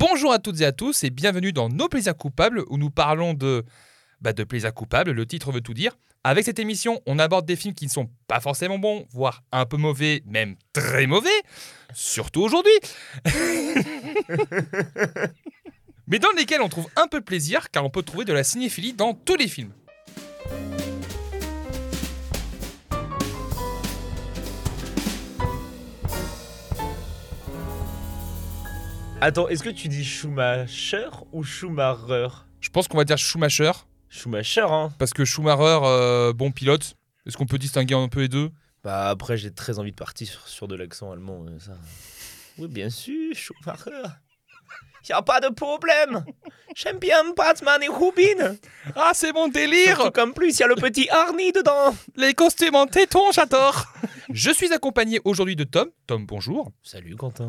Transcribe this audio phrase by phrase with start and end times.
[0.00, 3.34] Bonjour à toutes et à tous et bienvenue dans Nos plaisirs coupables où nous parlons
[3.34, 3.66] de,
[4.22, 5.94] bah, de plaisirs coupables, le titre veut tout dire.
[6.24, 9.66] Avec cette émission, on aborde des films qui ne sont pas forcément bons, voire un
[9.66, 11.28] peu mauvais, même très mauvais,
[11.92, 12.72] surtout aujourd'hui.
[16.06, 18.42] Mais dans lesquels on trouve un peu de plaisir car on peut trouver de la
[18.42, 19.74] cinéphilie dans tous les films.
[29.22, 32.28] Attends, est-ce que tu dis Schumacher ou Schumacher?
[32.60, 33.72] Je pense qu'on va dire Schumacher,
[34.08, 36.94] Schumacher, hein parce que Schumacher, euh, bon pilote.
[37.26, 38.50] Est-ce qu'on peut distinguer un peu les deux?
[38.82, 41.72] Bah après, j'ai très envie de partir sur, sur de l'accent allemand, euh, ça.
[42.56, 44.08] Oui, bien sûr, Schumacher.
[45.08, 46.24] Y a pas de problème.
[46.76, 48.56] J'aime bien Batman et Robin.
[48.94, 51.94] Ah, c'est mon délire Surtout qu'en plus, il y a le petit Arnie dedans.
[52.16, 53.86] Les costumes en téton, j'adore
[54.32, 55.88] Je suis accompagné aujourd'hui de Tom.
[56.06, 56.70] Tom, bonjour.
[56.82, 57.48] Salut Quentin.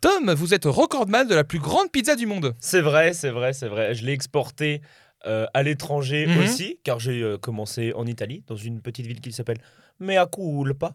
[0.00, 2.54] Tom, vous êtes recordman de la plus grande pizza du monde.
[2.60, 3.94] C'est vrai, c'est vrai, c'est vrai.
[3.94, 4.80] Je l'ai exporté
[5.26, 6.42] euh, à l'étranger Mhm.
[6.44, 9.58] aussi, car j'ai euh, commencé en Italie, dans une petite ville qui s'appelle
[9.98, 10.92] Mea Culpa.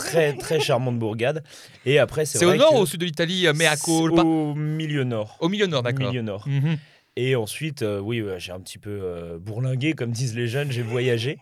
[0.00, 1.42] Très, très charmante bourgade.
[1.86, 4.54] Et après, c'est au nord ou au sud de l'Italie, euh, Mea c'est culpa Au
[4.54, 5.36] milieu nord.
[5.40, 6.08] Au milieu nord, d'accord.
[6.08, 6.46] Milieu nord.
[6.48, 6.76] Mhm.
[7.16, 10.70] Et ensuite, euh, oui, ouais, j'ai un petit peu euh, bourlingué, comme disent les jeunes,
[10.72, 11.38] j'ai voyagé.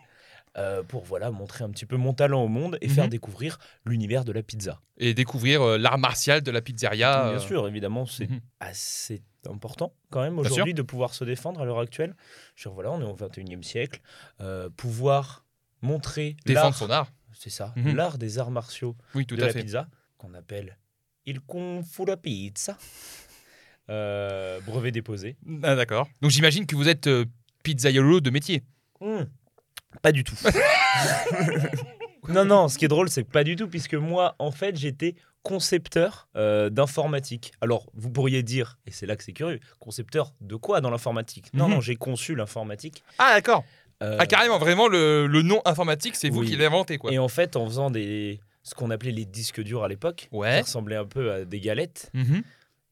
[0.57, 2.93] euh, pour voilà montrer un petit peu mon talent au monde et Mhm.
[2.95, 4.81] faire découvrir l'univers de la pizza.
[4.97, 7.29] Et découvrir euh, l'art martial de la pizzeria.
[7.29, 8.41] Bien sûr, évidemment, c'est mhm.
[8.59, 12.15] assez important quand même aujourd'hui de pouvoir se défendre à l'heure actuelle.
[12.55, 14.01] Je veux dire, voilà, on est au 21e siècle.
[14.75, 15.45] pouvoir
[15.81, 17.11] montrer Défendre son art.
[17.41, 17.95] C'est ça, Mhm.
[17.95, 19.61] l'art des arts martiaux Oui, tout de à la fait.
[19.61, 19.87] pizza,
[20.17, 20.77] qu'on appelle
[21.25, 22.77] il kung fu la pizza.
[23.89, 25.35] Euh, brevet déposé.
[25.63, 26.07] Ah, d'accord.
[26.21, 27.25] Donc j'imagine que vous êtes euh,
[27.63, 28.61] pizzaiolo de métier.
[29.01, 29.23] Hmm,
[30.03, 30.35] Pas du tout.
[32.27, 34.75] non, non, ce qui est drôle, c'est que pas du tout, puisque moi, en fait,
[34.75, 37.51] j'étais concepteur euh, d'informatique.
[37.61, 41.51] Alors, vous pourriez dire, et c'est là que c'est curieux, concepteur de quoi dans l'informatique?
[41.53, 41.73] Non, Mhm.
[41.75, 43.03] non, j'ai conçu l'informatique.
[43.17, 43.63] Ah, d'accord.
[44.01, 46.45] Euh, Ah, carrément, vraiment, le, le nom informatique, c'est vous oui.
[46.47, 47.11] qui l'avez inventé, quoi.
[47.11, 50.57] Et en fait, en faisant des ce qu'on appelait les disques durs à l'époque, Ouais.
[50.57, 52.43] qui ressemblaient un peu à des galettes, Mhm.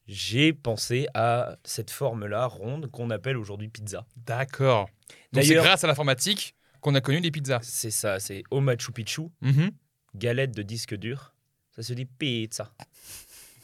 [0.08, 4.06] j'ai pensé à cette forme-là ronde qu'on appelle aujourd'hui pizza.
[4.26, 4.90] D'accord.
[5.34, 7.60] Donc c'est grâce à l'informatique qu'on a connu les pizzas.
[7.62, 9.72] C'est ça, c'est au Machu Picchu, Mhm.
[10.16, 11.34] galette de disque dur,
[11.76, 12.72] ça se dit pizza.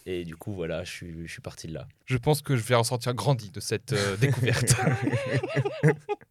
[0.06, 1.88] Et du coup, voilà, je suis, je suis parti de là.
[2.06, 4.76] Je pense que je vais ressortir grandi de cette euh, découverte.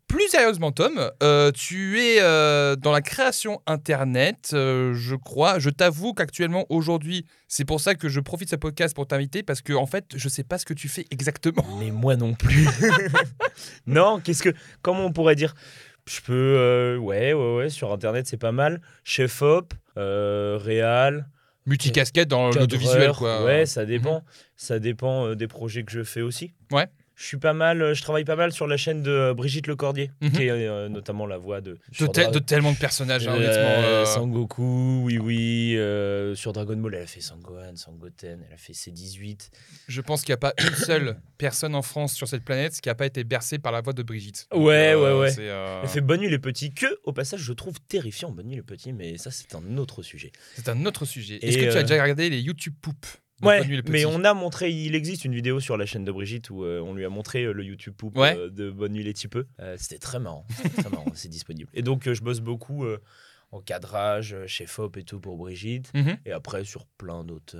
[0.09, 5.59] Plus sérieusement, Tom, euh, tu es euh, dans la création Internet, je crois.
[5.59, 9.43] Je t'avoue qu'actuellement, aujourd'hui, c'est pour ça que je profite de ce podcast pour t'inviter,
[9.43, 11.65] parce que en fait, je sais pas ce que tu fais exactement.
[11.79, 12.69] Mais moi non plus.
[13.87, 14.55] non, qu'est-ce que.
[14.83, 15.55] Comment on pourrait dire?
[16.07, 16.33] Je peux.
[16.59, 18.81] euh, ouais, ouais, ouais, sur Internet, c'est pas mal.
[19.05, 21.29] Chef op, euh, réal.
[21.67, 23.45] Multicasquette dans l'audiovisuel, quoi.
[23.45, 24.25] Ouais, ça dépend.
[24.57, 26.53] Ça dépend euh, des projets que je fais aussi.
[26.71, 26.87] Ouais.
[27.15, 29.67] Je suis pas mal, euh, je travaille pas mal sur la chaîne de euh, Brigitte
[29.67, 30.31] Lecordier, Mhm.
[30.33, 31.79] qui est euh, notamment la voix de.
[32.01, 33.85] De, te- tellement de personnages, hein, euh, honnêtement.
[33.87, 35.75] euh, Sangoku, oui, oui.
[35.77, 39.51] euh, sur Dragon Ball, elle a fait Sangohan, Sangoten, elle a fait C18.
[39.89, 42.89] Je pense qu'il n'y a pas une seule personne en France sur cette planète qui
[42.89, 44.49] n'a pas été bercée par la voix de Brigitte.
[44.53, 45.35] Ouais, ouais, ouais.
[45.39, 48.57] euh, Elle fait Bonne Nuit les Petits, que au passage je trouve terrifiant, Bonne Nuit
[48.57, 50.33] les Petits, mais ça c'est un autre sujet.
[50.55, 51.35] C'est un autre sujet.
[51.37, 53.07] Et, Est-ce que tu as euh, déjà regardé les YouTube Poop
[53.43, 56.65] Ouais, mais on a montré, il existe une vidéo sur la chaîne de Brigitte où
[56.65, 58.37] euh, on lui a montré euh, le YouTube poop Ouais.
[58.37, 59.15] euh, de Bonne Nuit les.
[59.61, 61.71] Euh, C'était très marrant, c'était très marrant, c'est disponible.
[61.75, 62.85] Et donc je bosse beaucoup
[63.51, 66.17] en cadrage, chez FOP et tout pour Brigitte, Mhm.
[66.25, 67.57] et après sur plein d'autres,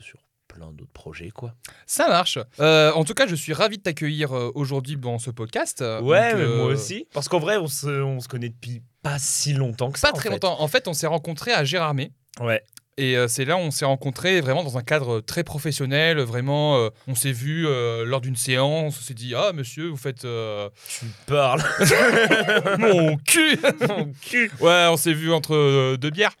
[0.00, 1.54] sur plein d'autres projets quoi.
[1.86, 2.38] Ça marche.
[2.60, 5.80] Euh, en tout cas, je suis ravi de t'accueillir aujourd'hui dans ce podcast.
[6.02, 9.18] Ouais, donc, euh, moi aussi, parce qu'en vrai on se, on se connaît depuis pas
[9.18, 10.08] si longtemps que ça.
[10.08, 10.34] Pas en très fait.
[10.34, 10.60] longtemps.
[10.60, 12.12] En fait, on s'est rencontrés à Gérardmer.
[12.40, 12.62] Ouais.
[12.98, 16.18] Et euh, c'est là où on s'est rencontrés vraiment dans un cadre très professionnel.
[16.20, 18.98] Vraiment, euh, on s'est vu euh, lors d'une séance.
[18.98, 21.62] On s'est dit Ah, monsieur, vous faites Tu parles.
[22.78, 23.58] mon cul
[23.88, 24.50] Mon cul.
[24.60, 26.34] Ouais, on s'est vu entre deux bières.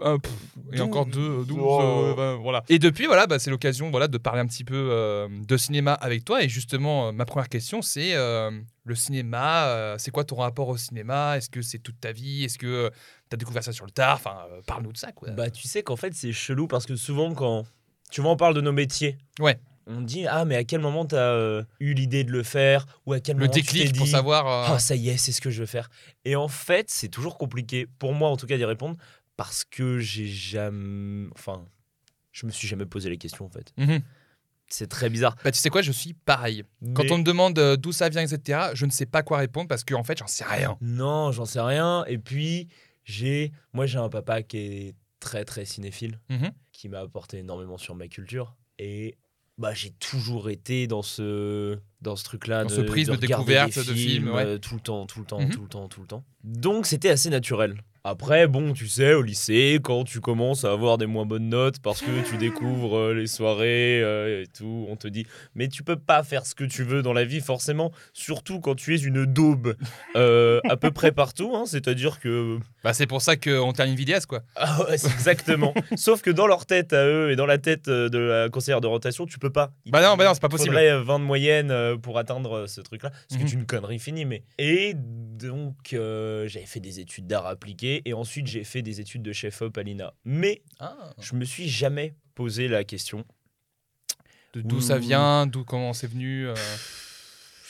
[0.00, 0.32] Euh, pff,
[0.72, 1.80] et encore deux, douze, Oh.
[1.82, 2.64] euh, vingt, voilà.
[2.70, 5.92] Et depuis, voilà, bah, c'est l'occasion voilà, de parler un petit peu euh, de cinéma
[5.92, 6.42] avec toi.
[6.42, 8.50] Et justement, euh, ma première question, c'est euh,
[8.84, 9.66] le cinéma.
[9.66, 11.36] euh, c'est quoi ton rapport au cinéma?
[11.36, 12.44] Est-ce que c'est toute ta vie?
[12.44, 12.88] Est-ce que
[13.28, 14.16] tu as découvert ça sur le tard?
[14.16, 15.30] Enfin, euh, parle-nous de ça, quoi.
[15.30, 17.64] Bah, tu sais qu'en fait, c'est chelou parce que souvent, quand
[18.10, 19.58] tu vois, on parle de nos métiers, Ouais.
[19.86, 22.86] on dit Ah, mais à quel moment t'as euh, eu l'idée de le faire?
[23.06, 24.46] Ou à quel le moment tu t'es déclic pour savoir.
[24.46, 25.90] euh, Ah, ça y est, c'est ce que je veux faire.
[26.24, 28.96] Et en fait, c'est toujours compliqué, pour moi en tout cas, d'y répondre
[29.44, 31.28] parce que j'ai jamais.
[31.32, 31.64] Enfin,
[32.32, 33.72] je me suis jamais posé les questions en fait.
[33.76, 34.00] mhm.
[34.68, 35.36] C'est très bizarre.
[35.44, 36.64] Bah, tu sais quoi, je suis pareil.
[36.94, 39.68] Quand on me demande euh, d'où ça vient, etc., je ne sais pas quoi répondre
[39.68, 40.78] parce qu'en fait, j'en sais rien.
[40.80, 42.04] Non, j'en sais rien.
[42.06, 42.68] Et puis,
[43.04, 43.52] j'ai.
[43.74, 46.52] Moi, j'ai un papa qui est très, très cinéphile, Mhm.
[46.72, 48.54] qui m'a apporté énormément sur ma culture.
[48.78, 49.18] Et
[49.58, 53.78] Bah, j'ai toujours été dans ce dans ce truc-là Dans de ce prisme de découverte
[53.78, 54.44] des de films, ouais.
[54.46, 55.50] euh, tout le temps, tout le temps, Mhm.
[55.50, 56.24] tout le temps, tout le temps.
[56.42, 57.82] Donc c'était assez naturel.
[58.04, 61.78] Après, bon, tu sais, au lycée, quand tu commences à avoir des moins bonnes notes
[61.78, 65.84] parce que tu découvres euh, les soirées euh, et tout, on te dit, mais tu
[65.84, 68.98] peux pas faire ce que tu veux dans la vie, forcément, surtout quand tu es
[68.98, 69.76] une daube
[70.16, 71.52] euh, à peu près partout.
[71.54, 74.40] hein, C'est-à-dire que Bah, c'est pour ça qu'on termine vidéaste, quoi.
[74.56, 75.72] ah ouais, exactement.
[75.94, 78.88] Sauf que dans leur tête à eux et dans la tête de la conseillère de
[78.88, 79.70] rotation, tu peux pas.
[79.84, 80.70] Il Bah non, bah non, c'est pas possible.
[80.70, 83.12] faudrait euh, 20 de moyenne pour atteindre ce truc-là.
[83.28, 83.48] Ce qui Mhm.
[83.48, 84.24] est une connerie finie.
[84.24, 84.42] Mais...
[84.58, 89.32] Et donc, j'avais fait des études d'art appliqué et ensuite j'ai fait des études de
[89.32, 90.14] chef-op à l'INA.
[90.24, 91.12] Mais Ah.
[91.20, 93.24] je me suis jamais posé la question.
[94.54, 96.46] D'où ça vient, d'où comment c'est venu.
[96.48, 96.54] euh.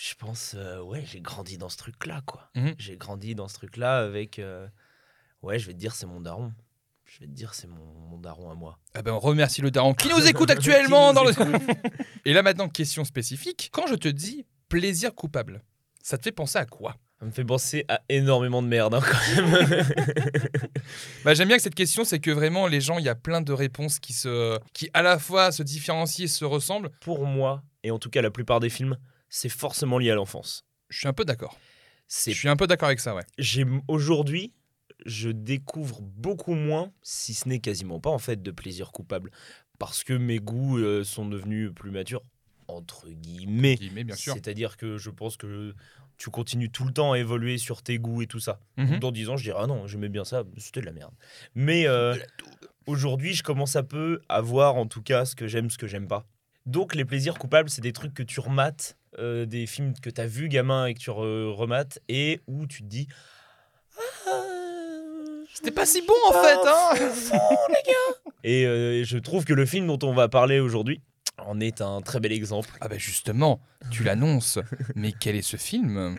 [0.01, 2.51] Je pense, euh, ouais, j'ai grandi dans ce truc-là, quoi.
[2.57, 2.75] Mhm.
[2.79, 4.39] J'ai grandi dans ce truc-là avec.
[4.39, 4.67] euh,
[5.43, 6.53] Ouais, je vais te dire, c'est mon daron.
[7.05, 8.79] Je vais te dire, c'est mon, mon daron à moi.
[8.95, 11.13] Ah ben, on remercie le daron qui nous écoute actuellement.
[11.13, 11.33] Dans le...
[12.25, 13.69] Et là maintenant, question spécifique.
[13.73, 15.63] Quand je te dis plaisir coupable,
[16.03, 16.97] ça te fait penser à quoi?
[17.23, 19.55] Ça me fait penser à énormément de merde, hein, quand même.
[21.25, 23.41] bah, J'aime bien que cette question, c'est que vraiment, les gens, il y a plein
[23.41, 24.59] de réponses qui, se...
[24.73, 26.91] qui à la fois se différencient et se ressemblent.
[27.01, 28.99] Pour moi, et en tout cas la plupart des films,
[29.29, 30.65] c'est forcément lié à l'enfance.
[30.89, 31.57] Je suis un peu d'accord.
[32.09, 33.23] Je suis un peu d'accord avec ça, ouais.
[33.39, 34.53] j'ai aujourd'hui,
[35.07, 39.31] je découvre beaucoup moins, si ce n'est quasiment pas en fait, de plaisir coupable,
[39.79, 42.25] parce que mes goûts euh, sont devenus plus matures
[42.69, 43.77] entre guillemets.
[43.77, 44.35] Guillemets, bien sûr.
[44.35, 45.75] C'est-à-dire que je pense que
[46.19, 48.61] tu continues tout le temps à évoluer sur tes goûts et tout ça.
[48.77, 48.99] Mhm.
[48.99, 51.13] Dans 10 ans, je dirais ah non, j'aimais bien ça, c'était de la merde.
[51.55, 52.15] Mais euh,
[52.87, 55.87] aujourd'hui, je commence un peu à voir en tout cas ce que j'aime, ce que
[55.87, 56.25] j'aime pas.
[56.67, 60.21] Donc les plaisirs coupables, c'est des trucs que tu remates, euh, des films que tu
[60.21, 63.09] as vus gamin et que tu re- remates, et où tu te dis
[64.29, 64.43] Ah,
[65.53, 67.39] C'était pas si bon en fait, hein
[68.45, 71.01] Et euh, je trouve que le film dont on va parler aujourd'hui
[71.39, 72.71] en est un très bel exemple.
[72.81, 74.59] Ah bah justement, tu l'annonces.
[74.95, 76.17] Mais quel est ce film?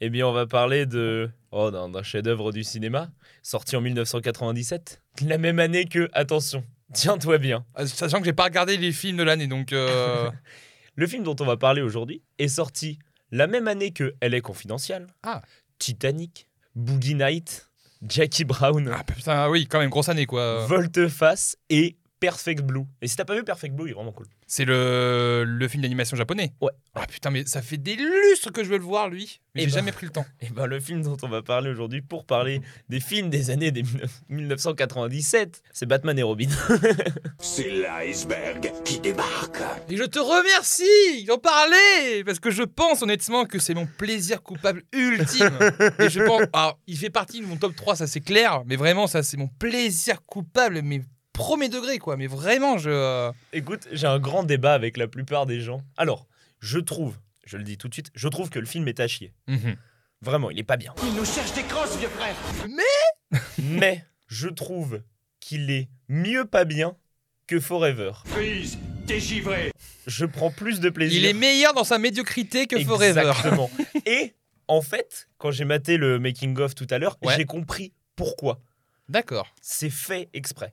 [0.00, 3.10] Eh bien, on va parler de oh, d'un chef-d'œuvre du cinéma,
[3.42, 8.44] sorti en 1997, la même année que, attention, tiens-toi bien, Ah, Sachant que j'ai pas
[8.44, 9.72] regardé les films de l'année, donc...
[9.72, 10.28] euh,
[10.96, 12.98] le film dont on va parler aujourd'hui est sorti
[13.30, 15.40] la même année que Elle est confidentielle, Ah.
[15.78, 17.68] Titanic, Boogie Night,
[18.06, 20.66] Jackie Brown, Ah putain, oui, quand même, grosse année quoi.
[20.66, 22.84] Volte-Face et Perfect Blue.
[23.00, 24.26] Et si t'as pas vu Perfect Blue, il est vraiment cool.
[24.46, 26.70] C'est le, le film d'animation japonais Ouais.
[26.94, 29.40] Ah putain, mais ça fait des lustres que je veux le voir, lui.
[29.56, 29.78] Mais Eh j'ai ben.
[29.80, 30.24] jamais pris le temps.
[30.40, 33.72] Et ben le film dont on va parler aujourd'hui pour parler des films des années
[33.72, 33.82] des
[34.28, 36.48] 1997, c'est Batman et Robin.
[37.40, 39.58] C'est l'iceberg qui débarque.
[39.88, 44.42] Et je te remercie d'en parler Parce que je pense honnêtement que c'est mon plaisir
[44.42, 45.50] coupable ultime.
[45.98, 46.42] Et je pense...
[46.52, 48.62] Alors, il fait partie de mon top 3, ça c'est clair.
[48.66, 52.16] Mais vraiment, ça c'est mon plaisir coupable, mais premier degré quoi.
[52.16, 52.90] Mais vraiment, je...
[52.90, 55.82] euh, Écoute, j'ai un grand débat avec la plupart des gens.
[55.96, 56.26] Alors,
[56.60, 59.08] je trouve, je le dis tout de suite, je trouve que le film est à
[59.08, 59.32] chier.
[59.48, 59.76] mhm.
[60.20, 60.94] Vraiment, il est pas bien.
[61.04, 62.36] Il nous cherche des crosses, vieux frère.
[63.58, 65.02] Mais je trouve
[65.40, 66.96] qu'il est mieux pas bien
[67.48, 68.12] que Forever.
[68.26, 68.78] Freeze,
[69.08, 69.72] t'es givré.
[70.06, 71.18] Je prends plus de plaisir.
[71.18, 73.20] Il est meilleur dans sa médiocrité que Forever.
[73.28, 73.68] Exactement.
[74.06, 74.34] Et
[74.68, 77.34] en fait, quand j'ai maté le making of tout à l'heure, Ouais.
[77.36, 78.60] j'ai compris pourquoi.
[79.08, 79.52] D'accord.
[79.60, 80.72] C'est fait exprès.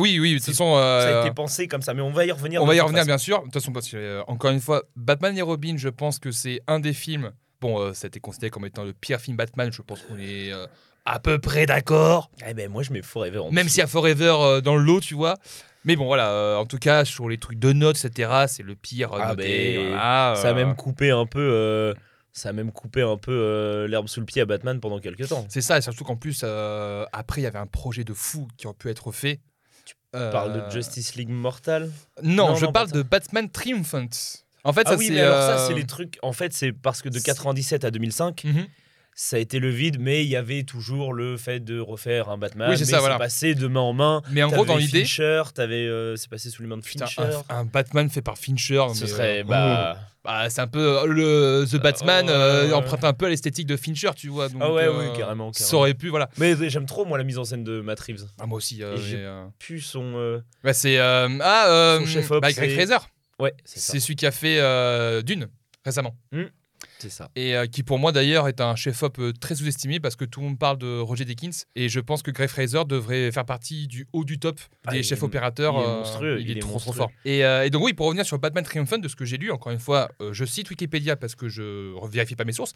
[0.00, 0.74] Oui, oui, de toute façon...
[0.74, 2.62] Ça a euh, été pensé comme ça, mais on va y revenir.
[2.62, 3.06] On va y revenir façon.
[3.06, 3.38] bien sûr.
[3.40, 6.30] De toute façon, parce que, euh, encore une fois, Batman et Robin, je pense que
[6.30, 7.32] c'est un des films.
[7.60, 9.70] Bon, euh, ça a été considéré comme étant le pire film Batman.
[9.72, 10.66] Je pense qu'on est euh,
[11.04, 12.30] à peu près d'accord.
[12.46, 14.82] Eh ben moi je mets Forever en Même s'il y a Forever euh, dans le
[14.82, 15.36] lot, tu vois.
[15.84, 16.30] Mais bon, voilà.
[16.30, 19.12] euh, en tout cas, sur les trucs de notes, etc., c'est le pire.
[19.12, 21.94] euh, Ah, noté, ben, voilà, ça a euh, même coupé un peu euh,
[22.32, 25.28] ça a même coupé un peu euh, l'herbe sous le pied à Batman pendant quelques
[25.28, 25.44] temps.
[25.48, 28.46] C'est ça, et surtout qu'en plus, euh, après, il y avait un projet de fou
[28.56, 29.40] qui aurait pu être fait.
[30.12, 31.90] Tu Tu parles de Justice League Mortal
[32.22, 34.08] Non, Non, je non, parle de Batman Triumphant.
[34.64, 35.14] En fait, Ah ça oui, c'est.
[35.14, 37.90] mais alors ça euh, c'est les trucs en fait c'est parce que de 97 à
[37.90, 38.66] 2005 mhm.
[39.22, 42.38] Ça a été le vide mais il y avait toujours le fait de refaire un
[42.38, 43.18] Batman Oui, c'est mais ça, voilà.
[43.18, 44.22] passé de main en main.
[44.30, 47.04] Mais en gros, dans l'idée, Fincher, t'avais euh, c'est passé sous les mains de putain,
[47.06, 47.36] Fincher.
[47.50, 48.82] un, un Batman fait par Fincher.
[48.94, 53.04] Ce mais, serait euh, bah Bah, c'est un peu euh, le The Batman euh, emprunte
[53.04, 54.48] un peu à l'esthétique de Fincher, tu vois.
[54.48, 56.30] Donc, Ah ouais, oui, carrément, Ça aurait pu, voilà.
[56.38, 58.24] mais j'aime trop moi la mise en scène de Matt Reeves.
[58.38, 58.82] Ah, moi aussi.
[59.06, 63.04] j'ai- Puis son bah, c'est ah Son chef-op, bah, Greg c'est- Fraser.
[63.38, 65.48] ouais, c'est celui qui a fait Dune
[65.84, 66.16] récemment.
[67.00, 67.30] C'est ça.
[67.34, 70.40] Et euh, qui pour moi d'ailleurs est un chef-op euh, très sous-estimé parce que tout
[70.40, 73.86] le monde parle de Roger Deakins et je pense que Greg Fraser devrait faire partie
[73.88, 75.74] du haut du top Ah, des chefs opérateurs.
[75.76, 77.10] il est euh, monstrueux, il, il est, est trop trop fort.
[77.24, 79.50] Et, euh, et donc oui, pour revenir sur Batman Triumphant, de ce que j'ai lu,
[79.50, 82.74] encore une fois, euh, je cite Wikipédia parce que je vérifie pas mes sources.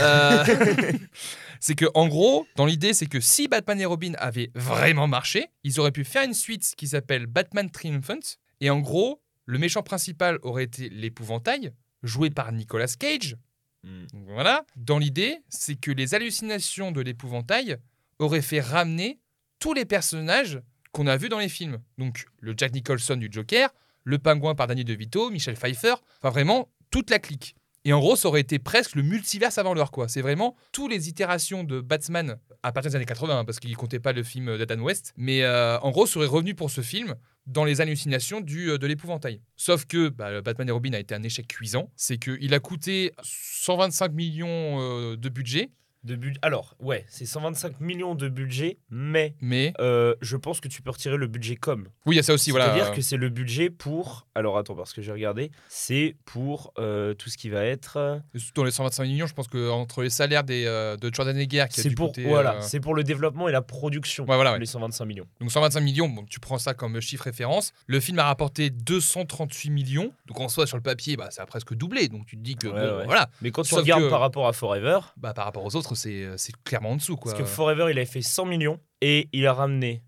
[0.00, 0.44] Euh,
[1.60, 5.46] c'est que en gros, dans l'idée, c'est que si Batman et Robin avaient vraiment marché,
[5.62, 8.20] ils auraient pu faire une suite qui s'appelle Batman Triumphant.
[8.60, 13.36] Et en gros, le méchant principal aurait été l'épouvantail, joué par Nicolas Cage.
[13.84, 14.24] Mm.
[14.26, 14.64] Voilà.
[14.76, 17.76] Dans l'idée, c'est que les hallucinations de l'épouvantail
[18.18, 19.20] auraient fait ramener
[19.58, 20.60] tous les personnages
[20.92, 21.80] qu'on a vus dans les films.
[21.98, 23.70] Donc le Jack Nicholson du Joker,
[24.04, 27.56] le pingouin par Danny DeVito, Michel Pfeiffer, enfin vraiment toute la clique.
[27.86, 30.08] Et en gros, ça aurait été presque le multiverse avant l'heure, quoi.
[30.08, 33.76] C'est vraiment toutes les itérations de Batman à partir des années 80, hein, parce qu'il
[33.76, 35.12] comptait pas le film d'Adam West.
[35.18, 37.14] Mais euh, en gros, serait revenu pour ce film
[37.46, 39.42] dans les hallucinations du, euh, de l'épouvantail.
[39.56, 41.90] Sauf que bah, Batman et Robin a été un échec cuisant.
[41.94, 45.70] C'est qu'il a coûté 125 millions euh, de budget,
[46.04, 50.68] De bu- Alors, ouais, c'est 125 millions de budget, mais mais euh, je pense que
[50.68, 51.88] tu peux retirer le budget com.
[52.06, 52.50] oui, il y a ça aussi.
[52.50, 52.66] Voilà.
[52.74, 54.26] C'est-à-dire que c'est le budget pour.
[54.34, 55.50] Alors attends, parce que j'ai regardé.
[55.68, 57.96] C'est pour euh, tout ce qui va être.
[57.96, 58.18] euh,
[58.54, 61.64] Dans les 125 millions, je pense que entre les salaires des, euh, de Jordan Egger
[61.70, 64.24] qui C'est pour, coûter, voilà, c'est pour le développement et la production.
[64.24, 64.58] Ouais, voilà, ouais.
[64.58, 65.26] Les 125 millions.
[65.40, 67.72] Donc 125 millions, bon, tu prends ça comme chiffre référence.
[67.86, 70.12] Le film a rapporté 238 millions.
[70.26, 72.08] Donc en soi, sur le papier, bah, ça a presque doublé.
[72.08, 73.04] Donc tu te dis que, Ouais, bon, ouais.
[73.06, 75.93] voilà, Mais quand tu regardes que- par rapport à Forever, bah, par rapport aux autres,
[75.94, 77.16] c'est c'est clairement en dessous.
[77.16, 77.32] Quoi.
[77.32, 80.02] parce que Forever, il avait fait 100 millions et il a ramené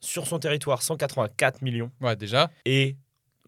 [0.00, 2.50] sur son territoire 184 millions Ouais, déjà.
[2.64, 2.96] et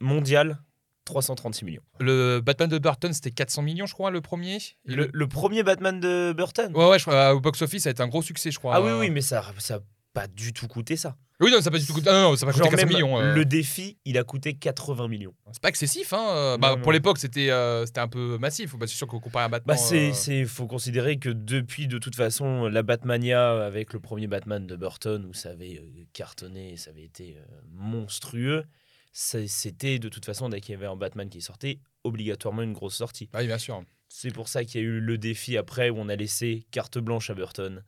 [0.00, 0.59] mondial
[1.04, 1.82] 336 millions.
[1.99, 4.59] Le Batman de Burton, c'était 400 millions, je crois, le premier.
[4.85, 8.02] Le, le premier Batman de Burton Ouais, ouais, je crois, au box-office, ça a été
[8.02, 8.75] un gros succès, je crois.
[8.76, 9.80] Ah oui, Euh, oui, mais ça ça
[10.12, 11.17] pas du tout coûté ça.
[11.40, 12.11] Oui, non, ça n'a pas du tout coûté.
[12.11, 13.19] Ah, non, non, ça pas coûté 400 même millions.
[13.19, 13.35] euh.
[13.35, 15.35] le défi, il a coûté 80 millions.
[15.52, 16.29] C'est pas excessif, hein.
[16.33, 16.83] euh, bah, Non.
[16.83, 18.76] Pour l'époque, c'était euh, c'était un peu massif.
[18.76, 19.75] Bah, c'est sûr qu'on compare à Batman.
[19.75, 24.26] Bah c'est c'est faut considérer que depuis de toute façon la Batmania avec le premier
[24.26, 27.38] Batman de Burton où ça avait cartonné, ça avait été
[27.73, 28.64] monstrueux,
[29.12, 32.97] c'était de toute façon dès qu'il y avait un Batman qui sortait obligatoirement une grosse
[32.97, 33.29] sortie.
[33.33, 33.83] bah oui, bien sûr.
[34.09, 36.99] C'est pour ça qu'il y a eu le défi après où on a laissé carte
[36.99, 37.83] blanche à Burton.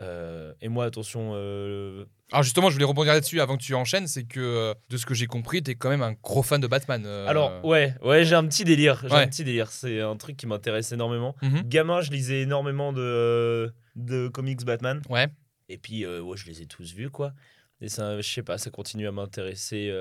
[0.00, 4.06] Euh, et moi attention euh, Alors justement, je voulais rebondir là-dessus avant que tu enchaînes,
[4.06, 6.66] c'est que euh, de ce que j'ai compris, t'es quand même un gros fan de
[6.68, 7.02] Batman.
[7.04, 7.26] euh.
[7.26, 9.22] alors ouais ouais j'ai un petit délire j'ai Ouais.
[9.22, 11.34] un petit délire c'est un truc qui m'intéresse énormément.
[11.42, 11.62] Mhm.
[11.64, 15.02] Gamin je lisais énormément de de comics Batman.
[15.08, 15.26] Ouais.
[15.68, 17.32] Et puis, ouais, je les ai tous vus, quoi.
[17.82, 19.92] Et ça, je sais pas, ça continue à m'intéresser,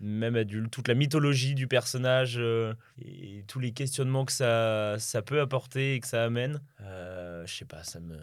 [0.00, 0.70] même adulte.
[0.70, 5.94] Toute la mythologie du personnage euh, et tous les questionnements que ça, ça peut apporter
[5.94, 6.60] et que ça amène.
[6.82, 8.16] Euh, je sais pas, ça me.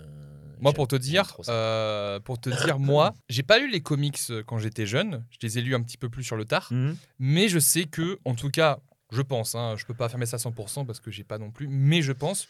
[0.59, 4.43] Moi, pour te dire, euh, pour te dire, moi, j'ai pas lu les comics euh,
[4.43, 5.25] quand j'étais jeune.
[5.31, 6.67] Je les ai lus un petit peu plus sur le tard.
[6.71, 6.95] Mhm.
[7.19, 8.79] Mais je sais que, en tout cas,
[9.11, 11.51] je pense, hein, je peux pas affirmer ça à 100% parce que j'ai pas non
[11.51, 12.47] plus, mais je pense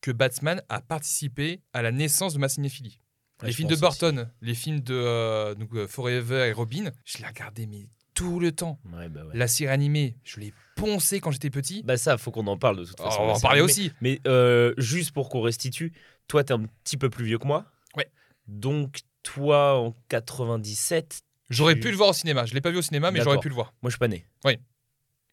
[0.00, 3.00] que Batman a participé à la naissance de ma cinéphilie.
[3.42, 3.76] Ouais, les films de.
[3.76, 7.86] Burton, les films de Forever et Robin, je les regardais mais
[8.20, 8.78] tout le temps.
[8.92, 9.30] Ouais, bah ouais.
[9.36, 11.82] La série animée, je l'ai poncé quand j'étais petit.
[11.82, 13.22] Bah, ça, faut qu'on en parle de toute Oh, façon.
[13.22, 13.72] on va en parler animée.
[13.72, 13.92] aussi.
[14.02, 15.92] Mais euh, juste pour qu'on restitue,
[16.28, 17.64] toi, t'es un petit peu plus vieux que moi.
[17.96, 18.10] Ouais.
[18.46, 22.44] Donc, toi, en 97, J'aurais tu- pu le voir au cinéma.
[22.46, 23.72] Je l'ai pas vu au cinéma, mais j'aurais pu le voir.
[23.82, 24.24] moi, je suis pas né.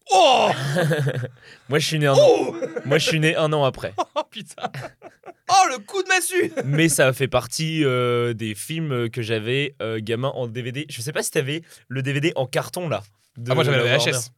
[0.14, 0.50] Oh
[1.70, 2.54] Moi, je suis né un an.
[2.86, 3.94] Moi, je suis né un an après.
[4.16, 4.72] Oh putain
[5.50, 9.76] Oh le coup de massue mais ça a fait partie euh, des films que j'avais
[9.82, 10.86] euh, gamin en DVD.
[10.90, 13.04] Je sais pas si t'avais le DVD en carton là.
[13.38, 14.12] de Ah moi j'avais la Warner.
[14.12, 14.32] VHS.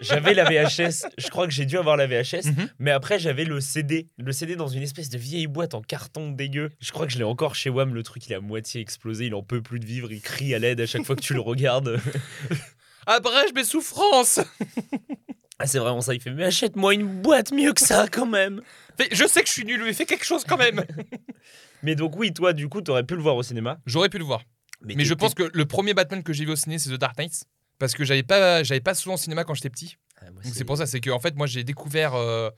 [0.00, 1.06] J'avais la VHS.
[1.16, 2.46] Je crois que j'ai dû avoir la VHS.
[2.46, 2.68] Mhm.
[2.78, 4.08] Mais après j'avais le CD.
[4.18, 6.70] Le CD dans une espèce de vieille boîte en carton dégueu.
[6.80, 7.94] Je crois que je l'ai encore chez Wam.
[7.94, 9.26] Le truc il est à moitié explosé.
[9.26, 10.12] Il en peut plus de vivre.
[10.12, 11.98] Il crie à l'aide à chaque fois que tu le regardes.
[13.06, 14.40] Abrège mes souffrances
[15.58, 16.12] Ah c'est vraiment ça.
[16.14, 18.60] Il fait mais achète-moi une boîte mieux que ça quand même.
[18.98, 20.84] Fais- Je sais que je suis nul, mais fais quelque chose quand même
[21.82, 23.78] Mais donc oui toi du coup t'aurais pu le voir au cinéma.
[23.86, 24.42] J'aurais pu le voir.
[24.82, 27.16] Mais je pense que le premier Batman que j'ai vu au ciné, c'est The Dark
[27.18, 27.44] Knight.
[27.78, 29.96] Parce que j'avais pas, j'avais pas souvent au cinéma quand j'étais petit.
[30.20, 32.50] Ah, c'est pour ça, c'est que en fait, moi j'ai découvert euh,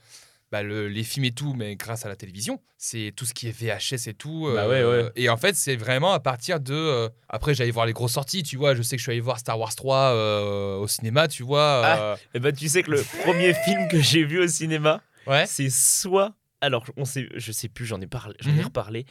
[0.51, 2.61] bah, le- les films et tout, mais grâce à la télévision.
[2.79, 4.47] C'est tout ce qui est VHS et tout.
[4.47, 5.11] euh, Bah ouais, ouais.
[5.17, 6.73] Et en fait, c'est vraiment à partir de.
[6.75, 8.75] euh, après, j'allais voir les grosses sorties, tu vois.
[8.75, 11.61] Je sais que je suis allé voir Star Wars 3 euh, au cinéma, tu vois.
[11.85, 15.45] euh, Eh ben, tu sais que le premier film que j'ai vu au cinéma, ouais.
[15.47, 16.35] c'est soit.
[16.61, 18.65] Alors, on sait, je sais plus, j'en ai, parlé, j'en ai Mhm.
[18.65, 19.05] reparlé.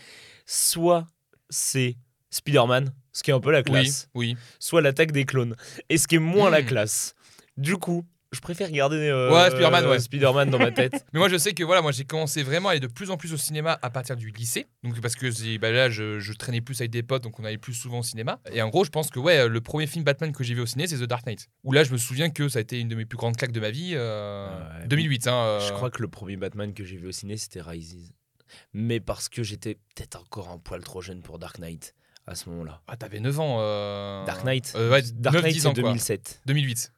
[0.45, 1.05] Soit
[1.49, 1.95] c'est
[2.29, 4.09] Spider-Man, ce qui est un peu la Oui, classe.
[4.15, 4.35] oui.
[4.59, 5.55] Soit l'attaque des clones.
[5.89, 6.67] Et ce qui est moins la Mhm.
[6.67, 7.13] classe.
[7.55, 9.99] Du coup, je préfère garder euh, Ouais, Spider-Man, euh, ouais.
[9.99, 11.05] Spider-Man dans ma tête.
[11.13, 13.17] Mais moi, je sais que voilà, moi j'ai commencé vraiment à aller de plus en
[13.17, 14.67] plus au cinéma à partir du lycée.
[14.83, 17.57] Donc parce que bah, là, je, je traînais plus avec des potes, donc on allait
[17.57, 18.39] plus souvent au cinéma.
[18.51, 20.65] Et en gros, je pense que ouais, le premier film Batman que j'ai vu au
[20.65, 21.47] ciné, c'est The Dark Knight.
[21.63, 23.51] Où là, je me souviens que ça a été une de mes plus grandes claques
[23.53, 23.91] de ma vie.
[23.95, 24.47] euh,
[24.81, 24.87] Ouais.
[24.87, 25.27] 2008.
[25.27, 28.11] Hein, euh, Je crois que le premier Batman que j'ai vu au ciné, c'était Rises.
[28.73, 31.93] Mais parce que j'étais peut-être encore un poil trop jeune pour Dark Knight
[32.25, 32.81] à ce moment-là.
[32.87, 33.57] Ah, t'avais 9 ans.
[33.61, 35.83] euh, Dark Knight euh, ouais, Dark 9, Knight, 10 c'est ans, quoi.
[35.83, 36.41] 2007.
[36.45, 36.93] 2008.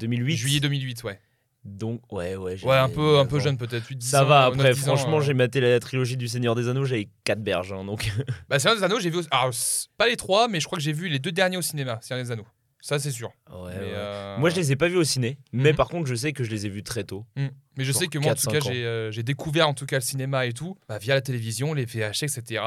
[0.00, 1.18] 2008 Juillet 2008, ouais.
[1.64, 2.62] Donc, ouais, ouais.
[2.62, 3.86] Ouais, un peu, un 9 peu jeune peut-être.
[3.86, 5.20] 8, 10 Ça ans, va, après, 9, 10 ans, franchement, euh.
[5.22, 8.10] j'ai maté la trilogie du Seigneur des Anneaux, j'avais 4 berges, hein, donc...
[8.50, 9.20] Bah, Seigneur des Anneaux, j'ai vu.
[9.30, 9.50] Alors,
[9.96, 12.22] pas les trois, mais je crois que j'ai vu les deux derniers au cinéma, Seigneur
[12.24, 12.46] des Anneaux.
[12.82, 13.32] Ça, c'est sûr.
[13.50, 13.72] Ouais, ouais.
[13.80, 15.76] euh, Moi, je les ai pas vus au ciné, mais Mhm.
[15.76, 17.24] par contre, je sais que je les ai vus très tôt.
[17.34, 17.46] Mm.
[17.78, 19.86] Mais je sais que moi, en tout 4-5 cas, j'ai euh, j'ai découvert en tout
[19.86, 22.62] cas le cinéma et tout bah, via la télévision, les VHS, etc.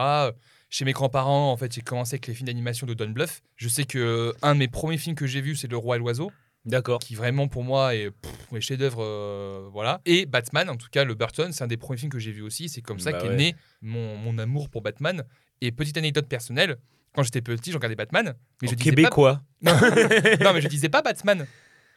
[0.71, 3.43] Chez mes grands-parents, en fait, j'ai commencé avec les films d'animation de Don Bluth.
[3.57, 5.97] Je sais que euh, un de mes premiers films que j'ai vu, c'est Le Roi
[5.97, 6.31] et l'Oiseau,
[6.67, 6.99] D'accord.
[6.99, 10.01] qui vraiment pour moi est pff, un chef-d'œuvre, euh, voilà.
[10.05, 12.41] Et Batman, en tout cas, le Burton, c'est un des premiers films que j'ai vu
[12.43, 12.69] aussi.
[12.69, 13.35] C'est comme ça Bah qu'est ouais.
[13.35, 15.23] né mon, mon amour pour Batman.
[15.61, 16.77] Et petite anecdote personnelle,
[17.15, 19.41] quand j'étais petit, je regardais Batman, mais En je disais pas québécois.
[19.61, 21.47] non, mais je disais pas Batman.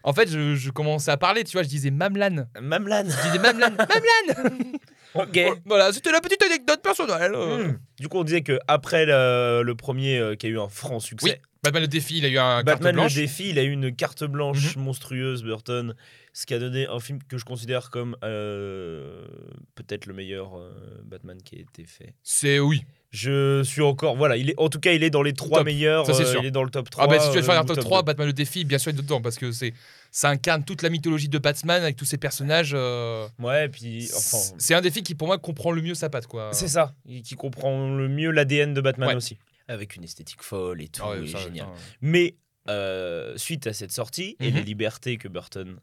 [0.03, 2.47] En fait, je, je commençais à parler, tu vois, je disais Mamlan.
[2.59, 3.05] Mamlan.
[3.05, 3.71] Je disais Mamlan.
[3.77, 4.73] Mamlan
[5.15, 5.39] Ok.
[5.67, 7.33] Voilà, c'était la petite anecdote personnelle.
[7.33, 7.79] Hmm.
[7.99, 11.00] Du coup, on disait que après le, le premier euh, qui a eu un franc
[11.00, 13.14] succès, Oui, Batman le défi, il a eu un Batman carte blanche.
[13.17, 14.83] le défi, il a eu une carte blanche Mhm.
[14.83, 15.95] monstrueuse, Burton,
[16.33, 19.26] ce qui a donné un film que je considère comme euh,
[19.75, 20.71] peut-être le meilleur euh,
[21.05, 22.14] Batman qui a été fait.
[22.23, 22.83] C'est oui.
[23.12, 25.67] Je suis encore, voilà, il est, en tout cas, il est dans les trois Top.
[25.67, 26.07] meilleurs.
[26.07, 26.40] Ça, c'est euh, sûr.
[26.43, 27.05] il est dans le top 3.
[27.05, 28.07] Ah bah si tu veux faire un top top 3, 2.
[28.07, 29.75] Batman le défi, bien sûr, il est dedans parce que c'est
[30.12, 32.73] ça incarne toute la mythologie de Batman avec tous ses personnages.
[32.73, 36.50] Ouais, puis enfin, C'est un défi qui pour moi comprend le mieux sa patte quoi.
[36.52, 39.14] c'est ça, qui comprend le mieux l'ADN de Batman Ouais.
[39.17, 39.38] aussi,
[39.71, 41.69] avec une esthétique folle et tout, et ça, génial.
[42.00, 42.37] Mais
[42.69, 44.57] euh, suite à cette sortie et Mhm.
[44.57, 45.81] les libertés que Burton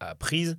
[0.00, 0.56] a prises,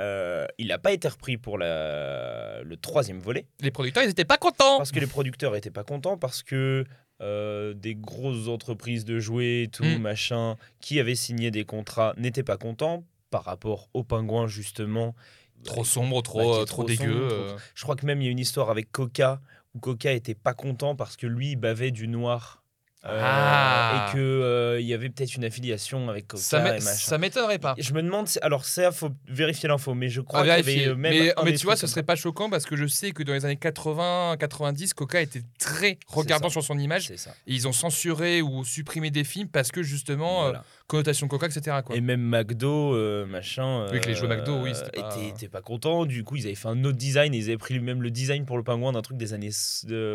[0.00, 4.24] euh, il n'a pas été repris pour la- le troisième volet Les producteurs, ils étaient
[4.24, 4.78] pas contents.
[4.78, 6.84] parce que les producteurs étaient pas contents parce que
[7.20, 9.98] euh, des grosses entreprises de jouets, tout Mm.
[9.98, 15.14] machin, qui avaient signé des contrats n'étaient pas contents par rapport au pingouin justement.
[15.62, 17.28] Trop sombre, trop, trop, trop dégueu.
[17.46, 17.56] sombre.
[17.76, 19.40] Je crois que même il y a une histoire avec Coca
[19.80, 22.61] Coca était pas content parce que lui il bavait du noir.
[23.04, 24.06] Euh, Ah.
[24.10, 27.74] et que euh, il y avait peut-être une affiliation avec Coca Ça et m'étonnerait pas.
[27.76, 30.80] Je me demande, si- alors ça faut vérifier l'info, mais je crois À qu'il y
[30.84, 33.24] avait euh, même mais tu vois, ce serait pas choquant parce que je sais que
[33.24, 37.08] dans les années 80-90, Coca était très regardant sur son image.
[37.08, 37.32] C'est ça.
[37.48, 40.52] Et ils ont censuré ou supprimé des films parce que justement, euh,
[40.86, 41.78] connotation Coca, etc.
[41.84, 41.96] Quoi.
[41.96, 43.86] Et même McDo, euh, machin.
[43.92, 46.04] Oui, que les jouets euh, McDo, oui, c'était pas- pas contents.
[46.06, 47.34] Du coup, ils avaient fait un autre design.
[47.34, 49.50] Ils avaient pris même le design pour le pingouin d'un truc des années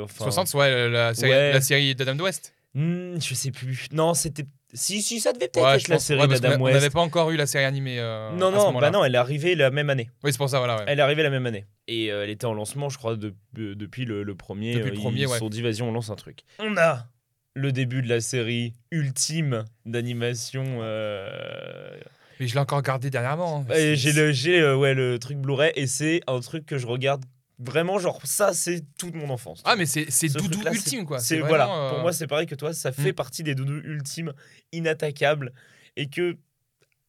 [0.04, 1.52] enfin, 60, ouais, la série, Ouais.
[1.54, 2.54] la série d'Adam West.
[2.78, 3.88] Hmm, je sais plus.
[3.92, 4.46] Non, c'était.
[4.74, 6.04] Si, si, ça devait peut-être Ouais, être je la pense.
[6.06, 6.76] série ouais, d'Adam West.
[6.76, 8.00] n'avait pas encore eu la série animée.
[8.00, 10.10] euh, Non, à ce non, bah non, elle est arrivée la même année.
[10.24, 10.76] Oui, c'est pour ça, voilà.
[10.78, 10.84] ouais.
[10.88, 11.66] Elle est arrivée la même année.
[11.88, 14.74] Et euh, elle était en lancement, je crois, de- de- depuis le, le premier.
[14.74, 15.34] Depuis le Euh, premier, ils ouais.
[15.34, 16.42] se sont dit, vas-y, on lance un truc.
[16.60, 17.08] On a
[17.56, 20.66] le début de la série ultime d'animation.
[20.82, 21.30] euh,
[22.40, 23.66] Mais je l'ai encore regardé dernièrement.
[23.70, 23.74] hein.
[23.96, 27.24] J'ai le, j'ai, euh, ouais, le truc Blu-ray et c'est un truc que je regarde
[27.60, 29.62] vraiment, genre, ça, c'est toute mon enfance.
[29.66, 31.20] Ah, mais c'est Ce doudou ultime, quoi.
[31.20, 31.70] C'est voilà.
[31.72, 32.74] euh, Pour moi, c'est pareil que toi.
[32.74, 33.16] Ça fait Mm.
[33.16, 34.34] partie des doudous ultimes,
[34.72, 35.54] inattaquables,
[35.96, 36.38] et que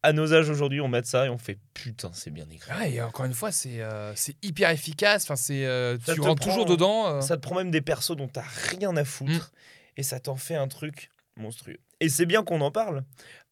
[0.02, 2.70] à nos âges aujourd'hui, on met ça et on fait putain, c'est bien écrit.
[2.78, 5.24] Ouais, et encore une fois, c'est euh, hyper efficace.
[5.24, 7.06] Enfin, c'est euh, tu rentres prend- toujours dedans.
[7.16, 7.20] euh.
[7.20, 9.98] Ça te prend même des persos dont t'as rien à foutre, Mm.
[9.98, 11.78] et ça t'en fait un truc monstrueux.
[12.00, 13.04] Et c'est bien qu'on en parle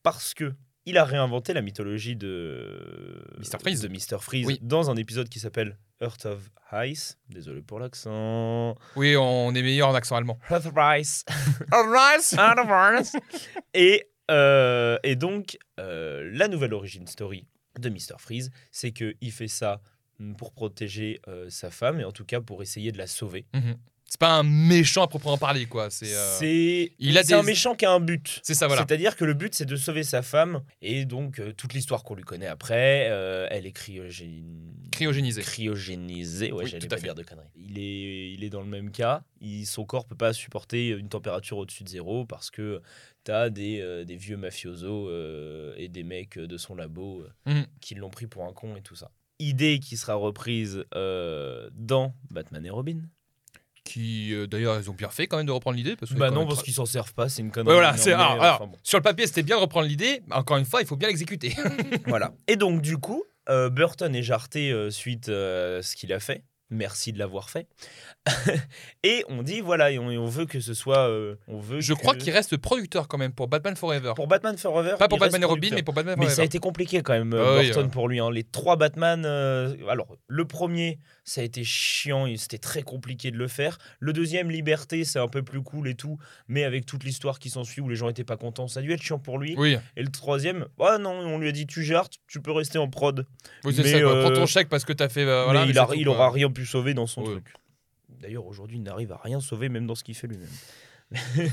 [0.05, 0.55] parce que
[0.89, 3.59] il a réinventé la mythologie de Mr.
[3.61, 3.81] Freeze.
[3.81, 4.21] de Mr.
[4.21, 4.59] Freeze Oui.
[4.63, 7.19] dans un épisode qui s'appelle Earth of Ice.
[7.29, 8.75] Désolé pour l'accent.
[8.97, 10.39] Oui, on est meilleur en accent allemand.
[10.51, 11.25] Earth of Ice.
[13.75, 17.47] et, euh, et donc, euh, la nouvelle origin story
[17.79, 18.19] de Mr.
[18.19, 19.81] Freeze, c'est qu'il fait ça
[20.39, 23.47] pour protéger euh, sa femme, et en tout cas pour essayer de la sauver.
[23.53, 23.77] Mhm.
[24.09, 25.91] C'est pas un méchant à proprement parler, quoi.
[25.91, 28.41] C'est euh, il a un méchant qui a un but.
[28.45, 28.83] c'est ça, voilà.
[28.87, 32.15] C'est-à-dire que le but, c'est de sauver sa femme, et donc euh, toute l'histoire qu'on
[32.15, 34.45] lui connaît après, euh, elle est cryogén-
[34.93, 35.43] Cryogénisé.
[35.43, 36.53] cryogénisée.
[36.53, 37.49] Ouais, Oui, j'allais à pas dire de conneries.
[37.57, 39.23] Il est, il est dans le même cas.
[39.41, 42.81] Il, son corps peut pas supporter une température au-dessus de zéro parce que
[43.25, 45.11] t'as des, des vieux mafiosos
[45.77, 47.67] et des mecs de son labo Mhm.
[47.81, 49.11] qui l'ont pris pour un con et tout ça.
[49.41, 53.01] Idée qui sera reprise dans Batman et Robin.
[53.87, 55.95] Qui, euh, d'ailleurs, ils ont bien fait quand même de reprendre l'idée.
[55.97, 57.73] Parce que Bah non, même parce qu'ils s'en servent pas, c'est une connerie.
[57.73, 58.77] voilà, c'est alors, alors, enfin bon.
[58.83, 60.23] sur le papier, c'était bien de reprendre l'idée.
[60.27, 61.55] mais Encore une fois, il faut bien l'exécuter.
[62.07, 62.33] Voilà.
[62.49, 66.43] Et donc, du coup, euh, Burton est jarté euh, suite à ce qu'il a fait.
[66.71, 67.69] Merci de l'avoir fait.
[69.05, 71.09] et on dit, voilà, et on, et on veut que ce soit.
[71.09, 74.13] euh, on veut Je que- crois qu'il reste producteur quand même pour Batman Forever.
[74.17, 74.97] Pour Batman Forever.
[74.99, 76.35] Pas pour Batman et Robin, mais pour Batman Mais Forever.
[76.37, 77.89] ça a été compliqué quand même, Ah oui, Burton, euh.
[77.89, 78.19] pour lui.
[78.19, 78.31] hein.
[78.31, 79.23] Les trois Batman.
[79.25, 83.79] euh, alors, le premier, ça a été chiant, c'était très compliqué de le faire.
[84.01, 87.51] Le deuxième, Liberté, c'est un peu plus cool et tout, mais avec toute l'histoire qui
[87.51, 89.55] s'ensuit où les gens étaient pas contents, ça a dû être chiant pour lui.
[89.57, 92.79] Oui, Et le troisième, ah non, on lui a dit tu gères, tu peux rester
[92.79, 93.25] en prod.
[93.65, 93.97] oui c'est Mais, ça.
[93.99, 95.25] euh, Prends ton chèque parce que t'as fait.
[95.25, 97.33] voilà, mais mais il, a- tout, il aura rien pu sauver dans son Ouais.
[97.33, 97.53] truc.
[98.09, 100.49] D'ailleurs, aujourd'hui, il n'arrive à rien sauver, même dans ce qu'il fait lui-même.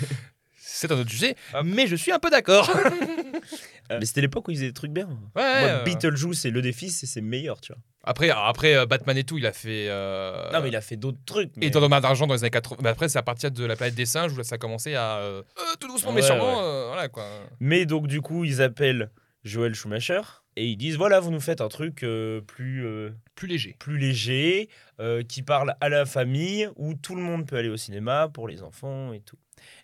[0.65, 1.35] C'est un autre sujet,
[1.65, 2.71] mais je suis un peu d'accord.
[3.89, 5.07] Mais c'était l'époque où ils faisaient des trucs bien.
[5.07, 7.81] Ouais, Moi, euh, Beetlejuice et Le Défi, c'est c'est meilleur, tu vois.
[8.05, 9.87] Après, après euh, Batman et tout, il a fait.
[9.89, 11.49] euh, Non, mais il a fait d'autres trucs.
[11.57, 12.77] Et mais- dans Dommage d'argent dans les années 80.
[12.81, 15.17] Mais après, c'est à partir de la planète des singes où ça a commencé à.
[15.17, 16.55] euh, euh, tout doucement, mais sûrement.
[16.59, 16.63] ouais.
[16.65, 17.27] euh, voilà quoi.
[17.59, 19.11] Mais donc, du coup, ils appellent
[19.43, 20.21] Joel Schumacher
[20.55, 23.75] et ils disent voilà, vous nous faites un truc euh, plus, euh, Plus léger.
[23.79, 27.77] plus léger, euh, qui parle à la famille, où tout le monde peut aller au
[27.77, 29.37] cinéma pour les enfants et tout.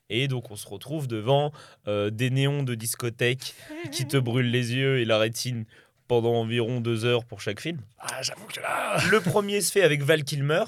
[0.09, 1.51] Et donc, on se retrouve devant
[1.87, 3.53] euh, des néons de discothèque
[3.91, 5.65] qui te brûlent les yeux et la rétine
[6.07, 7.79] pendant environ deux heures pour chaque film.
[7.99, 8.97] Ah, j'avoue que là.
[9.11, 10.63] Le premier se fait avec Val Kilmer,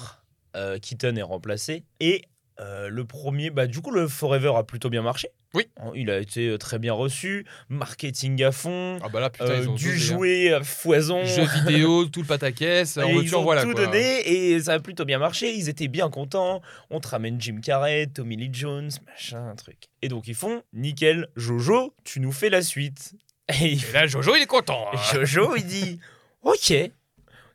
[0.54, 2.22] euh, Keaton est remplacé, et
[2.60, 5.28] euh, le premier, bah du coup le Forever a plutôt bien marché.
[5.54, 5.68] Oui.
[5.94, 9.60] Il a été euh, très bien reçu, marketing à fond, Ah bah là, putain, euh,
[9.62, 9.96] ils ont du hein.
[9.96, 11.24] jouet à foison.
[11.24, 13.86] Jeux vidéo, tout le pataquès, en veux ils ont voilà tout quoi.
[13.86, 15.54] donné et ça a plutôt bien marché.
[15.54, 16.62] Ils étaient bien contents.
[16.90, 19.88] On te ramène Jim Carrey, Tommy Lee Jones, machin, un truc.
[20.02, 23.14] Et donc ils font nickel, Jojo, tu nous fais la suite.
[23.60, 24.86] Et là, Jojo, il est content.
[24.92, 25.24] Et hein.
[25.24, 26.00] Jojo, il dit
[26.42, 26.72] Ok,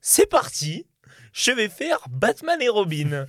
[0.02, 0.86] c'est parti,
[1.34, 3.26] je vais faire Batman et Robin.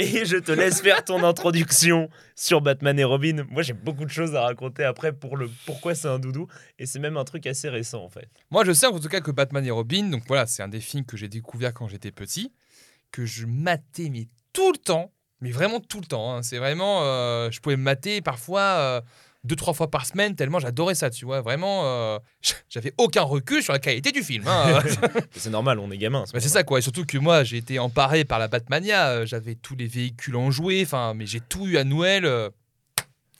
[0.00, 3.44] Et je te laisse faire ton introduction sur Batman et Robin.
[3.50, 6.46] Moi, j'ai beaucoup de choses à raconter après pour le pourquoi c'est un doudou.
[6.78, 8.28] Et c'est même un truc assez récent, en fait.
[8.50, 10.80] Moi, je sais en tout cas que Batman et Robin, donc voilà, c'est un des
[10.80, 12.52] films que j'ai découvert quand j'étais petit,
[13.12, 16.34] que je matais mais tout le temps, mais vraiment tout le temps.
[16.34, 16.42] hein.
[16.42, 19.00] C'est vraiment, euh, je pouvais mater parfois euh,
[19.44, 21.40] deux trois fois par semaine tellement j'adorais ça, tu vois.
[21.40, 22.18] Vraiment, euh,
[22.68, 24.44] j'avais aucun recul sur la qualité du film.
[24.46, 24.80] hein.
[25.32, 26.24] C'est normal, on est gamin.
[26.32, 29.26] Bah, c'est ça quoi, et surtout que moi j'ai été emparé par la Batmania, euh,
[29.26, 32.24] j'avais tous les véhicules en jouets, enfin, mais j'ai tout eu à Noël.
[32.24, 32.50] euh.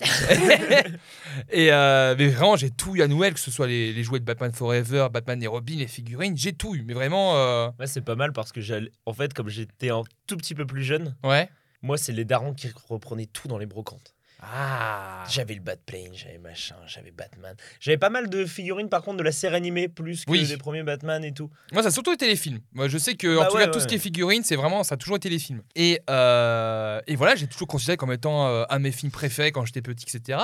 [1.50, 4.18] et euh, mais vraiment j'ai tout eu à Noël, que ce soit les, les jouets
[4.20, 7.86] de Batman Forever, Batman et Robin, les figurines, j'ai tout eu, mais vraiment, euh, Moi,
[7.86, 8.60] c'est pas mal parce que,
[9.06, 11.50] en fait, comme j'étais un tout petit peu plus jeune, ouais.
[11.82, 14.14] moi, c'est les darons qui reprenaient tout dans les brocantes.
[14.42, 15.24] Ah.
[15.28, 17.54] J'avais le Batplane, j'avais machin, j'avais Batman.
[17.78, 20.46] J'avais pas mal de figurines par contre de la série animée plus que Oui.
[20.46, 21.50] des premiers Batman et tout.
[21.72, 22.60] Moi, ça a surtout été les films.
[22.72, 23.82] Moi, je sais que, en Bah tout ouais, cas, tout ouais.
[23.82, 25.62] ce qui est figurines, c'est vraiment, ça a toujours été les films.
[25.76, 29.52] Et, euh, et voilà, j'ai toujours considéré comme étant euh, un de mes films préférés
[29.52, 30.38] quand j'étais petit, etc.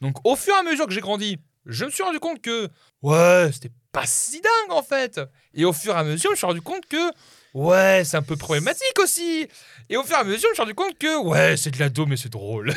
[0.00, 2.68] Donc, au fur et à mesure que j'ai grandi, je me suis rendu compte que,
[3.02, 5.20] ouais, c'était pas si dingue en fait.
[5.54, 7.10] Et au fur et à mesure, je me suis rendu compte que,
[7.54, 9.48] ouais, c'est un peu problématique aussi.
[9.88, 11.78] Et au fur et à mesure, je me suis rendu compte que, ouais, c'est de
[11.78, 12.72] l'ado, mais c'est drôle.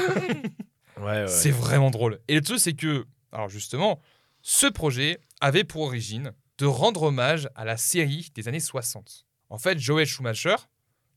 [1.01, 2.19] Ouais, C'est vraiment drôle.
[2.27, 3.99] Et le truc, c'est que, alors justement,
[4.41, 9.25] ce projet avait pour origine de rendre hommage à la série des années 60.
[9.49, 10.55] En fait, Joel Schumacher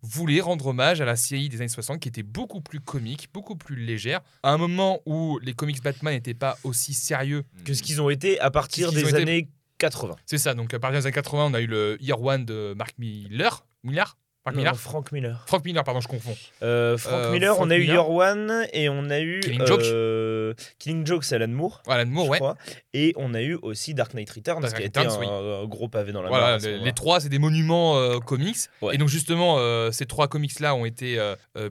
[0.02, 3.56] voulait rendre hommage à la série des années 60 qui était beaucoup plus comique, beaucoup
[3.56, 7.44] plus légère, à un moment où les comics Batman n'étaient pas aussi sérieux.
[7.64, 9.48] Que ce qu'ils ont été à partir des été années
[9.82, 10.16] 80.
[10.26, 12.72] C'est ça, donc à partir des années 80, on a eu le Year One de
[12.76, 13.64] Mark Miller.
[13.84, 15.44] Miller Mark Miller Frank Miller.
[15.46, 16.34] Frank Miller, pardon, je confonds.
[16.64, 17.84] Euh, Frank Euh, Miller, Frank on a eu.
[17.84, 19.82] Your One et on a eu Killing Joke.
[19.84, 21.80] euh, Killing Joke, c'est Alan Moore.
[21.86, 22.38] Voilà, Moore, ouais.
[22.38, 22.56] crois.
[22.92, 25.62] Et on a eu aussi Dark Knight Returns, Dark qui a Knight été Returns, un,
[25.62, 28.56] un gros pavé dans la Voilà, mare les, trois, c'est des monuments euh, comics.
[28.80, 28.96] Ouais.
[28.96, 29.58] Et donc, justement,
[29.92, 31.20] ces trois comics-là ont été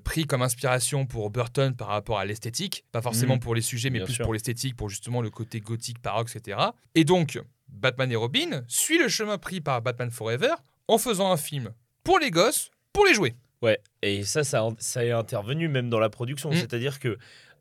[0.05, 2.85] pris comme inspiration pour Burton par rapport à l'esthétique.
[2.93, 3.41] Pas forcément Mhm.
[3.41, 4.23] pour les sujets, mais Bien plus sûr.
[4.23, 6.57] pour l'esthétique, pour justement le côté gothique, baroque, etc.
[6.95, 7.37] Et donc,
[7.71, 10.53] Batman et Robin suit le chemin pris par Batman Forever
[10.87, 13.35] en faisant un film pour les gosses, pour les jouer.
[13.61, 16.49] Ouais, et ça, ça, ça est intervenu même dans la production.
[16.49, 16.55] Mm.
[16.55, 17.17] C'est-à-dire que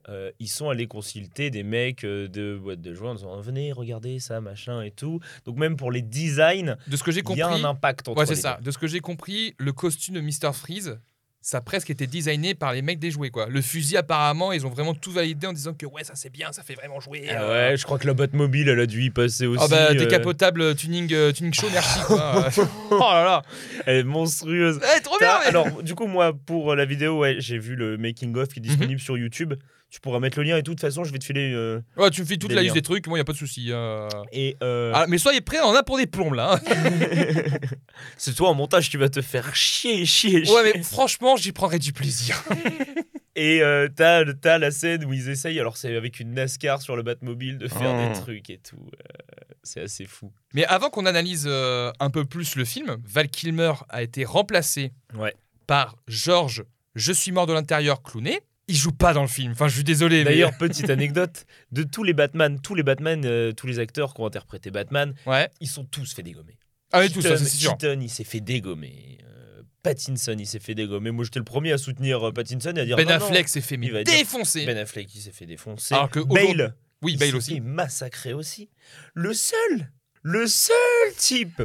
[0.08, 3.70] euh, ils sont allés consulter des mecs euh, de boîtes de jouets en disant venez,
[3.72, 5.20] regardez ça, machin et tout.
[5.44, 8.08] Donc même pour les designs, De ce que j'ai il y a compris, un impact
[8.08, 8.58] entre ouais, c'est ça.
[8.62, 10.54] De ce que j'ai compris, le costume de Mr.
[10.54, 10.98] Freeze,
[11.42, 13.46] ça a presque été designé par les mecs des jouets, quoi.
[13.48, 16.52] Le fusil, apparemment, ils ont vraiment tout validé en disant que ouais, ça c'est bien,
[16.52, 17.24] ça fait vraiment jouer.
[17.30, 19.62] Ah euh, ouais, je crois que la Batmobile, elle a dû y passer aussi.
[19.64, 22.48] Ah bah euh, décapotable tuning, euh, tuning show, merci quoi.
[22.90, 23.42] oh là là.
[23.86, 24.80] elle est monstrueuse.
[24.96, 25.38] Eh, trop bien.
[25.40, 28.62] Mais- Alors, du coup, moi, pour la vidéo, ouais, j'ai vu le making-of qui est
[28.62, 29.54] disponible sur YouTube.
[29.90, 30.70] Tu pourras mettre le lien et tout.
[30.70, 31.52] De toute façon, je vais te filer.
[31.52, 32.62] euh, Ouais, tu me fais toute la liens.
[32.62, 33.68] liste des trucs, moi y a pas de souci.
[33.72, 34.08] euh.
[34.32, 36.54] Et euh, Ah, mais soyez prêts, on en a pour des plombs là.
[36.54, 36.60] hein.
[38.16, 40.54] c'est toi en montage, tu vas te faire chier, chier, chier.
[40.54, 42.42] ouais, mais franchement, j'y prendrais du plaisir.
[43.36, 46.96] Et euh, t'as, t'as la scène où ils essayent, alors c'est avec une NASCAR sur
[46.96, 48.08] le Batmobile, de faire Oh.
[48.12, 48.76] des trucs et tout.
[48.76, 50.32] euh, c'est assez fou.
[50.52, 54.92] mais avant qu'on analyse euh, un peu plus le film, Val Kilmer a été remplacé
[55.16, 55.34] Ouais.
[55.66, 56.64] par George
[56.96, 58.40] Je suis mort de l'intérieur Clooney.
[58.70, 59.50] Il joue pas dans le film.
[59.52, 60.18] Enfin, je suis désolé.
[60.18, 64.14] mais- D'ailleurs, petite anecdote, de tous les Batman, tous les Batman, euh, tous les acteurs
[64.14, 65.48] qui ont interprété Batman, ouais.
[65.60, 66.56] ils sont tous fait dégommer.
[66.92, 67.76] Ah, oui, tout ça, Keaton- c'est sûr.
[67.76, 69.18] Keaton, il s'est fait dégommer.
[69.24, 71.10] Euh, Pattinson, il s'est fait dégommer.
[71.10, 73.14] Moi, j'étais le premier à soutenir euh, Pattinson et à dire Ben non.
[73.14, 74.66] Affleck s'est fait mais dire- défoncer.
[74.66, 75.94] Ben Affleck, il s'est fait défoncer.
[75.94, 77.54] Alors que Bale, oui, il Bale aussi.
[77.54, 78.70] fait massacrer aussi.
[79.14, 79.90] Le seul,
[80.22, 80.76] le seul
[81.16, 81.62] type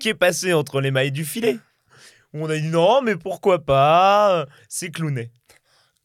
[0.00, 1.58] qui est passé entre les mailles du filet.
[2.34, 5.30] Où on a dit non, mais pourquoi pas C'est Clooney.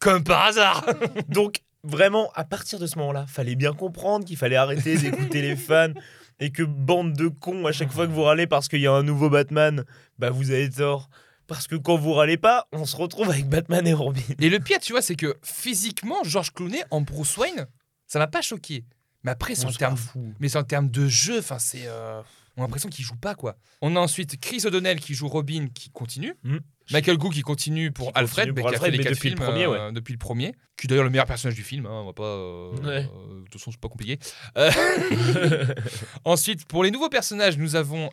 [0.04, 0.86] Comme par hasard.
[1.30, 5.56] Donc, vraiment, à partir de ce moment-là, fallait bien comprendre qu'il fallait arrêter d'écouter les
[5.56, 5.94] fans.
[6.40, 8.92] et que bande de cons, à chaque fois que vous râlez parce qu'il y a
[8.92, 9.84] un nouveau Batman,
[10.20, 11.10] bah vous avez tort.
[11.48, 14.22] Parce que quand vous râlez pas, on se retrouve avec Batman et Robin.
[14.40, 17.68] Et le pire, tu vois, c'est que physiquement, George Clooney en Bruce Wayne,
[18.08, 18.86] ça m'a pas choqué.
[19.24, 20.22] Mais après, c'est On en termes fout.
[20.40, 22.22] Mais c'est en termes de jeu, enfin c'est, euh,
[22.58, 23.56] on a l'impression qu'il joue pas quoi.
[23.82, 26.58] On a ensuite Chris O'Donnell qui joue Robin qui continue, Hmm.
[26.94, 29.04] Michael Gou qui continue pour Qui Alfred, continue mais pour qui a Alfred, fait les
[29.04, 31.56] mais depuis le films premier, euh, depuis le premier, qui est d'ailleurs le meilleur personnage
[31.56, 31.86] du film.
[31.86, 33.10] hein, on va pas, euh, Ouais.
[33.14, 34.20] euh, de toute façon c'est pas compliqué.
[36.26, 38.10] Ensuite pour les nouveaux personnages, nous avons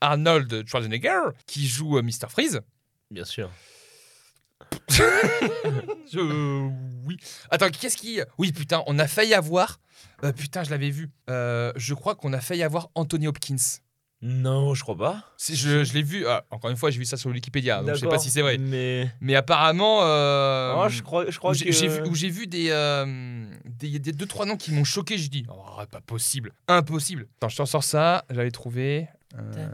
[0.00, 2.60] Arnold Schwarzenegger qui joue Mr Freeze.
[3.10, 3.50] Bien sûr.
[6.12, 6.68] Je...
[7.04, 7.16] Oui.
[7.50, 8.20] Attends, qu'est-ce qui.
[8.38, 9.80] Oui, putain, on a failli avoir.
[10.36, 11.10] putain, je l'avais vu.
[11.28, 13.56] Je crois qu'on a failli avoir Anthony Hopkins.
[14.22, 15.24] Non, je crois pas.
[15.38, 16.26] Si, je je l'ai vu.
[16.26, 18.42] ah, encore une fois, j'ai vu ça sur Wikipédia, donc je sais pas si c'est
[18.42, 18.58] vrai.
[18.58, 19.10] Mais.
[19.20, 20.00] Mais apparemment.
[20.02, 21.58] euh, Oh, je crois, je crois où que.
[21.58, 24.84] j'ai j'ai vu, où j'ai vu des, euh, des, des deux trois noms qui m'ont
[24.84, 25.16] choqué.
[25.16, 27.28] Je dis, oh, pas possible, impossible.
[27.38, 28.24] Attends, je t'en sors ça.
[28.28, 29.08] J'avais trouvé.
[29.38, 29.68] euh,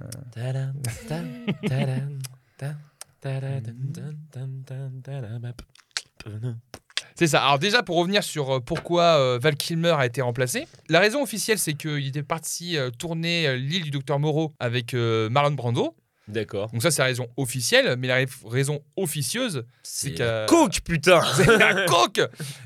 [7.16, 7.42] c'est ça.
[7.42, 11.22] Alors déjà, pour revenir sur euh, pourquoi euh, Val Kilmer a été remplacé, la raison
[11.22, 15.94] officielle, c'est qu'il était parti euh, tourner l'île du docteur Moreau avec Marlon Brando.
[16.28, 16.70] D'accord.
[16.72, 20.44] Donc ça, c'est la raison officielle, mais la raison officieuse, c'est qu'à...
[20.48, 22.20] Coke, putain C'est la coke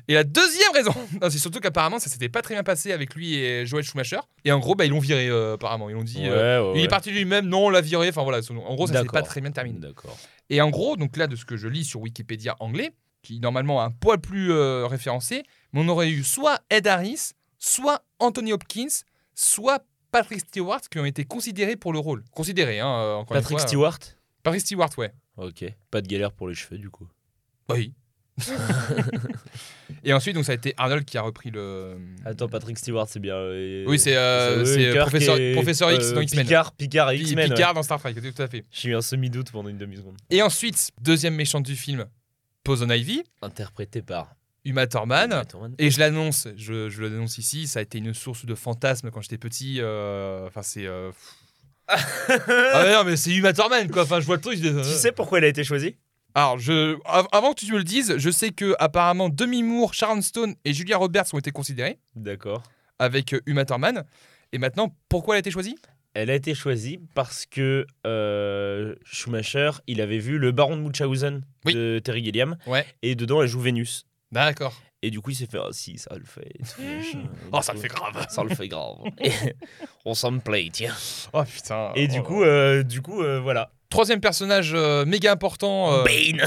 [0.08, 0.94] Et la deuxième raison,
[1.28, 4.20] c'est surtout qu'apparemment, ça s'était pas très bien passé avec lui et Joel Schumacher.
[4.46, 5.90] Et en gros, bah, ils l'ont viré, apparemment.
[5.90, 6.22] Ils l'ont dit...
[6.22, 8.08] Il est parti lui-même, non, on l'a viré.
[8.08, 9.78] Enfin voilà, en gros, ça s'est pas très bien terminé.
[9.78, 10.16] D'accord.
[10.48, 13.80] Et en gros, donc là, de ce que je lis sur Wikipédia anglais, qui normalement
[13.80, 18.52] a un poil plus euh, référencé, mais on aurait eu soit Ed Harris, soit Anthony
[18.52, 18.88] Hopkins,
[19.34, 22.24] soit Patrick Stewart qui ont été considérés pour le rôle.
[22.32, 23.66] Considérés, hein, euh, encore une Patrick fois.
[23.68, 23.98] Stewart
[24.42, 25.12] Patrick Stewart, ouais.
[25.36, 25.64] Ok.
[25.90, 27.06] Pas de galère pour les cheveux, du coup.
[27.68, 27.92] Oui.
[30.04, 31.96] Et ensuite, donc ça a été Arnold qui a repris le.
[32.24, 33.34] Attends, Patrick Stewart, c'est bien.
[33.34, 36.44] euh, Oui, c'est euh, professeur, X euh, dans X-Men.
[36.44, 37.50] Picard, Picard X-Men.
[37.50, 37.54] ouais.
[37.54, 38.64] Picard dans Star Trek, tout à fait.
[38.70, 40.16] J'ai eu un semi-doute pendant une demi-seconde.
[40.30, 42.06] Et ensuite, deuxième méchante du film,
[42.64, 44.34] Poison Ivy, Interprété par.
[44.64, 45.30] Uma Thurman.
[45.32, 45.74] Uma Thurman.
[45.78, 49.22] Et je l'annonce, je, je l'annonce ici, ça a été une source de fantasmes quand
[49.22, 49.76] j'étais petit.
[49.80, 50.86] euh, Enfin, c'est.
[50.86, 51.10] euh,
[51.88, 51.96] ah
[52.82, 54.02] ouais, non, mais c'est Uma Thurman, quoi.
[54.02, 54.56] Enfin, je vois le truc.
[54.56, 54.82] je dis, euh.
[54.82, 55.96] Tu sais pourquoi elle a été choisie
[56.34, 59.94] Alors, je, av- avant que tu me le dises, je sais que apparemment Demi Moore,
[59.94, 62.62] Sharon Stone et Julia Roberts ont été considérés D'accord.
[62.98, 64.04] avec Uma Thurman.
[64.52, 65.76] Et maintenant, pourquoi elle a été choisie?
[66.14, 71.42] Elle a été choisie parce que euh, Schumacher, il avait vu le Baron de Munchausen
[71.64, 71.74] Oui.
[71.74, 72.56] de Terry Gilliam.
[72.66, 72.84] Ouais.
[73.02, 74.06] Et dedans, elle joue Vénus.
[74.32, 74.80] D'accord.
[75.02, 76.52] Et du coup, il s'est fait, ah si, ça le fait.
[77.52, 78.26] Oh, ça le fait grave.
[78.30, 78.96] Ça le fait grave.
[79.22, 79.30] Et
[80.04, 80.94] on s'en plaît, tiens.
[81.32, 81.92] Oh putain.
[81.94, 82.22] Et du Oh.
[82.22, 83.70] coup, euh, du coup, euh, voilà.
[83.88, 85.92] Troisième personnage euh, méga important.
[85.94, 86.42] euh, Bane.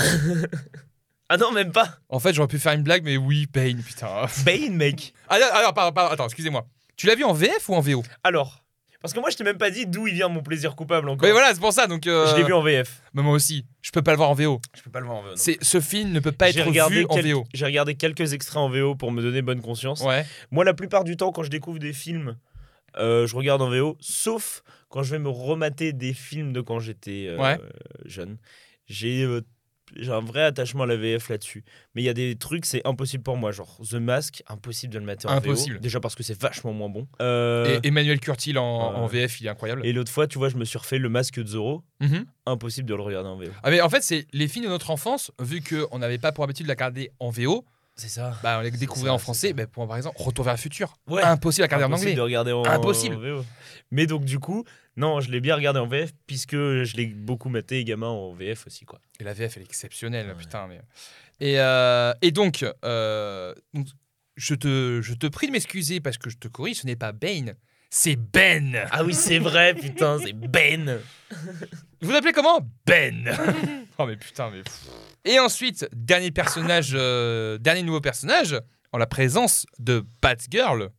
[1.30, 1.98] ah non, même pas.
[2.10, 4.26] En fait, j'aurais pu faire une blague, mais oui, Bane, putain.
[4.46, 5.14] Bane, mec.
[5.30, 6.66] Ah, non, alors, pardon, pardon, attends, excusez-moi.
[6.96, 8.63] Tu l'as vu en VF ou en VO Alors,
[9.04, 11.28] parce que moi, je t'ai même pas dit d'où il vient mon plaisir coupable encore.
[11.28, 11.86] Mais voilà, c'est pour ça.
[11.86, 13.02] Donc, euh, Je l'ai vu en VF.
[13.14, 14.60] mais moi aussi, je peux pas le voir en VO.
[14.76, 15.32] Je peux pas le voir en VO.
[15.36, 17.44] C'est ce film ne peut pas être regardé vu en VO.
[17.54, 20.02] J'ai regardé quelques extraits en VO pour me donner bonne conscience.
[20.02, 20.26] Ouais.
[20.50, 22.38] Moi, la plupart du temps, quand je découvre des films,
[22.98, 26.80] euh, je regarde en VO, sauf quand je vais me remater des films de quand
[26.80, 27.60] j'étais euh, Ouais.
[28.06, 28.38] jeune.
[28.88, 29.26] J'ai
[29.98, 31.64] j'ai un vrai attachement à la VF là-dessus.
[31.96, 33.52] Mais il y a des trucs, c'est impossible pour moi.
[33.52, 35.76] Genre The Mask, impossible de le mater en Impossible.
[35.76, 35.82] VO.
[35.82, 37.08] Déjà parce que c'est vachement moins bon.
[37.22, 39.06] Euh, Et Emmanuel Curtil en.
[39.08, 39.86] VF, il est incroyable.
[39.86, 41.84] et l'autre fois, tu vois, je me suis refait le masque de Zorro.
[42.00, 42.26] Mhm.
[42.46, 43.46] Impossible de le regarder en VO.
[43.64, 46.44] Ah mais en fait, c'est les films de notre enfance, vu qu'on n'avait pas pour
[46.44, 47.64] habitude de la regarder en VO,
[47.96, 48.38] C'est ça.
[48.44, 49.50] bah, on les découvrait ça, en français.
[49.50, 49.54] ça.
[49.54, 50.98] Bah, pour par exemple, Retour vers le futur.
[51.08, 51.22] Ouais.
[51.24, 52.14] Impossible à regarder en anglais.
[52.14, 53.16] de regarder en, Impossible.
[53.16, 53.46] en VO.
[53.92, 57.50] Mais donc, du coup, non, je l'ai bien regardé en VF puisque je l'ai beaucoup
[57.50, 59.00] maté gamin en VF aussi, quoi.
[59.20, 60.36] Et la VF, elle est exceptionnelle, Ouais.
[60.36, 60.68] putain.
[60.68, 60.82] Mais...
[61.40, 63.88] Et, euh, et donc, euh, donc,
[64.36, 67.12] je, te, je te prie de m'excuser parce que je te corrige, ce n'est pas
[67.12, 67.56] Bane,
[67.90, 68.88] c'est Ben.
[68.92, 71.00] Ah oui, c'est vrai, putain, c'est Ben.
[72.02, 72.60] Vous l'appelez comment?
[72.86, 73.32] Ben.
[73.98, 74.62] oh mais putain, mais.
[75.26, 78.56] Et ensuite, dernier personnage, euh, dernier nouveau personnage,
[78.92, 80.90] en la présence de Batgirl,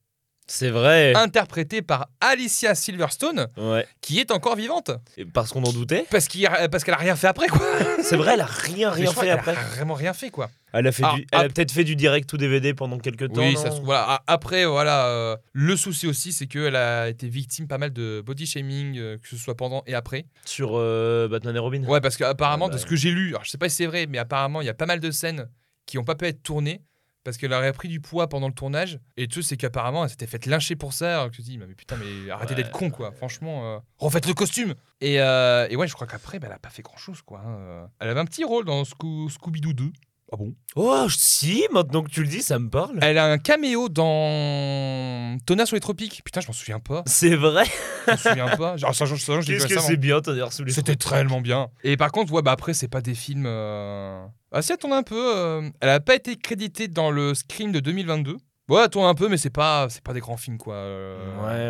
[0.47, 1.15] C'est vrai.
[1.15, 3.87] interprétée par Alicia Silverstone, Ouais.
[4.01, 4.91] qui est encore vivante.
[5.17, 6.05] Et parce qu'on en doutait.
[6.11, 7.67] Parce qu'il y a- qu'elle rien fait après, quoi.
[8.03, 9.53] C'est vrai, elle a rien, rien fait qu'elle après.
[9.53, 10.51] a vraiment rien fait, quoi.
[10.75, 13.33] Elle a, fait Ah, du- elle a peut-être fait du direct ou DVD pendant quelques
[13.33, 13.41] temps.
[13.43, 14.23] Oui, ça se- voilà.
[14.27, 18.45] Après, voilà, euh, le souci aussi, c'est qu'elle a été victime pas mal de body
[18.47, 20.27] shaming, euh, que ce soit pendant et après.
[20.45, 21.85] Sur euh, Batman et Robin.
[21.85, 23.77] Ouais, parce qu'apparemment, Ah bah de ce que j'ai lu, alors je sais pas si
[23.77, 25.49] c'est vrai, mais apparemment, il y a pas mal de scènes
[25.87, 26.83] qui ont pas pu être tournées
[27.25, 29.01] parce qu'elle aurait pris du poids pendant le tournage.
[29.17, 31.15] Et le truc, c'est qu'apparemment, elle s'était fait lyncher pour ça.
[31.21, 32.63] Alors que je me dis, mais putain, mais arrêtez Ouais.
[32.63, 33.11] d'être con, quoi.
[33.13, 34.75] Franchement, euh, refaites le costume.
[35.01, 37.41] Et, euh, et ouais, je crois qu'après, bah, elle a pas fait grand chose, quoi.
[37.45, 37.89] hein.
[37.99, 39.93] Elle avait un petit rôle dans Scoo- Scooby-Doo 2.
[40.35, 40.53] Ah bon?
[40.75, 42.99] Oh, si, maintenant que tu le dis, ça me parle.
[43.03, 46.23] Elle a un caméo dans Tonnerre sur les tropiques.
[46.25, 47.03] Putain, je m'en souviens pas.
[47.07, 47.65] C'est vrai?
[48.07, 48.77] Je m'en souviens pas.
[48.77, 49.87] Genre, ça, ça, ça, je l'ai vu Qu'est-ce que récemment.
[49.89, 51.19] c'est bien, Tonnerre sous les C'était tropiques?
[51.19, 51.69] tellement bien.
[51.85, 53.45] Et par contre, ouais, bah après, c'est pas des films.
[53.47, 54.25] Euh...
[54.53, 55.37] Ah, si, elle tourne un peu.
[55.37, 58.37] euh, Elle a pas été créditée dans le Scream de 2022.
[58.67, 60.75] Ouais, tourne un peu, mais c'est pas, c'est pas des grands films, quoi.
[60.77, 61.19] euh,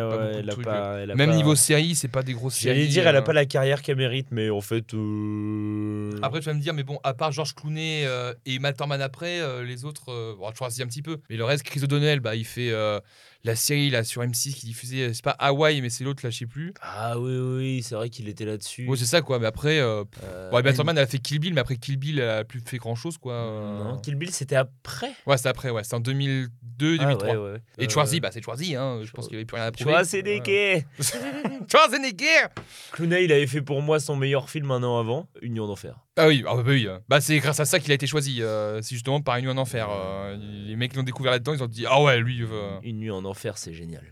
[0.09, 0.63] Ouais, ouais, de elle a trucs.
[0.65, 0.99] pas.
[0.99, 2.75] elle a Même pas- niveau série, c'est pas des grosses séries.
[2.77, 3.21] J'allais dire, elle a euh.
[3.21, 4.93] pas la carrière qu'elle mérite, mais en fait.
[4.93, 8.77] euh, Après, tu vas me dire, mais bon, à part George Clooney euh, et Matt
[8.77, 11.17] Thorman après, euh, les autres, euh, bon, tu choisis un petit peu.
[11.29, 12.99] Mais le reste, Chris O'Donnell, bah, il fait euh,
[13.45, 16.29] la série là sur M6 qui diffusait, euh, c'est pas Hawaii, mais c'est l'autre là,
[16.29, 16.73] je sais plus.
[16.81, 18.87] Ah oui, oui, c'est vrai qu'il était là-dessus.
[18.87, 19.39] Ouais, c'est ça, quoi.
[19.39, 22.19] Mais après, euh, Euh, bon, elle- elle a fait Kill Bill, mais après Kill Bill,
[22.19, 23.33] elle a plus fait grand chose, quoi.
[23.33, 23.83] euh.
[23.83, 25.11] Non, Kill Bill, c'était après.
[25.25, 25.83] Ouais, c'est après, ouais.
[25.83, 27.27] C'est en 2002, Ah, 2003.
[27.29, 27.59] ouais, ouais.
[27.77, 28.99] Et Euh, Schwarzy, bah, c'est Schwarzy, hein.
[29.03, 29.91] Je pense qu'il avait plus rien à prouver.
[29.91, 30.85] Schwarzenegger
[31.69, 32.47] Schwarzenegger
[32.91, 35.99] Clooney, il avait fait pour moi son meilleur film un an avant, Union d'enfer.
[36.17, 36.87] Ah oui, ah bah oui.
[36.87, 36.97] euh.
[37.09, 38.41] Bah, c'est grâce à ça qu'il a été choisi.
[38.41, 39.87] euh, c'est justement par Une nuit en enfer.
[39.91, 42.41] euh, les mecs l'ont découvert là-dedans, ils ont dit Ah ouais, lui.
[42.43, 42.77] euh.
[42.83, 44.03] Une nuit en enfer, c'est génial.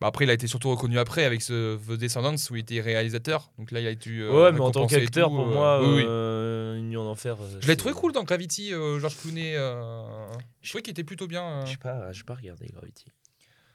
[0.00, 2.80] Bah, après, il a été surtout reconnu après avec ce The Descendants où il était
[2.80, 3.50] réalisateur.
[3.58, 4.10] Donc là, il a été.
[4.10, 6.04] euh, ouais, mais en tant qu'acteur, pour euh, moi, oui, oui.
[6.06, 7.36] euh, Une nuit en enfer.
[7.40, 9.56] euh, Je l'ai trouvé cool dans Gravity, euh, George Clooney.
[9.56, 10.04] euh,
[10.62, 11.42] Je trouvais qu'il était plutôt bien.
[11.62, 11.66] euh.
[11.66, 13.06] Je sais pas, pas regardé Gravity.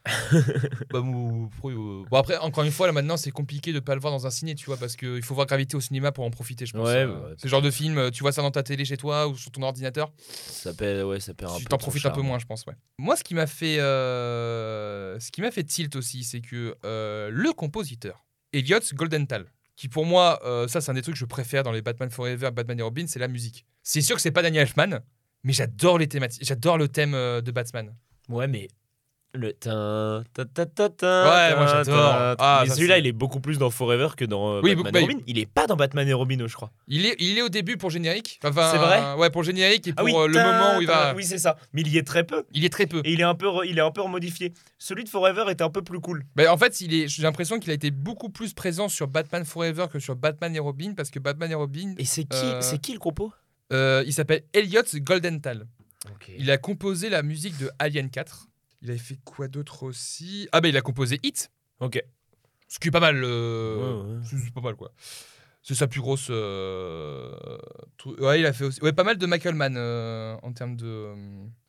[0.92, 4.02] Bah, mou- euh, Bon, après, encore une fois, là maintenant, c'est compliqué de pas le
[4.02, 6.30] voir dans un ciné, tu vois, parce qu'il faut voir Gravity au cinéma pour en
[6.30, 6.86] profiter, je pense.
[6.88, 7.08] Ouais, euh.
[7.08, 7.34] bah ouais.
[7.38, 9.36] C'est le genre de film, euh, tu vois ça dans ta télé chez toi ou
[9.38, 12.22] sur ton ordinateur, Ça perd, ouais, ça perd un tu peu t'en profites un peu
[12.22, 12.74] moins, je pense, ouais.
[12.98, 17.30] Moi, ce qui m'a fait, euh, ce qui m'a fait tilt aussi, c'est que euh,
[17.32, 21.26] le compositeur, Elliot Goldenthal, qui pour moi, euh, ça c'est un des trucs que je
[21.26, 23.66] préfère dans les Batman Forever, Batman et Robin, c'est la musique.
[23.82, 25.00] C'est sûr que c'est pas Daniel Elfman,
[25.44, 27.96] mais j'adore les thématiques, j'adore le thème de Batman.
[28.30, 28.68] Ouais, mais.
[29.36, 32.36] Le tin, ta, ta, ta, ta, Ouais, moi, j'adore.
[32.38, 35.00] Ah, celui-là, il est beaucoup plus dans Forever que dans euh, Oui, Batman et bah,
[35.13, 35.24] Robin.
[35.26, 36.72] Il est pas dans Batman et Robin, je crois.
[36.88, 38.39] Il est, il est au début pour le générique.
[38.43, 40.78] Enfin, C'est vrai Ouais, pour le générique et pour ah oui, euh, le tin, moment
[40.78, 41.10] où il va.
[41.10, 41.58] tin, Oui, c'est ça.
[41.74, 42.43] Mais il y est très peu.
[42.54, 43.02] Il est très peu.
[43.06, 44.54] Et il est un peu, il est un peu remodifié.
[44.78, 46.26] Celui de Forever était un peu plus cool.
[46.36, 49.46] Bah, en fait, il est, j'ai l'impression qu'il a été beaucoup plus présent sur Batman
[49.46, 52.62] Forever que sur Batman et Robin parce que Batman et Robin, Et c'est qui, Euh,
[52.62, 53.34] c'est qui le compo?
[53.72, 55.65] euh, il s'appelle Elliot Goldenthal.
[56.38, 58.48] Il a composé la musique de Alien 4.
[58.84, 60.48] Il avait fait quoi d'autre aussi?
[60.52, 62.04] Ah bah il a composé Hit, Ok.
[62.67, 63.22] ce qui est pas mal.
[63.24, 64.22] euh, Ouais, ouais.
[64.26, 64.91] c'est- pas mal quoi.
[65.62, 66.28] C'est sa plus grosse.
[66.30, 67.34] euh,
[68.19, 68.82] Ouais, il a fait aussi.
[68.82, 71.13] Ouais, pas mal de Michael Mann euh, en termes de.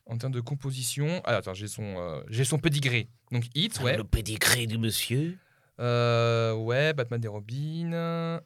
[0.06, 1.22] En termes de composition.
[1.24, 3.08] Ah, attends, j'ai son, j'ai son pedigree.
[3.30, 3.96] Donc, Hit, ouais.
[3.96, 5.38] Le pédigré du monsieur?
[5.78, 8.40] Ouais, Batman et Robin.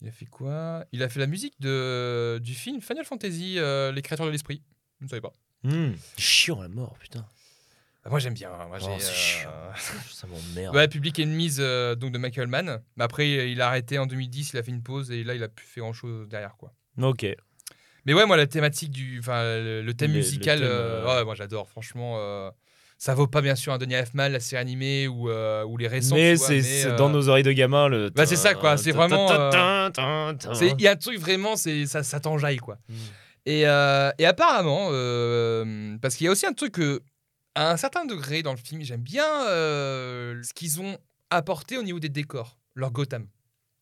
[0.00, 0.84] Il a fait quoi?
[0.92, 4.62] Il a fait la musique de, du film Final Fantasy, Les créateurs de l'esprit.
[5.00, 5.32] Je ne savais pas.
[5.64, 7.24] Hmm, Chiant à mort, putain.
[8.04, 8.50] Ah, moi, j'aime bien.
[8.52, 8.66] hein.
[8.68, 9.50] Moi, Oh, c'est euh, chiant.
[10.10, 10.74] Ça m'emmerde.
[10.74, 12.80] Ouais, Public Enemies euh, donc de Michael Mann.
[12.96, 15.42] Mais après, il a arrêté en 2010, il a fait une pause et là, il
[15.42, 16.56] a plus fait grand chose derrière.
[16.56, 16.72] quoi.
[17.02, 17.26] Ok.
[18.06, 19.18] Mais ouais, moi, la thématique du.
[19.18, 21.68] Enfin, le, le thème Le- le musical, thème, euh, euh, ouais, moi, j'adore.
[21.68, 22.50] Franchement, euh,
[22.96, 25.88] ça vaut pas bien sûr un Donny Elfman, la série animée ou, euh, ou les
[25.88, 26.14] récents.
[26.14, 28.10] mais tu vois, c'est c'est euh, dans nos oreilles de gamin le.
[28.10, 29.90] Bah, c'est ça, quoi, c'est vraiment, euh...
[30.54, 32.78] C'est- Il y a un truc vraiment, c'est ça, ça t'enjaille quoi.
[32.88, 32.94] Mm.
[33.46, 37.00] Et, euh, et apparemment, euh, parce qu'il y a aussi un truc que,
[37.54, 40.98] à un certain degré dans le film, j'aime bien euh, ce qu'ils ont
[41.30, 43.26] apporté au niveau des décors, leur Gotham.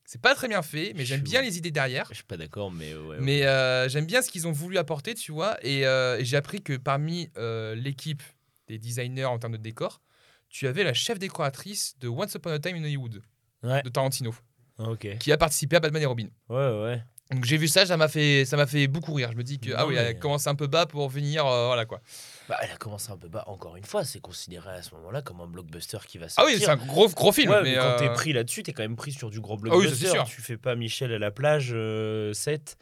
[0.05, 2.07] C'est pas très bien fait, mais j'aime bien les idées derrière.
[2.11, 3.17] Je suis pas d'accord, mais ouais.
[3.21, 5.57] Mais euh, j'aime bien ce qu'ils ont voulu apporter, tu vois.
[5.63, 8.23] Et, euh, et j'ai appris que parmi euh, l'équipe
[8.69, 10.01] des designers en termes de décor,
[10.49, 13.21] tu avais la chef décoratrice de Once Upon a Time in Hollywood,
[13.65, 13.83] Ouais.
[13.83, 14.33] de Tarantino,
[14.79, 15.19] Ok.
[15.19, 16.29] qui a participé à Batman et Robin.
[16.49, 17.03] Ouais, ouais.
[17.33, 19.31] Donc j'ai vu ça, ça m'a fait, ça m'a fait beaucoup rire.
[19.33, 21.45] Je me dis que Non, ah oui, mais- elle commence un peu bas pour venir,
[21.45, 22.01] euh, voilà quoi.
[22.49, 23.43] Bah, elle a commencé un peu bas.
[23.49, 26.55] Encore une fois, c'est considéré à ce moment-là comme un blockbuster qui va Ah sortir.
[26.57, 27.51] oui, c'est un gros gros film.
[27.51, 29.55] Ouais, mais, mais, quand t'es euh, pris là-dessus, t'es quand même pris sur du gros
[29.55, 30.07] Ah oui, blockbuster.
[30.07, 30.25] c'est sûr.
[30.25, 32.77] Tu fais pas Michel à la plage euh, 7.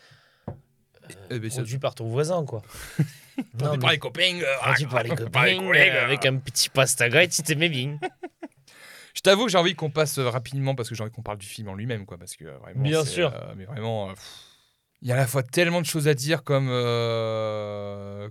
[1.30, 2.62] eh ça- produit par ton voisin, quoi.
[3.58, 4.40] Produit par les copains.
[4.42, 6.04] euh, par les copains, euh.
[6.04, 7.98] avec un petit pasta grec, tu t'aimais bien.
[9.14, 11.38] Je t'avoue que j'ai envie qu'on passe euh, rapidement parce que j'ai envie qu'on parle
[11.38, 12.18] du film en lui-même, quoi.
[12.18, 12.82] Parce que euh, vraiment.
[12.82, 13.32] Bien sûr.
[13.34, 14.12] euh, mais vraiment.
[15.02, 16.68] il y a à la fois tellement de choses à dire comme,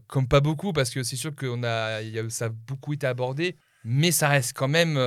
[0.07, 2.93] comme pas beaucoup, parce que c'est sûr que a, il y a- ça a beaucoup
[2.93, 4.97] été abordé, mais ça reste quand même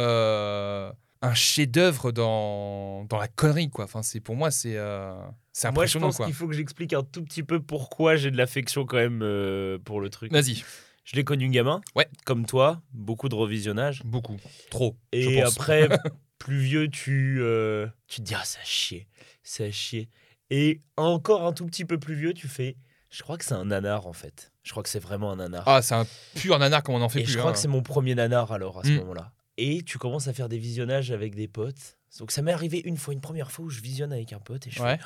[1.22, 3.84] un chef-d'œuvre dans, dans la connerie, quoi.
[3.84, 5.12] Enfin, c'est, pour moi, c'est, euh,
[5.52, 8.30] c'est Moi, je impressionnant, pense qu'il faut que j'explique un tout petit peu pourquoi j'ai
[8.30, 10.32] de l'affection quand même euh, pour le truc.
[10.32, 10.62] Vas-y,
[11.07, 12.07] Je l'ai connu gamin, Ouais.
[12.24, 14.02] comme toi, beaucoup de revisionnage.
[14.04, 14.36] beaucoup,
[14.70, 14.96] trop.
[15.12, 15.88] Et après,
[16.38, 19.07] plus vieux, tu, euh, tu te dis, ah, ça chier,
[19.44, 20.09] ça chier.
[20.50, 22.76] Et encore un tout petit peu plus vieux, tu fais,
[23.11, 24.52] je crois que c'est un nanar en fait.
[24.64, 25.62] Je crois que c'est vraiment un nanar.
[25.66, 27.32] Ah, c'est un pur nanar comme on en fait Et plus.
[27.34, 27.54] je crois hein.
[27.54, 28.96] que c'est mon premier nanar alors à ce Mm.
[28.98, 29.32] moment-là.
[29.59, 31.96] Et tu commences à faire des visionnages avec des potes.
[32.18, 34.66] Donc ça m'est arrivé une fois, une première fois où je visionne avec un pote
[34.66, 34.98] et je Ouais.
[34.98, 35.04] fais,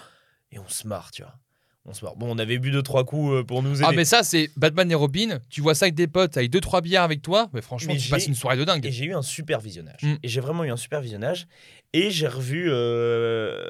[0.53, 1.34] et on se marre, tu vois.
[1.87, 2.14] On se marre.
[2.16, 3.87] Bon, on avait bu deux trois coups euh, pour nous aider.
[3.89, 5.39] Ah, mais ça, c'est Batman et Robin.
[5.49, 7.49] Tu vois ça avec des potes, avec deux, trois bières avec toi.
[7.55, 8.85] Mais franchement, Mais tu j'ai- passes une soirée de dingue.
[8.85, 10.03] Et j'ai eu un super visionnage.
[10.03, 10.14] Mm.
[10.22, 11.47] Et j'ai vraiment eu un super visionnage.
[11.95, 13.64] Et j'ai revu euh,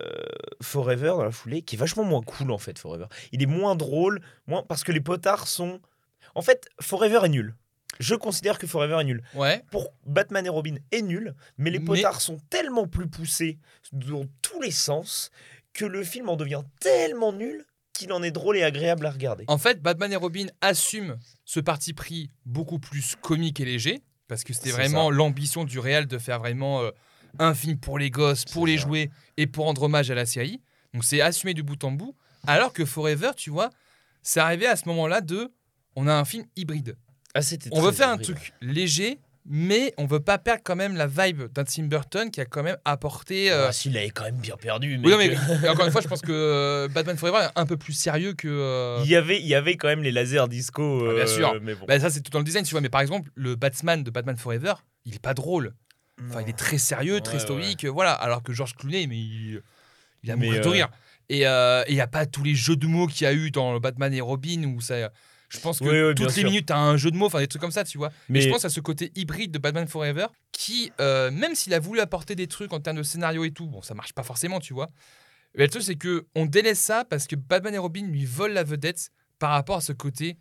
[0.61, 3.07] Forever dans la foulée, qui est vachement moins cool en fait, Forever.
[3.33, 5.81] Il est moins drôle, moins parce que les potards sont.
[6.35, 7.55] En fait, Forever est nul.
[8.01, 9.23] Je considère que Forever est nul.
[9.35, 9.63] Ouais.
[9.71, 13.59] Pour Batman et Robin est nul, mais les Mais- potards sont tellement plus poussés
[13.93, 15.31] dans tous les sens
[15.73, 17.65] que le film en devient tellement nul
[18.01, 19.45] qu'il en est drôle et agréable à regarder.
[19.47, 24.43] En fait, Batman et Robin assument ce parti pris beaucoup plus comique et léger, parce
[24.43, 26.91] que c'était vraiment l'ambition du réal de faire vraiment euh,
[27.39, 28.85] un film pour les gosses, pour les ça.
[28.85, 30.63] jouer et pour rendre hommage à la série.
[30.95, 32.17] Donc c'est assumé du bout en bout.
[32.47, 33.71] Alors que Forever, tu vois,
[34.23, 35.53] c'est arrivé à ce moment-là de,
[35.95, 36.97] on a un film hybride.
[37.35, 37.41] Ah,
[37.71, 41.45] On veut faire un truc léger, mais on veut pas perdre quand même la vibe
[41.53, 43.51] d'un Tim Burton qui a quand même apporté.
[43.51, 45.01] euh, Ah, s'il avait quand même bien perdu.
[45.03, 47.77] oui, non, mais encore une fois, je pense que euh, Batman Forever est un peu
[47.77, 48.49] plus sérieux que.
[48.49, 51.07] euh, Il y avait, il y avait quand même les lasers disco.
[51.09, 51.57] Ah, bien euh, sûr.
[51.63, 51.87] Mais bon.
[51.87, 52.81] Bah, ça, c'est tout dans le design, tu vois.
[52.81, 54.75] Mais par exemple, le Batman de Batman Forever,
[55.05, 55.75] il est pas drôle.
[56.29, 58.13] Enfin, il est très sérieux, très Ouais, stoïque, voilà.
[58.13, 59.63] Alors que George Clooney, mais il,
[60.23, 60.89] il a Mais, de euh, rire.
[61.31, 63.51] Et euh, il n'y a pas tous les jeux de mots qu'il y a eu
[63.51, 65.11] dans Batman et Robin où ça.
[65.51, 66.51] Je pense que Oui, oui, bien toutes les sûr.
[66.51, 68.11] minutes, tu as un jeu de mots, enfin des trucs comme ça, tu vois.
[68.29, 71.79] Mais je pense à ce côté hybride de Batman Forever qui, euh, même s'il a
[71.81, 74.61] voulu apporter des trucs en termes de scénario et tout, bon, ça marche pas forcément,
[74.61, 74.89] tu vois.
[75.57, 78.55] Mais le truc, c'est que on délaisse ça parce que Batman et Robin lui volent
[78.55, 80.37] la vedette par rapport à ce côté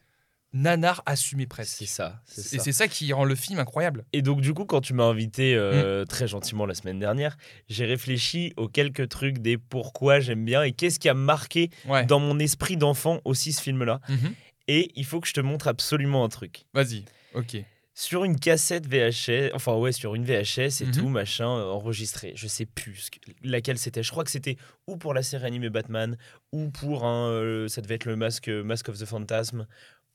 [0.52, 1.78] nanar assumé presque.
[1.78, 2.22] c'est ça.
[2.26, 4.04] c'est Et c'est ça qui rend le film incroyable.
[4.14, 5.58] Et donc, du coup, quand tu m'as invité Mm.
[5.60, 7.38] euh, très gentiment la semaine dernière,
[7.68, 12.04] j'ai réfléchi aux quelques trucs des pourquoi j'aime bien et qu'est-ce qui a marqué Ouais.
[12.06, 14.00] dans mon esprit d'enfant aussi ce film-là.
[14.10, 14.34] Mhm.
[14.72, 16.66] Et il faut que je te montre absolument un truc.
[16.74, 17.04] Vas-y.
[17.34, 17.58] Ok.
[17.96, 20.92] Sur une cassette VHS, enfin ouais, sur une VHS et Mhm.
[20.94, 22.34] tout, machin, euh, enregistré.
[22.36, 23.10] Je sais plus
[23.44, 24.04] laquelle c'était.
[24.04, 24.58] Je crois que c'était
[24.88, 26.18] ou pour la série animée Batman,
[26.52, 27.30] ou pour un.
[27.32, 29.66] euh, ça devait être le masque, Mask of the Phantasm,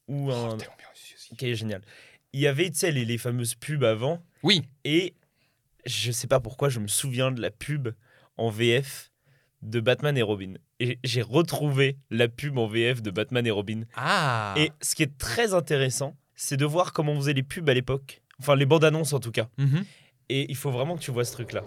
[0.09, 0.57] ou un.
[0.57, 0.73] Oh,
[1.15, 1.37] aussi.
[1.37, 1.83] qui est génial.
[2.33, 4.63] Il y avait, tu sais, les, les fameuses pubs avant, Oui.
[4.85, 5.15] et
[5.85, 7.89] je sais pas pourquoi, je me souviens de la pub
[8.37, 9.11] en VF
[9.63, 10.55] de Batman et Robin.
[10.85, 13.85] Et j'ai retrouvé la pub en VF de Batman et Robin.
[13.97, 14.53] Ah.
[14.59, 17.72] Et ce qui est très intéressant, c'est de voir comment on faisait les pubs à
[17.72, 18.20] l'époque.
[18.39, 19.49] Enfin, les bandes annonces en tout cas.
[19.57, 19.82] Mhm.
[20.28, 21.62] Et il faut vraiment que tu vois ce truc-là.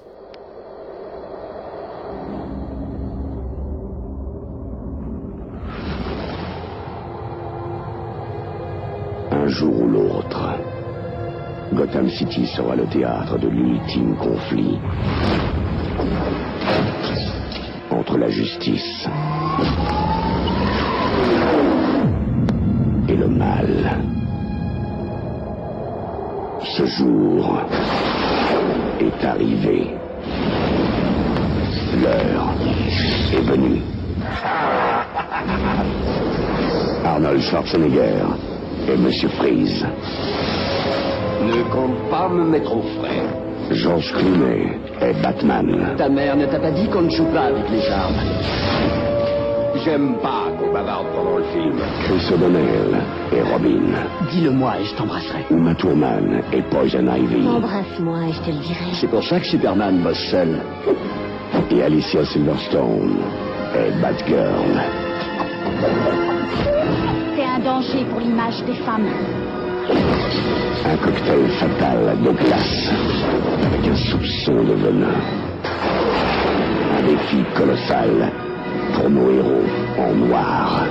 [9.32, 10.60] Un jour ou l'autre,
[11.74, 14.78] Gotham City sera le théâtre de l'ultime conflit
[17.92, 19.08] entre la justice
[23.08, 23.98] et le mal.
[26.64, 27.62] Ce jour
[29.00, 29.96] est arrivé.
[32.02, 32.54] L'heure
[33.34, 33.82] est venue.
[37.06, 38.26] Arnold Schwarzenegger
[38.90, 39.86] et Monsieur Freeze.
[41.42, 43.24] Ne compte pas me mettre au frais.
[43.72, 45.96] George Clooney est Batman.
[45.98, 48.16] Ta mère ne t'a pas dit qu'on ne joue pas avec les armes.
[49.84, 51.76] J'aime pas qu'on bavarde pendant le film.
[52.04, 52.98] Chris O'Donnell
[53.32, 53.94] est Robin.
[54.32, 55.46] Dis-le-moi et je t'embrasserai.
[55.52, 57.48] Uma Thurman est Poison Ivy.
[57.48, 58.86] Embrasse-moi et je te le dirai.
[58.94, 60.60] C'est pour ça que Superman bosse seul.
[61.72, 63.18] Et Alicia Silverstone
[63.76, 64.82] est Batgirl.
[67.36, 69.08] C'est un danger pour l'image des femmes.
[69.90, 72.90] Un cocktail fatal de glace
[73.66, 75.16] avec un soupçon de venin.
[76.98, 78.32] Un défi colossal
[78.94, 79.64] pour nos héros
[79.98, 80.86] en noir.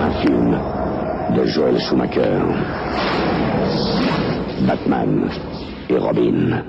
[0.00, 0.58] Un film
[1.36, 2.40] de Joel Schumacher.
[4.66, 5.28] Batman
[5.88, 6.64] et Robin.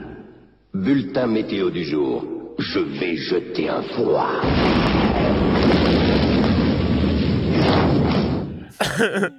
[0.73, 2.23] Bulletin météo du jour.
[2.59, 4.27] Je vais jeter un froid.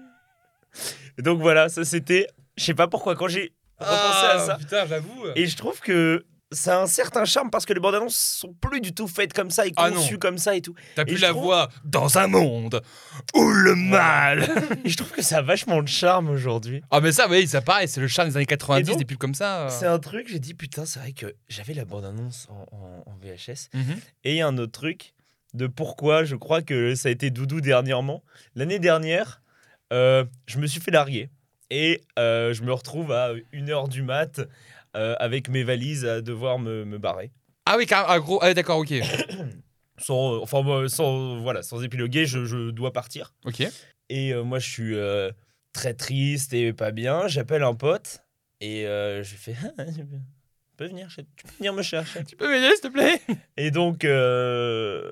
[1.18, 2.26] Et donc voilà, ça c'était.
[2.56, 4.56] Je sais pas pourquoi, quand j'ai repensé à Ah, ça.
[4.56, 5.24] Putain, j'avoue.
[5.36, 8.52] Et je trouve que ça a un certain charme parce que les bandes annonces sont
[8.52, 9.96] plus du tout faites comme ça et Ah non.
[9.96, 10.74] conçues comme ça et tout.
[10.96, 12.82] T'as plus la trouve- voix dans un monde
[13.34, 14.46] où le mal.
[14.84, 16.82] Et je trouve que ça a vachement de charme aujourd'hui.
[16.90, 19.16] ah, mais ça, oui, ça pareil, c'est le charme des années 90, donc, des pubs
[19.16, 19.62] comme ça.
[19.62, 19.68] euh.
[19.70, 23.10] C'est un truc, j'ai dit putain, c'est vrai que j'avais la bande annonce en, en-
[23.10, 23.70] en VHS.
[23.72, 23.96] Mhm.
[24.24, 25.14] Et il y a un autre truc
[25.54, 28.22] de pourquoi je crois que ça a été doudou dernièrement.
[28.54, 29.40] L'année dernière,
[29.92, 31.30] euh, je me suis fait larguer.
[31.70, 34.40] Et euh, je me retrouve à 1h du mat
[34.96, 37.30] euh, avec mes valises à devoir me, me barrer.
[37.66, 38.92] Ah oui, car, ah, gros, ah, d'accord, ok.
[39.98, 43.34] Sans, enfin, sans, voilà, sans épiloguer, je, je dois partir.
[43.44, 43.62] Ok.
[44.08, 44.96] Et moi, je suis
[45.72, 47.28] très triste et pas bien.
[47.28, 48.24] J'appelle un pote
[48.60, 49.54] et je lui fais
[50.82, 52.24] peux venir, tu peux venir me chercher.
[52.24, 53.20] Tu peux m'aider, s'il te plaît?
[53.56, 55.10] Et donc, euh,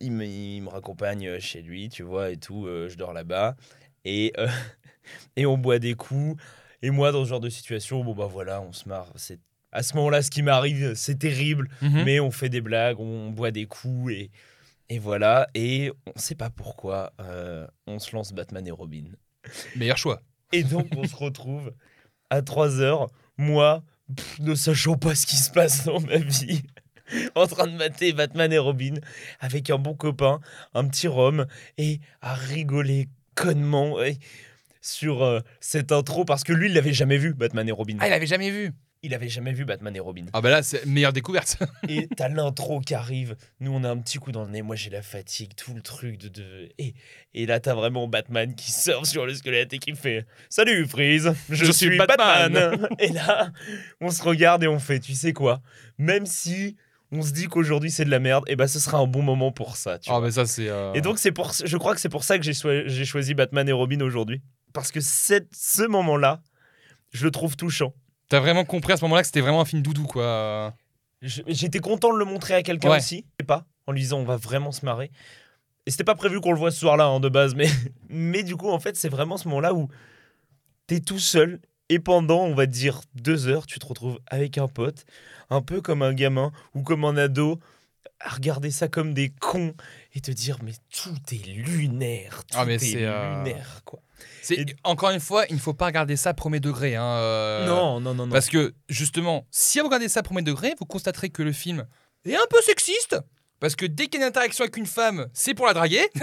[0.00, 2.66] il, me, il me raccompagne chez lui, tu vois, et tout.
[2.66, 3.56] euh, je dors là-bas.
[4.04, 4.48] Et, euh,
[5.36, 6.40] et on boit des coups.
[6.82, 9.12] Et moi, dans ce genre de situation, bon, bah voilà, on se marre.
[9.16, 9.40] C'est
[9.72, 11.68] à ce moment-là, ce qui m'arrive, c'est terrible.
[11.82, 12.04] Mhm.
[12.04, 14.12] Mais on fait des blagues, on boit des coups.
[14.12, 14.30] Et,
[14.88, 15.48] et voilà.
[15.54, 19.04] Et on sait pas pourquoi, euh, on se lance Batman et Robin.
[19.76, 20.22] Meilleur choix.
[20.52, 21.72] Et donc, on se retrouve
[22.30, 23.82] à 3 heures, moi,
[24.14, 26.62] pff, ne sachant pas ce qui se passe dans ma vie,
[27.34, 28.94] en train de mater Batman et Robin
[29.40, 30.40] avec un bon copain,
[30.74, 31.46] un petit rhum,
[31.78, 34.18] et à rigoler connement ouais,
[34.80, 37.96] sur euh, cette intro, parce que lui, il l'avait jamais vu, Batman et Robin.
[38.00, 38.72] Ah, il avait jamais vu.
[39.02, 40.24] Il avait jamais vu Batman et Robin.
[40.32, 41.58] Ah bah là, c'est meilleure découverte.
[41.90, 43.36] Et t'as l'intro qui arrive.
[43.60, 44.62] Nous, on a un petit coup dans le nez.
[44.62, 46.28] Moi, j'ai la fatigue, tout le truc de.
[46.28, 46.70] de...
[46.78, 46.94] Et,
[47.34, 51.34] et là, t'as vraiment Batman qui sort sur le squelette et qui fait Salut, Freeze,
[51.50, 52.50] je, Je suis suis Batman.
[52.50, 52.88] Batman.
[52.98, 53.52] et là,
[54.00, 55.60] on se regarde et on fait Tu sais quoi?
[55.98, 56.76] Même si
[57.14, 59.52] on se dit qu'aujourd'hui c'est de la merde, et bah, ce sera un bon moment
[59.52, 59.98] pour ça.
[59.98, 60.26] Tu Ah vois.
[60.26, 60.68] mais ça, c'est...
[60.68, 63.04] euh, Et donc, c'est pour, je crois que c'est pour ça que j'ai choi- j'ai
[63.04, 64.42] choisi Batman et Robin aujourd'hui.
[64.72, 66.42] Parce que cette, ce moment-là,
[67.12, 67.94] je le trouve touchant.
[68.28, 70.74] T'as vraiment compris à ce moment-là que c'était vraiment un film doudou, quoi.
[71.22, 72.96] Je- J'étais content de le montrer à quelqu'un Ouais.
[72.98, 75.10] aussi, et pas en lui disant on va vraiment se marrer.
[75.86, 77.68] Et c'était pas prévu qu'on le voit ce soir-là hein, de base, mais,
[78.08, 79.88] mais du coup, en fait, c'est vraiment ce moment-là où
[80.86, 81.60] t'es tout seul
[81.90, 85.04] et pendant, on va dire, deux heures, tu te retrouves avec un pote,
[85.50, 87.58] un peu comme un gamin ou comme un ado,
[88.20, 89.74] à regarder ça comme des cons
[90.14, 94.00] et te dire mais tout est lunaire, tout Ah, mais est, c'est, euh, lunaire, quoi.
[94.42, 96.96] C'est Et- Encore une fois, il ne faut pas regarder ça premier degré.
[96.96, 98.32] Hein, euh, non, non, non, non.
[98.32, 101.86] Parce que, justement, si vous regardez ça premier degré, vous constaterez que le film
[102.24, 103.16] est un peu sexiste.
[103.60, 106.06] Parce que dès qu'il y a une interaction avec une femme, c'est pour la draguer.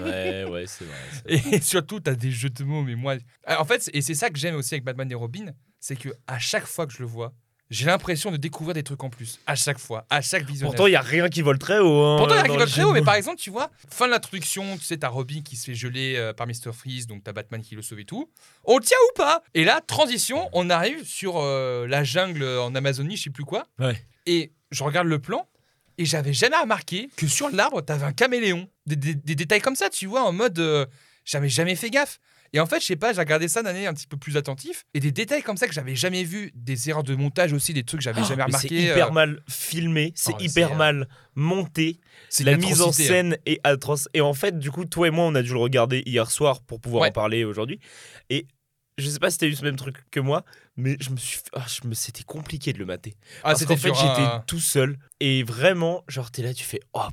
[0.00, 1.42] Ouais, ouais, c'est vrai.
[1.54, 3.16] Et surtout, t'as des jeux de mots, mais moi.
[3.46, 5.46] Ah, En fait, c'est- et c'est ça que j'aime aussi avec Batman et Robin,
[5.78, 7.32] c'est que à chaque fois que je le vois,
[7.70, 9.38] j'ai l'impression de découvrir des trucs en plus.
[9.46, 10.72] À chaque fois, à chaque visionnage.
[10.74, 12.02] Pourtant, il y a rien qui vole très haut.
[12.04, 13.50] hein, Pourtant, il y a dans qui le va très haut, mais par exemple, tu
[13.50, 16.72] vois, fin de l'introduction, tu sais, t'as Robin qui se fait geler euh, par Mr.
[16.72, 18.28] Freeze, donc t'as Batman qui le sauve et tout.
[18.64, 19.42] On le tient ou pas?
[19.54, 23.66] Et là, transition, on arrive sur euh, la jungle en Amazonie, je sais plus quoi.
[23.78, 23.96] Ouais.
[24.26, 25.46] Et je regarde le plan,
[25.98, 28.68] et j'avais jamais remarqué que sur l'arbre, t'avais un caméléon.
[28.86, 30.58] Des, des- des détails comme ça, tu vois, en mode.
[30.58, 30.86] euh,
[31.30, 32.18] j'avais jamais fait gaffe.
[32.52, 34.36] Et en fait, je sais pas, j'ai regardé ça d'un œil un petit peu plus
[34.36, 34.84] attentif.
[34.92, 37.84] Et des détails comme ça que j'avais jamais vu, des erreurs de montage aussi, des
[37.84, 38.68] trucs que j'avais Oh, jamais mais remarqué.
[38.68, 42.00] C'est hyper euh, mal filmé, c'est Oh, hyper mal monté.
[42.28, 42.92] c'est La mise en hein.
[42.92, 44.08] scène est atroce.
[44.14, 46.60] Et en fait, du coup, toi et moi, on a dû le regarder hier soir
[46.62, 47.08] pour pouvoir Ouais.
[47.10, 47.78] en parler aujourd'hui.
[48.30, 48.48] Et
[48.98, 50.44] je sais pas si t'as eu ce même truc que moi,
[50.76, 53.14] mais je me suis, fait- ah, je me, c'était compliqué de le mater.
[53.38, 56.80] Ah, Parce c'était qu'en fait, j'étais tout seul et vraiment, genre, t'es là, tu fais,
[56.94, 57.06] oh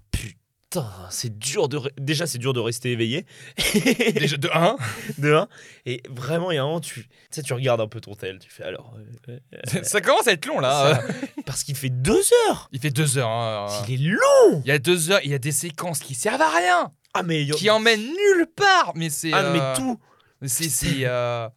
[0.81, 3.25] putain, c'est dur de, déjà, c'est dur de rester éveillé.
[4.15, 4.75] Déjà, de 1.
[5.17, 5.47] de un.
[5.85, 8.15] Et vraiment, il y a un moment, tu, tu sais, tu regardes un peu ton
[8.15, 8.95] tel, tu fais alors.
[9.29, 11.01] euh, euh, ça commence à être long là.
[11.05, 11.13] ça-
[11.45, 12.69] parce qu'il fait deux heures.
[12.71, 13.29] Il fait deux heures.
[13.29, 13.67] hein.
[13.87, 14.61] Il est long.
[14.65, 17.23] Il y a deux heures, il y a des séquences qui servent à rien, Ah
[17.23, 18.91] mais y a- qui emmènent nulle part.
[18.95, 19.31] Mais c'est.
[19.33, 19.99] ah mais euh, tout.
[20.45, 21.47] c'est- c'est, euh,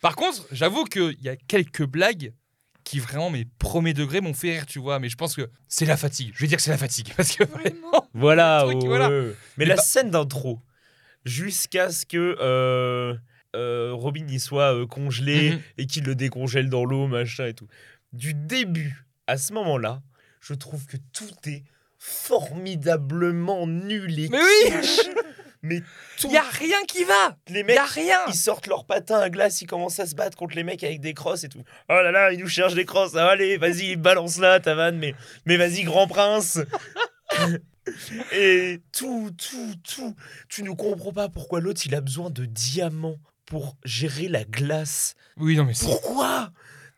[0.00, 2.32] Par contre, j'avoue qu'il y a quelques blagues
[2.84, 4.98] qui vraiment, mes premiers degrés, m'ont fait rire, tu vois.
[4.98, 6.32] Mais je pense que c'est la fatigue.
[6.34, 7.12] Je vais dire que c'est la fatigue.
[7.16, 8.06] Parce que vraiment.
[8.14, 9.08] Voilà, truc, voilà.
[9.08, 10.60] Mais, Mais la pas- scène d'intro,
[11.24, 13.14] jusqu'à ce que euh,
[13.56, 15.60] euh, Robin y soit euh, congelé Mhm.
[15.78, 17.68] et qu'il le décongèle dans l'eau, machin et tout.
[18.12, 20.02] Du début à ce moment-là,
[20.40, 21.62] je trouve que tout est
[21.98, 24.72] formidablement nul et Mais oui.
[25.62, 25.82] Mais
[26.18, 27.36] tout, Il y a rien qui va.
[27.48, 28.18] les mecs, y a rien.
[28.28, 31.00] ils sortent leurs patins à glace, ils commencent à se battre contre les mecs avec
[31.00, 31.62] des crosses et tout.
[31.88, 33.14] Oh là là, ils nous cherchent des crosses.
[33.14, 36.58] Ah, allez, vas-y, balance là ta vanne, mais, mais vas-y, grand prince.
[38.32, 40.16] et tout, tout, tout.
[40.48, 45.14] Tu ne comprends pas pourquoi l'autre, il a besoin de diamants pour gérer la glace.
[45.36, 45.86] Oui, non, mais c'est.
[45.86, 46.52] Pourquoi?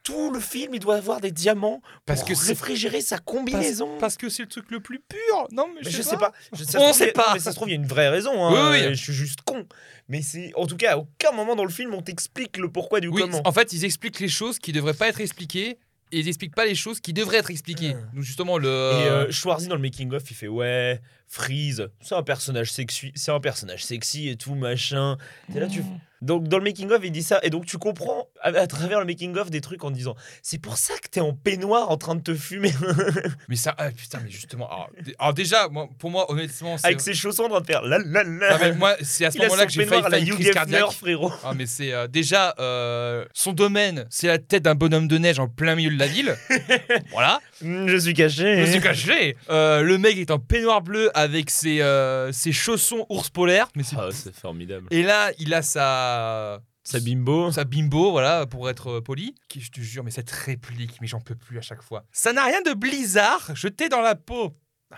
[0.05, 3.87] Tout le film, il doit avoir des diamants Parce pour que réfrigérer sa combinaison.
[3.87, 5.47] Parce, parce que c'est le truc le plus pur.
[5.53, 6.31] Non, mais, Mais je je sais pas.
[6.31, 6.33] pas.
[6.53, 7.31] Je- ça On sait pas.
[7.35, 8.33] mais ça se trouve, il y a une vraie raison.
[8.45, 8.71] hein.
[8.73, 8.95] Oui, oui.
[8.95, 9.65] Je suis juste con.
[10.09, 12.99] Mais c'est, en tout cas, à aucun moment dans le film, on t'explique le pourquoi
[12.99, 13.41] du Oui, comment.
[13.45, 15.79] en fait, ils expliquent les choses qui devraient pas être expliquées
[16.11, 17.95] et ils expliquent pas les choses qui devraient être expliquées.
[17.97, 18.15] Ah.
[18.15, 18.69] Donc justement le.
[18.69, 18.71] Et
[19.09, 21.01] euh, Schwarzy dans le making of, il fait ouais,
[21.37, 25.16] Freeze, c'est un personnage sexy, c'est un personnage sexy et tout machin.
[25.51, 25.83] T'es là, tu.
[26.20, 29.01] Donc dans le making of, il dit ça et donc tu comprends à, à travers
[29.01, 31.97] le making of des trucs en disant c'est pour ça que t'es en peignoir en
[31.97, 32.72] train de te fumer
[33.49, 34.70] Mais ça, ah, putain, mais justement.
[34.70, 37.83] Alors, dé- alors déjà, moi, pour moi, honnêtement, avec ses chaussons en train de faire
[37.83, 38.55] la la la.
[38.55, 40.51] Ah, mais moi, c'est à ce moment-là que j'ai failli à la faire une crise
[40.53, 40.93] cardiaque.
[40.93, 41.33] frérot.
[41.43, 45.41] Ah, mais c'est euh, déjà euh, son domaine, c'est la tête d'un bonhomme de neige
[45.41, 46.37] en plein milieu de la ville.
[47.11, 47.41] voilà.
[47.61, 48.64] Je suis caché.
[48.64, 49.37] Je suis caché.
[49.51, 53.68] Euh, le mec est en peignoir bleu avec ses, euh, ses chaussons ours polaires.
[53.75, 54.87] Mais c'est Ah, c'est formidable.
[54.91, 57.51] Et là, il a sa Sa bimbo.
[57.51, 59.35] sa bimbo, voilà, pour être euh, poli.
[59.49, 62.05] Qui, je te jure, mais cette réplique, mais j'en peux plus à chaque fois.
[62.12, 64.55] Ça n'a rien de blizzard, jeté dans la peau.
[64.91, 64.97] Ah.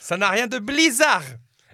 [0.00, 1.24] Ça n'a rien de blizzard.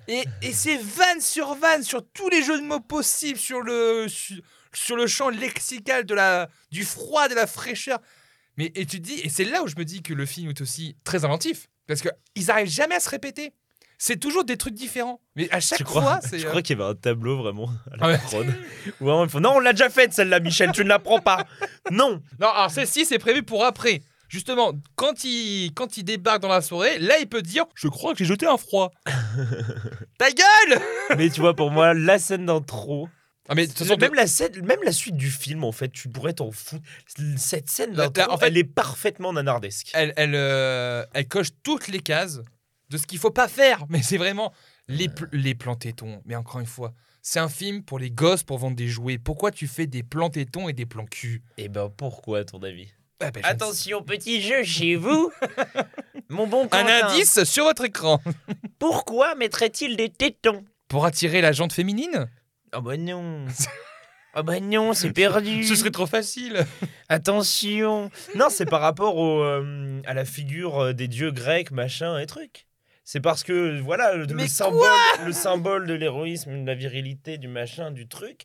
[0.09, 4.07] Et, et c'est vanne sur vanne sur tous les jeux de mots possibles, sur le,
[4.09, 4.37] sur,
[4.75, 7.99] sur le champ lexical de la, du froid, de la fraîcheur.
[8.57, 10.51] Mais et tu te dis, et c'est là où je me dis que le film
[10.51, 11.69] est aussi très inventif.
[11.87, 13.53] Parce qu'ils arrivent jamais à se répéter.
[13.99, 15.21] C'est toujours des trucs différents.
[15.37, 16.39] Mais à chaque crois, fois, c'est.
[16.39, 18.19] je euh, crois qu'il y avait un tableau vraiment à la Ah ouais.
[18.19, 18.47] prod.
[19.01, 21.21] Où vraiment, il faut, non, on l'a déjà faite celle-là, Michel, tu ne la prends
[21.21, 21.45] pas.
[21.91, 22.23] Non.
[22.41, 24.03] Non, alors celle-ci, c'est prévu pour après.
[24.29, 28.13] Justement, quand il, quand il débarque dans la soirée, là, il peut dire Je crois
[28.13, 28.91] que j'ai jeté un froid.
[30.19, 30.81] Ta gueule
[31.17, 33.09] Mais tu vois, pour moi, la scène d'intro.
[33.49, 36.33] Ah, mais de même, la scène, même la suite du film, en fait, tu pourrais
[36.33, 36.83] t'en foutre.
[37.37, 39.91] Cette scène Là, d'intro, là, en fait- elle est parfaitement nanardesque.
[39.93, 42.41] elle, elle, euh, elle coche toutes les cases
[42.91, 43.85] de ce qu'il faut pas faire.
[43.89, 44.53] Mais c'est vraiment
[44.89, 46.21] les, pl- les plans tétons.
[46.25, 49.19] Mais encore une fois, c'est un film pour les gosses pour vendre des jouets.
[49.19, 51.43] Pourquoi tu fais des plans tétons et des plans cul?
[51.57, 52.89] Et ben pourquoi, à ton avis?
[53.21, 55.31] Ah, ben, Attention, petit jeu chez vous.
[56.29, 58.21] Mon bon Un Quentin, indice sur votre écran.
[58.79, 60.65] Pourquoi mettrait-il des tétons?
[60.89, 62.29] Pour attirer la jante féminine?
[62.73, 63.47] Ah bah non.
[64.35, 65.63] Ah bah non, c'est perdu.
[65.65, 66.67] Ce serait trop facile.
[67.09, 68.11] Attention.
[68.35, 72.27] Non, c'est par rapport au, euh, à la figure euh, des dieux grecs, machin et
[72.27, 72.67] trucs.
[73.05, 74.89] C'est parce que voilà le, symbole,
[75.27, 78.43] le symbole de l'héroïsme, de la virilité, du machin, du truc.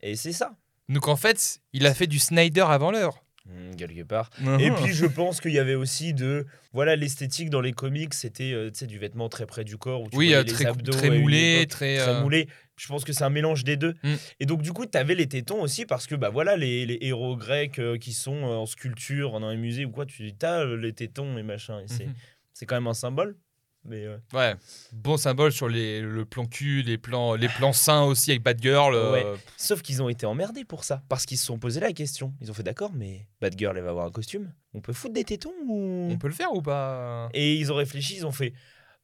[0.00, 0.56] Et c'est ça.
[0.88, 3.22] Donc en fait, il a fait du Snyder avant l'heure.
[3.44, 4.30] Hmm, quelque part.
[4.60, 8.52] Et puis je pense qu'il y avait aussi de voilà l'esthétique dans les comics, c'était
[8.52, 10.66] euh, tu sais du vêtement très près du corps où tu oui, euh, les très,
[10.66, 11.98] abdos très moulé, époque, très.
[11.98, 12.48] très euh, moulé.
[12.76, 13.94] Je pense que c'est un mélange des deux.
[14.04, 14.14] Mm.
[14.40, 16.98] Et donc du coup, tu avais les tétons aussi parce que bah voilà les, les
[17.00, 20.64] héros grecs euh, qui sont euh, en sculpture dans un musée ou quoi, tu as
[20.64, 22.14] les tétons et machin Mhm.
[22.52, 23.36] c'est quand même un symbole.
[23.84, 24.54] Mais euh, Ouais,
[24.92, 28.94] bon symbole sur les, le plan cul, les plans, les plans seins aussi avec Batgirl.
[28.94, 29.26] euh, Ouais.
[29.56, 32.32] sauf qu'ils ont été emmerdés pour ça parce qu'ils se sont posé la question.
[32.40, 34.52] Ils ont fait d'accord, mais Batgirl elle va avoir un costume.
[34.72, 36.08] On peut foutre des tétons ou?
[36.12, 37.28] On peut le faire ou pas?
[37.34, 38.52] Et ils ont réfléchi, ils ont fait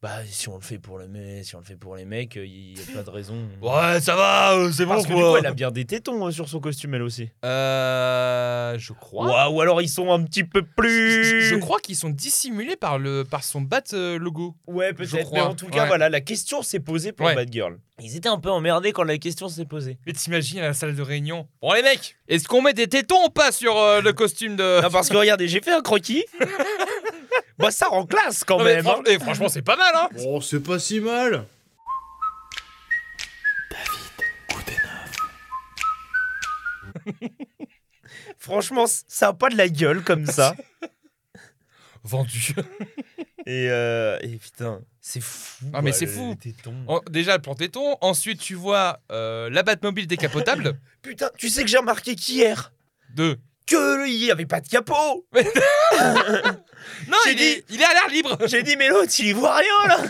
[0.01, 2.35] bah si on le fait pour le mec, si on le fait pour les mecs,
[2.35, 3.35] il y a pas de raison.
[3.61, 6.31] Ouais, ça va, euh, c'est Parce bon du coup, elle a bien des tétons euh,
[6.31, 7.29] sur son costume elle aussi.
[7.43, 9.27] Euh, je crois.
[9.27, 11.41] Ouah, ou alors ils sont un petit peu plus.
[11.43, 14.55] je crois qu'ils sont dissimulés par le par son bat euh, logo.
[14.67, 15.33] Ouais, peut-être.
[15.33, 15.87] Mais en tout cas, ouais.
[15.87, 17.35] voilà, la question s'est posée pour Ouais.
[17.35, 17.77] Batgirl.
[18.01, 19.97] Ils étaient un peu emmerdés quand la question s'est posée.
[20.07, 21.47] Mais t'imagines à la salle de réunion.
[21.61, 24.81] Bon les mecs, est-ce qu'on met des tétons ou pas sur euh, le costume de
[24.81, 26.23] Non, parce que regardez, j'ai fait un croquis.
[27.59, 28.83] bah, ça rend classe quand Non, mais même.
[28.85, 29.03] fran- hein.
[29.05, 30.09] eh, franchement, c'est pas mal hein.
[30.25, 31.45] Oh, c'est pas si mal.
[38.37, 40.55] Franchement, c- ça a pas de la gueule comme ça.
[42.03, 42.55] Vendu.
[43.45, 45.65] et, euh, et putain, c'est fou.
[45.73, 46.35] Ah, mais c'est fou.
[46.87, 47.97] En- déjà le plan téton.
[48.01, 50.79] Ensuite tu vois euh, la Batmobile décapotable.
[51.01, 52.71] Putain, tu sais que j'ai remarqué qu'hier
[53.15, 53.37] de.
[53.69, 55.25] Que il y avait pas de capot.
[57.07, 58.37] Non, J'ai il, dit- est, il est à l'air libre.
[58.47, 59.97] J'ai dit, mais l'autre, il y voit rien là.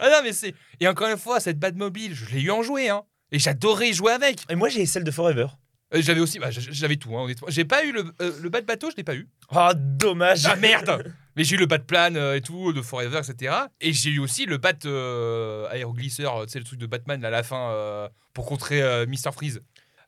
[0.00, 0.54] Ah non, mais c'est.
[0.80, 3.02] Et encore une fois, cette Batmobile, je l'ai eu en jouer, hein.
[3.30, 4.40] Et j'adorais jouer avec.
[4.48, 5.46] Et moi, j'ai celle de Forever.
[5.94, 6.38] Euh, J'avais aussi.
[6.38, 7.46] bah, j'avais tout, hein, honnêtement.
[7.50, 9.28] J'ai pas eu le, euh, le Bat Bateau, je l'ai pas eu.
[9.50, 10.46] Ah, dommage.
[10.46, 13.54] Ah merde Mais j'ai eu le Bat Plan euh, et tout, de Forever, etc.
[13.80, 17.20] Et j'ai eu aussi le Bat euh, Aéroglisseur, euh, tu sais, le truc de Batman
[17.20, 19.30] là, à la fin, euh, pour contrer Mr.
[19.32, 19.60] Freeze.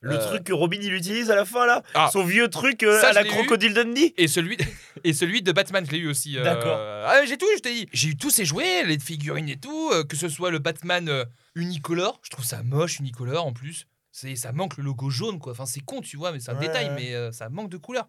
[0.03, 2.11] Le Euh, truc que Robin il utilise à la fin là, Ah.
[2.13, 4.13] son vieux truc euh, Ça, à la crocodile Dundee.
[4.17, 4.57] Et celui,
[5.05, 6.37] et celui de Batman, je l'ai eu aussi.
[6.39, 6.79] euh, D'accord.
[6.79, 7.89] Ah, j'ai tout, je t'ai dit.
[7.93, 11.25] J'ai eu tous ces jouets, les figurines et tout, que ce soit le Batman
[11.55, 12.21] unicolore.
[12.23, 13.87] Je trouve ça moche, unicolore en plus.
[14.13, 15.53] C'est, ça manque le logo jaune, quoi.
[15.53, 16.95] Enfin, c'est con, tu vois, mais c'est un Ouais, détail, ouais.
[16.95, 18.09] mais euh, ça manque de couleur.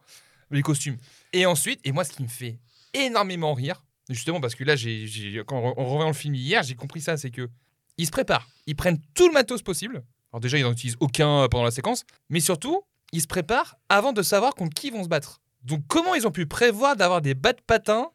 [0.51, 0.97] Les costumes.
[1.33, 2.57] Et ensuite, et moi, ce qui me fait
[2.93, 7.01] énormément rire, justement, parce que là, j'ai, quand on revoit le film hier, j'ai compris
[7.01, 7.49] ça, c'est que
[7.97, 8.47] ils se préparent.
[8.67, 10.03] Ils prennent tout le matos possible.
[10.31, 12.03] Alors déjà, ils n'en utilisent aucun euh, pendant la séquence.
[12.29, 15.41] Mais surtout, ils se préparent avant de savoir contre qui ils vont se battre.
[15.63, 18.09] Donc comment ils ont pu prévoir d'avoir des bas de patins,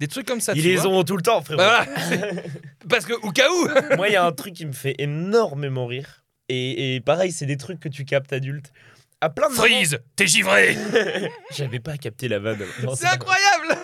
[0.00, 1.58] des trucs comme ça Ils les vois ont tout le temps, frérot.
[1.58, 2.42] Bah voilà.
[2.88, 5.86] Parce que au cas où Moi, il y a un truc qui me fait énormément
[5.86, 6.24] rire.
[6.48, 8.72] Et, et pareil, c'est des trucs que tu captes adulte.
[9.20, 10.76] À plein de Freeze, t'es givré
[11.56, 12.62] J'avais pas capté la vanne.
[12.94, 13.76] C'est incroyable.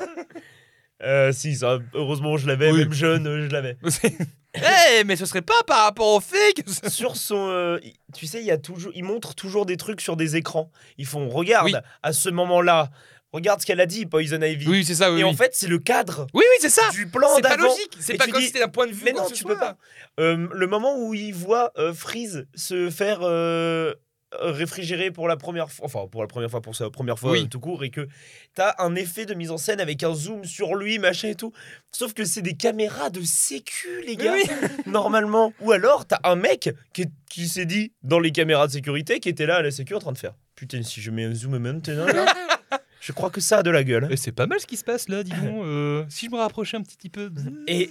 [1.02, 2.70] Euh, si, ça, heureusement, je l'avais.
[2.70, 2.80] Oui.
[2.80, 3.76] Même jeune, euh, je l'avais.
[4.54, 6.90] Eh, mais ce serait pas par rapport au fait que...
[6.90, 10.02] sur son euh, il- tu sais il y a toujours ils montrent toujours des trucs
[10.02, 11.74] sur des écrans ils font regarde Oui.
[12.02, 12.90] à ce moment-là
[13.32, 15.20] regarde ce qu'elle a dit Poison Ivy Oui, c'est ça, oui.
[15.20, 15.30] et oui.
[15.30, 17.96] en fait c'est le cadre Oui, oui, c'est ça du plan C'est pas d'avant logique,
[17.98, 19.00] c'est pas tu comme dis- si c'était point de vue.
[19.06, 19.54] mais quoi non que ce tu soit.
[19.54, 19.78] peux pas
[20.20, 23.94] Euh, le moment où il voit euh, Freeze se faire euh,
[24.40, 27.42] réfrigéré pour la première fois, enfin pour la première fois, pour sa première fois Oui.
[27.44, 28.08] euh, tout court, et que
[28.54, 31.52] t'as un effet de mise en scène avec un zoom sur lui, machin et tout.
[31.92, 34.34] Sauf que c'est des caméras de sécu, les gars,
[34.86, 35.52] normalement.
[35.60, 39.28] Ou alors t'as un mec qui, qui s'est dit dans les caméras de sécurité, qui
[39.28, 40.34] était là à la sécu en train de faire.
[40.54, 42.26] Putain, si je mets un zoom maintenant, là,
[43.00, 44.06] je crois que ça a de la gueule.
[44.10, 45.64] Et c'est pas mal ce qui se passe là, dis donc.
[45.64, 47.30] euh, si je me rapprochais un petit peu.
[47.66, 47.90] Et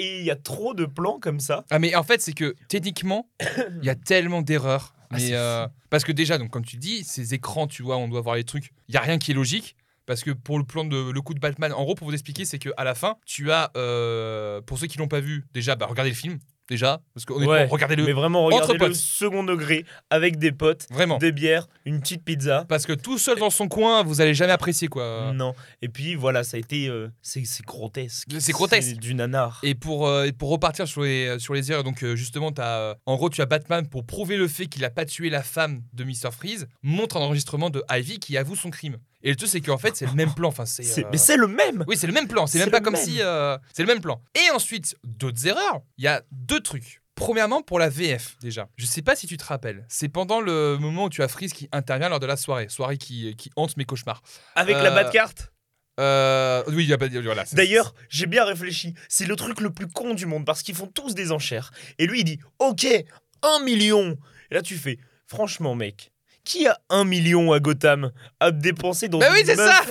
[0.00, 1.64] et il y a trop de plans comme ça.
[1.70, 3.28] Ah mais en fait c'est que techniquement
[3.80, 4.94] il y a tellement d'erreurs.
[5.10, 8.08] Ah, Mais euh, parce que déjà donc comme tu dis ces écrans tu vois on
[8.08, 8.72] doit voir les trucs.
[8.88, 11.34] Il y a rien qui est logique parce que pour le plan de le coup
[11.34, 14.60] de Batman en gros pour vous expliquer c'est que à la fin tu as euh,
[14.62, 16.38] pour ceux qui l'ont pas vu déjà bah regardez le film
[16.68, 18.94] déjà parce que honnêtement Ouais, regardez-le Mais vraiment, entre regardez le potes.
[18.94, 22.64] second degré avec des potes, vraiment des bières, une petite pizza.
[22.68, 25.32] parce que tout seul dans son coin vous allez jamais apprécier quoi.
[25.34, 25.54] Non.
[25.82, 26.88] Et puis voilà, ça a été.
[26.88, 28.28] euh, c'est c'est grotesque.
[28.38, 28.96] C'est grotesque.
[28.98, 29.60] du nanar.
[29.62, 32.62] Et pour, euh, et pour repartir sur les, sur les erreurs, donc euh, justement, as,
[32.78, 35.42] euh, en gros, tu as Batman pour prouver le fait qu'il a pas tué la
[35.42, 36.30] femme de Mr.
[36.32, 38.98] Freeze, montre un enregistrement de Ivy qui avoue son crime.
[39.22, 40.48] Et le truc, c'est qu'en fait, c'est le même plan.
[40.48, 41.84] Enfin, c'est, euh, Mais c'est le même.
[41.88, 42.46] Oui, c'est le même plan.
[42.46, 43.02] C'est même pas comme même.
[43.02, 43.20] si.
[43.20, 44.22] euh, c'est le même plan.
[44.34, 45.82] Et ensuite, d'autres erreurs.
[45.96, 47.02] Il y a deux trucs.
[47.16, 48.68] Premièrement, pour la VF, déjà.
[48.76, 49.84] Je sais pas si tu te rappelles.
[49.88, 52.68] C'est pendant le moment où tu as Freeze qui intervient lors de la soirée.
[52.68, 54.22] Soirée qui, qui hante mes cauchemars.
[54.54, 55.52] Avec Euh, la bas carte.
[55.98, 57.08] Euh, oui, il y a pas.
[57.08, 58.94] Voilà, D'ailleurs, j'ai bien réfléchi.
[59.08, 61.72] C'est le truc le plus con du monde parce qu'ils font tous des enchères.
[61.98, 62.86] Et lui, il dit Ok,
[63.42, 64.16] un million.
[64.52, 66.12] Et là, tu fais Franchement, mec,
[66.48, 69.82] qui a un million à Gotham à dépenser dans Bah oui, c'est ça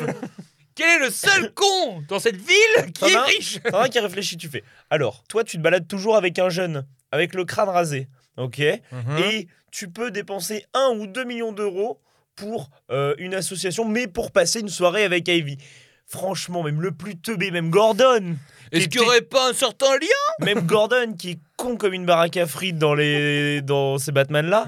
[0.73, 3.89] Quel est le seul con dans cette ville qui est un riche T'en as un
[3.89, 4.63] qui réfléchit, tu fais.
[4.89, 8.59] Alors, toi, tu te balades toujours avec un jeune, avec le crâne rasé, ok
[8.91, 9.17] Mhm.
[9.31, 12.01] Et tu peux dépenser 1 ou 2 millions d'euros
[12.35, 15.57] pour euh, une association, mais pour passer une soirée avec Ivy.
[16.09, 18.35] Franchement, même le plus teubé, même Gordon,
[18.71, 22.05] Est-ce qu'il n'y aurait pas un certain lien même Gordon qui est con comme une
[22.05, 24.67] baraque à frites dans, les, dans ces Batman-là,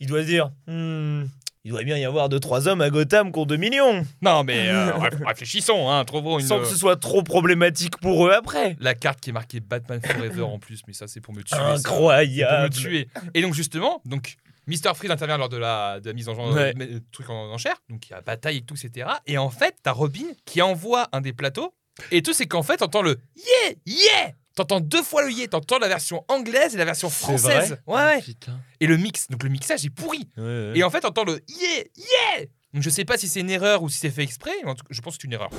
[0.00, 1.24] il doit se dire Hmm,
[1.64, 4.68] il doit bien y avoir 2-3 hommes à Gotham qui ont 2 millions, Non, mais
[4.70, 6.46] euh, réf- réfléchissons, hein, trouvons une.
[6.46, 8.76] sans que ce soit trop problématique pour eux après.
[8.80, 11.48] La carte qui est marquée Batman Forever en plus, mais ça c'est pour me tuer.
[11.50, 12.70] C'est pour me Incroyable.
[12.74, 13.08] tuer.
[13.34, 14.36] Et donc justement, donc
[14.68, 14.94] Mr.
[14.94, 16.72] Freeze intervient lors de la, de la mise en genre, Ouais.
[16.80, 19.08] euh, truc en enchère, donc il y a bataille et tout, etc.
[19.26, 21.74] Et en fait, t'as Robin qui envoie un des plateaux.
[22.12, 25.78] Et tout, c'est qu'en fait, t'entends le yeah, yeah T'entends deux fois le yeah, t'entends
[25.78, 27.70] la version anglaise et la version française.
[27.70, 27.80] vrai?
[27.86, 28.22] Ouais, ouais.
[28.22, 28.60] Putain.
[28.80, 30.28] Et le mix, donc le mixage est pourri.
[30.74, 33.82] Et en fait, t'entends le yeah, yeah Donc je sais pas si c'est une erreur
[33.82, 35.50] ou si c'est fait exprès, mais en tout cas, je pense que c'est une erreur.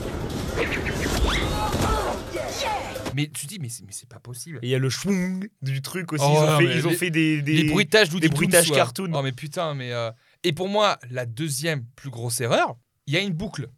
[3.15, 4.59] Mais tu dis, mais c'est, mais c'est pas possible.
[4.61, 6.23] Et il y a le schwung du truc aussi.
[6.27, 8.71] Oh, ils ont, fait, mais ils ont les- fait des, des- Les bruitages des bruitages
[8.71, 9.11] cartoon.
[9.13, 10.11] Oh mais putain, mais euh,
[10.43, 13.69] et pour moi, la deuxième plus grosse erreur, il y a une boucle.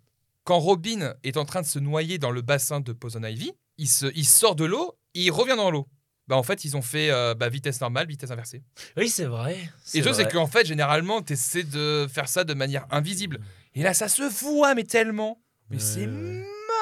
[0.43, 3.87] Quand Robin est en train de se noyer dans le bassin de Poison Ivy, il,
[3.87, 5.87] se, il sort de l'eau et il revient dans l'eau.
[6.27, 8.63] Bah en fait, ils ont fait euh, bah, vitesse normale, vitesse inversée.
[8.97, 9.57] Oui, c'est vrai.
[9.93, 13.39] Et le truc, c'est qu'en fait, généralement, tu essaies de faire ça de manière invisible.
[13.75, 15.41] Et là, ça se voit, mais tellement.
[15.69, 16.07] Mais c'est.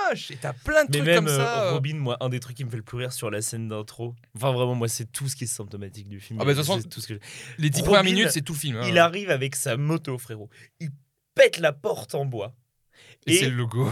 [0.10, 0.32] Moche.
[0.32, 1.64] Et t'as plein de Mais trucs même comme ça.
[1.64, 1.74] euh, euh.
[1.74, 4.16] Robin, moi, un des trucs qui me fait le plus rire sur la scène d'intro.
[4.36, 6.40] Enfin, vraiment, moi, c'est tout ce qui est symptomatique du film.
[6.42, 7.20] Ah bah, de toute façon, C'est tout ce que
[7.58, 8.78] Les dix Robin, premières minutes, c'est tout le film.
[8.78, 8.86] hein.
[8.88, 10.50] Il arrive avec sa moto, frérot.
[10.80, 10.90] Il
[11.36, 12.54] pète la porte en bois.
[13.28, 13.92] Et, et- c'est le logo.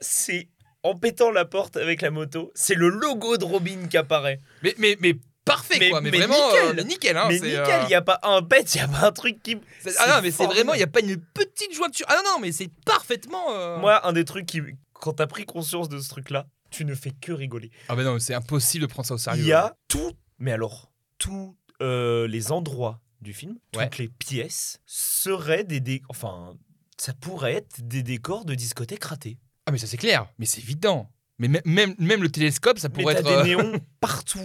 [0.00, 0.48] C'est
[0.82, 4.38] en pétant la porte avec la moto, c'est le logo de Robin qui apparaît.
[4.64, 6.00] Mais, mais, mais parfait, Mais- quoi.
[6.00, 6.64] Mais, mais vraiment, nickel.
[6.68, 7.16] euh, mais nickel.
[7.16, 9.12] Hein, mais nickel, euh, il n'y a pas un pet, il n'y a pas un
[9.12, 9.56] truc qui.
[9.98, 12.06] Ah non, mais c'est vraiment, il n'y a pas une petite jointure.
[12.08, 13.52] Ah non, non, mais c'est parfaitement.
[13.54, 14.60] euh, Moi, un des trucs qui.
[15.02, 17.72] Quand t'as pris conscience de ce truc-là, tu ne fais que rigoler.
[17.88, 19.42] Ah bah non, c'est impossible de prendre ça au sérieux.
[19.42, 20.12] Il y a tout.
[20.38, 23.86] Mais alors, tous euh, les endroits du film, Ouais.
[23.88, 25.80] toutes les pièces seraient des.
[25.80, 26.56] dé- Enfin,
[26.98, 29.38] ça pourrait être des décors de discothèque ratés.
[29.66, 31.10] Ah mais ça c'est clair, mais c'est évident.
[31.38, 33.42] Mais même, même, le télescope, ça Mais pourrait t'as être.
[33.44, 34.38] des euh, néons partout.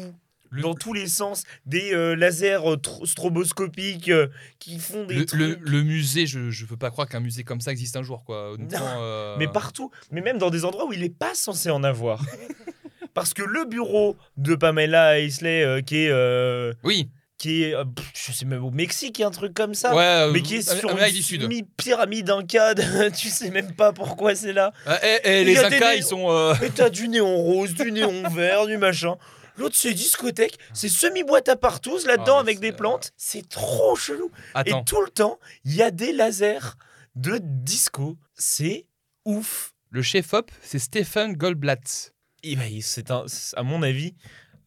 [0.49, 4.27] Le- Dans tous les sens, des euh, lasers euh, tro- stroboscopiques euh,
[4.59, 5.39] qui font des le, trucs.
[5.39, 8.23] le- le musée, je, je peux pas croire qu'un musée comme ça existe un jour,
[8.23, 8.55] quoi.
[8.97, 12.23] Euh, Mais partout, mais même dans des endroits où il n'est pas censé en avoir.
[13.13, 17.73] Parce que le bureau de Pamela Isley, qui est, Oui, qui est
[18.13, 20.31] je sais même au Mexique, un truc comme ça, ouais.
[20.31, 21.41] mais qui est sur une du Sud.
[21.41, 22.83] semi-pyramide incade,
[23.17, 24.71] tu sais même pas pourquoi c'est là.
[24.85, 26.29] Ah, eh, eh, Il les y a Incas, ils sont.
[26.31, 29.15] euh, Mais t'as du néon rose, du néon vert, du machin.
[29.57, 33.11] L'autre, c'est discothèque, c'est semi-boîte à partous là-dedans Ah, avec des plantes.
[33.17, 34.31] C'est trop chelou.
[34.53, 34.81] Attends.
[34.81, 36.75] Et tout le temps, il y a des lasers
[37.15, 38.17] de disco.
[38.35, 38.85] C'est
[39.25, 39.73] ouf.
[39.89, 42.13] Le chef-op, c'est Stephen Goldblatt.
[42.43, 44.13] Et bah, il- c'est un, à mon avis,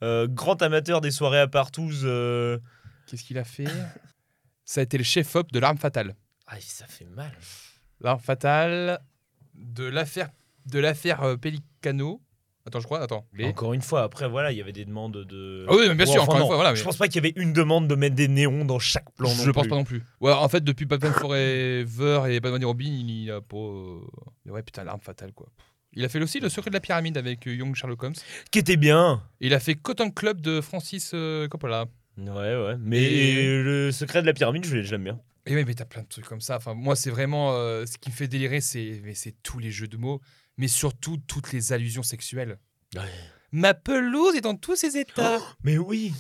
[0.02, 2.04] euh, grand amateur des soirées à partous.
[2.04, 2.58] euh,
[3.06, 3.64] Qu'est-ce qu'il a fait?
[4.64, 6.14] Ça a été le chef-op de l'arme fatale.
[6.46, 7.30] Ah, ça fait mal.
[8.00, 9.00] L'arme fatale
[9.54, 10.30] de l'affaire
[10.66, 12.20] de l'affaire euh, Pelicano
[12.66, 13.00] Attends, je crois.
[13.00, 13.26] Attends.
[13.32, 15.64] Les- Encore une fois, après, voilà, il y avait des demandes de.
[15.68, 16.70] Ah oui, mais bien sûr, enfin, encore une fois, voilà.
[16.72, 19.10] mais- Je pense pas qu'il y avait une demande de mettre des néons dans chaque
[19.16, 19.28] plan.
[19.30, 19.68] je non pense plus.
[19.70, 20.02] pas non plus.
[20.20, 23.56] Ouais, en fait, depuis Batman Forever et Batman et Robin, il a pas.
[23.56, 24.00] euh,
[24.46, 25.48] ouais, putain, l'arme fatale, quoi.
[25.92, 28.14] Il a fait aussi Le secret de la pyramide avec euh, Young Sherlock Holmes.
[28.52, 29.22] Qui était bien.
[29.40, 31.86] Et il a fait Cotton Club de Francis euh, Coppola.
[32.16, 32.76] Ouais, ouais.
[32.78, 35.20] Mais Et- le secret de la pyramide, je l'ai jamais bien.
[35.46, 36.56] Et oui, mais t'as plein de trucs comme ça.
[36.58, 39.70] Enfin, moi, c'est vraiment euh, ce qui me fait délirer, c'est mais c'est tous les
[39.72, 40.20] jeux de mots,
[40.56, 42.58] mais surtout toutes les allusions sexuelles.
[42.94, 43.02] Ouais.
[43.52, 45.40] Ma pelouse est dans tous ses états.
[45.64, 46.12] Mais oui.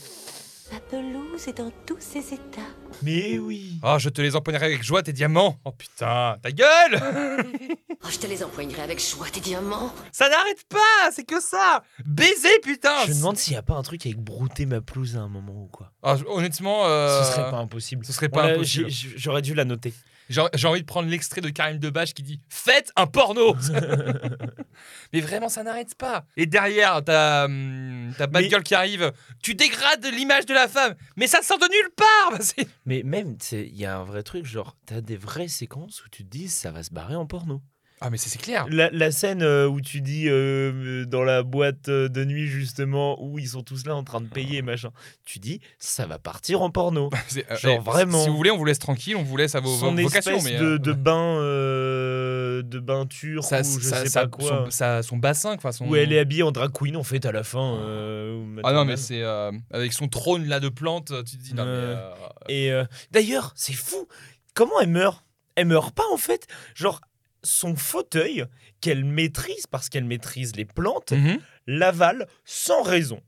[0.72, 2.60] La pelouse est dans tous ses états.
[3.02, 3.78] Mais oui.
[3.82, 5.58] Oh, je te les empoignerai avec joie tes diamants.
[5.64, 7.00] Oh putain, ta gueule
[8.02, 9.92] Oh, je te les empoignerai avec joie, tes diamants.
[10.12, 11.82] Ça n'arrête pas, c'est que ça.
[12.04, 13.04] Baiser, putain.
[13.06, 15.28] Je me demande s'il y a pas un truc avec brouter ma pelouse à un
[15.28, 15.92] moment ou quoi.
[16.02, 18.04] Ah, honnêtement, euh, Ce serait pas impossible.
[18.06, 18.88] ce serait pas impossible.
[18.90, 19.92] J'aurais dû la noter.
[20.30, 23.56] J'ai envie de prendre l'extrait de Karim Debache qui dit Faites un porno
[25.12, 26.24] Mais vraiment, ça n'arrête pas.
[26.36, 29.12] Et derrière, t'as hum, t'as Bad Mais- Girl qui arrive.
[29.42, 33.36] Tu dégrades l'image de la femme, mais ça sort de nulle part Bah, Mais même,
[33.52, 36.48] il y a un vrai truc, genre, t'as des vraies séquences où tu te dis
[36.48, 37.60] ça va se barrer en porno.
[38.02, 38.64] Ah, mais c'est clair.
[38.70, 43.22] La, la scène euh, où tu dis euh, dans la boîte euh, de nuit, justement,
[43.22, 44.88] où ils sont tous là en train de payer machin,
[45.26, 47.10] tu dis ça va partir en porno.
[47.50, 48.22] Euh, Genre, eh, vraiment.
[48.24, 50.36] Si vous voulez, on vous laisse tranquille, on vous laisse à vos, Son vos vocations.
[50.36, 54.08] espèce Mais, de, euh, de bain, euh, de bain turc, ça- ou je ça- sais
[54.08, 54.68] ça- pas quoi.
[55.02, 55.72] Son, bassin, quoi.
[55.72, 55.86] Son...
[55.86, 57.76] Où elle est habillée en drag queen, en fait, à la fin.
[57.80, 61.54] euh, Ah non, mais c'est euh, avec son trône là de plantes, tu te dis
[61.54, 61.70] non, mais.
[61.70, 61.76] Ouais.
[61.78, 62.10] euh,
[62.48, 64.06] Et euh, d'ailleurs, c'est fou.
[64.54, 65.24] Comment elle meurt?
[65.56, 66.46] Elle meurt pas en fait?
[66.74, 67.00] Genre,
[67.42, 68.44] son fauteuil
[68.80, 71.38] qu'elle maîtrise parce qu'elle maîtrise les plantes, mhm.
[71.66, 73.20] l'avale sans raison.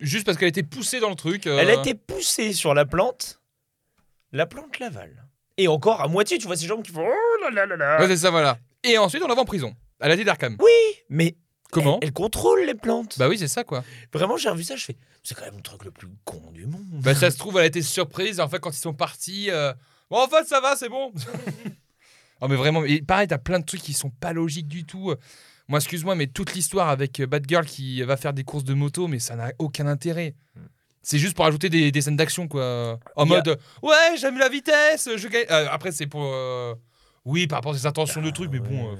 [0.00, 1.46] Juste parce qu'elle a été poussée dans le truc.
[1.46, 3.40] euh, Elle a été poussée sur la plante,
[4.32, 5.26] la plante l'avale.
[5.56, 8.00] Et encore à moitié, tu vois ces jambes qui font oh là là là là.
[8.00, 8.58] Ouais, c'est ça, voilà.
[8.82, 9.74] Et ensuite, on la voit en prison.
[10.00, 10.56] À la d'Arkham.
[10.60, 10.72] Oui,
[11.08, 11.36] mais
[11.70, 13.18] Comment elle, elle contrôle les plantes.
[13.18, 13.84] Bah oui, c'est ça, quoi.
[14.12, 16.66] Vraiment, j'ai revu ça, je fais c'est quand même le truc le plus con du
[16.66, 16.84] monde.
[16.92, 18.40] Bah ça se trouve, elle a été surprise.
[18.40, 19.72] En fait, quand ils sont partis, euh,
[20.10, 21.12] bon, en fait, ça va, c'est bon.
[22.40, 25.14] oh, mais vraiment, et pareil, t'as plein de trucs qui sont pas logiques du tout.
[25.68, 29.08] Moi, excuse-moi, mais toute l'histoire avec euh, Batgirl qui va faire des courses de moto,
[29.08, 30.34] mais ça n'a aucun intérêt.
[31.02, 32.98] C'est juste pour ajouter des, des scènes d'action, quoi.
[33.16, 35.44] En mode, euh, ouais, j'aime la vitesse, je gagne.
[35.50, 36.22] Euh, après, c'est pour.
[36.24, 36.74] euh,
[37.26, 38.92] Oui, par rapport à ses intentions de truc, mais bon.
[38.92, 38.96] euh.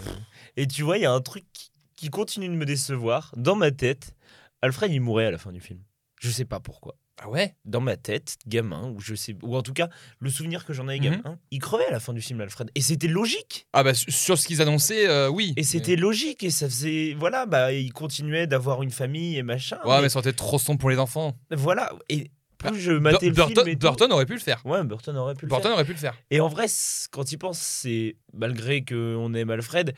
[0.56, 3.32] Et tu vois, il y a un truc qui, qui continue de me décevoir.
[3.36, 4.14] Dans ma tête,
[4.62, 5.80] Alfred, il mourait à la fin du film.
[6.20, 6.94] Je sais pas pourquoi.
[7.22, 9.88] Ah ouais Dans ma tête, gamin, ou je sais, ou en tout cas,
[10.18, 11.04] le souvenir que j'en ai Mhm.
[11.04, 12.70] gamin, il crevait à la fin du film, Alfred.
[12.74, 13.66] Et c'était logique.
[13.72, 15.54] Ah bah, sur- ce qu'ils annonçaient, euh, oui.
[15.56, 16.42] Et c'était logique.
[16.42, 19.78] Et ça faisait, voilà, bah, il continuait d'avoir une famille et machin.
[19.84, 21.36] Ouais, mais mais ça aurait été trop sombre pour les enfants.
[21.52, 21.92] voilà.
[22.08, 24.60] Et plus je Bur- matais le Burton, film aurait pu le faire.
[24.64, 25.72] Ouais, Burton aurait pu le Burton faire.
[25.74, 26.14] aurait pu le faire.
[26.30, 26.66] Et en vrai,
[27.12, 29.94] quand il pense, c'est malgré qu'on aime Alfred,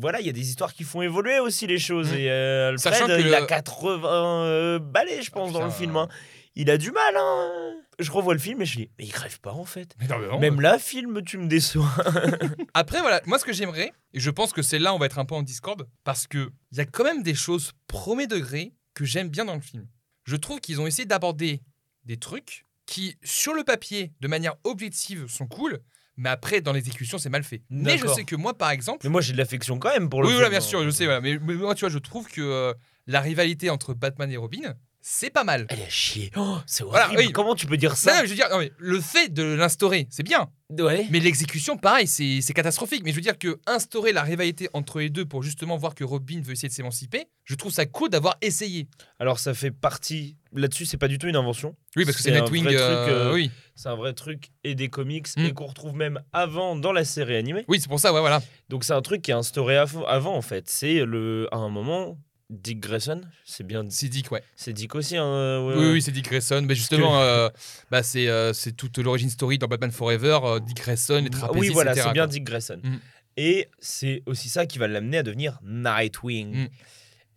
[0.00, 2.10] voilà, il y a des histoires qui font évoluer aussi les choses.
[2.12, 2.16] Mm.
[2.16, 5.96] Et euh, Alfred, il le- a 80 euh, balais, je pense, Ah, dans le film.
[5.96, 6.08] hein.
[6.54, 7.16] Il a du mal.
[7.16, 7.74] Hein.
[7.98, 9.94] Je revois le film et je dis, mais il crève pas en fait.
[10.00, 10.38] Mais non, mais non.
[10.38, 11.88] Même là, film, tu me déçois.
[12.74, 15.18] Après, voilà, moi ce que j'aimerais, et je pense que c'est là on va être
[15.18, 18.74] un peu en discorde, parce que il y a quand même des choses premier degré
[18.94, 19.86] que j'aime bien dans le film.
[20.24, 21.62] Je trouve qu'ils ont essayé d'aborder
[22.04, 25.80] des trucs qui, sur le papier, de manière objective, sont cool,
[26.16, 27.62] mais après, dans l'exécution, c'est mal fait.
[27.70, 29.00] Mais je sais que moi, par exemple.
[29.04, 30.40] mais moi, j'ai de l'affection quand même pour le Oui, film.
[30.42, 30.68] voilà, bien hein.
[30.68, 31.20] sûr, je sais, voilà.
[31.20, 32.74] Mais, mais moi, tu vois, je trouve que euh,
[33.06, 34.74] la rivalité entre Batman et Robin,
[35.04, 35.66] c'est pas mal.
[35.68, 36.30] Elle a chié.
[36.36, 37.22] Oh, c'est Voilà, horrible.
[37.26, 37.32] oui.
[37.32, 40.06] Comment tu peux dire ça non, je veux dire, non, mais le fait de l'instaurer,
[40.10, 40.48] c'est bien.
[40.70, 41.06] Ouais.
[41.10, 43.02] Mais l'exécution, pareil, c'est catastrophique.
[43.04, 46.04] Mais je veux dire que instaurer la rivalité entre les deux pour justement voir que
[46.04, 48.86] Robin veut essayer de s'émanciper, je trouve ça cool d'avoir essayé.
[49.18, 50.36] Alors, ça fait partie.
[50.54, 51.74] Là-dessus, c'est pas du tout une invention.
[51.96, 52.64] Oui, parce que c'est Nightwing.
[52.64, 55.44] vrai euh, truc, euh, oui, C'est un vrai truc et des comics Mm.
[55.46, 57.64] et qu'on retrouve même avant dans la série animée.
[57.68, 58.40] oui c'est pour ça, ouais, voilà.
[58.68, 60.68] Donc c'est un truc qui est instauré av- avant en fait.
[60.70, 62.18] C'est le à un moment
[62.52, 64.42] Dick Grayson, c'est bien, C'est Dick, ouais.
[64.54, 65.16] c'est Dick aussi.
[65.16, 66.62] hein, ouais, Oui, oui, c'est Dick Grayson.
[66.68, 67.48] Mais justement, euh,
[67.90, 70.38] bah, c'est euh, c'est toute l'origine story dans Batman Forever.
[70.44, 72.26] euh, Dick Grayson, les trapézistes, Oui, voilà, c'est bien quoi.
[72.26, 72.78] Dick Grayson.
[72.82, 72.96] Mm.
[73.38, 76.68] Et c'est aussi ça qui va l'amener à devenir Nightwing Mm.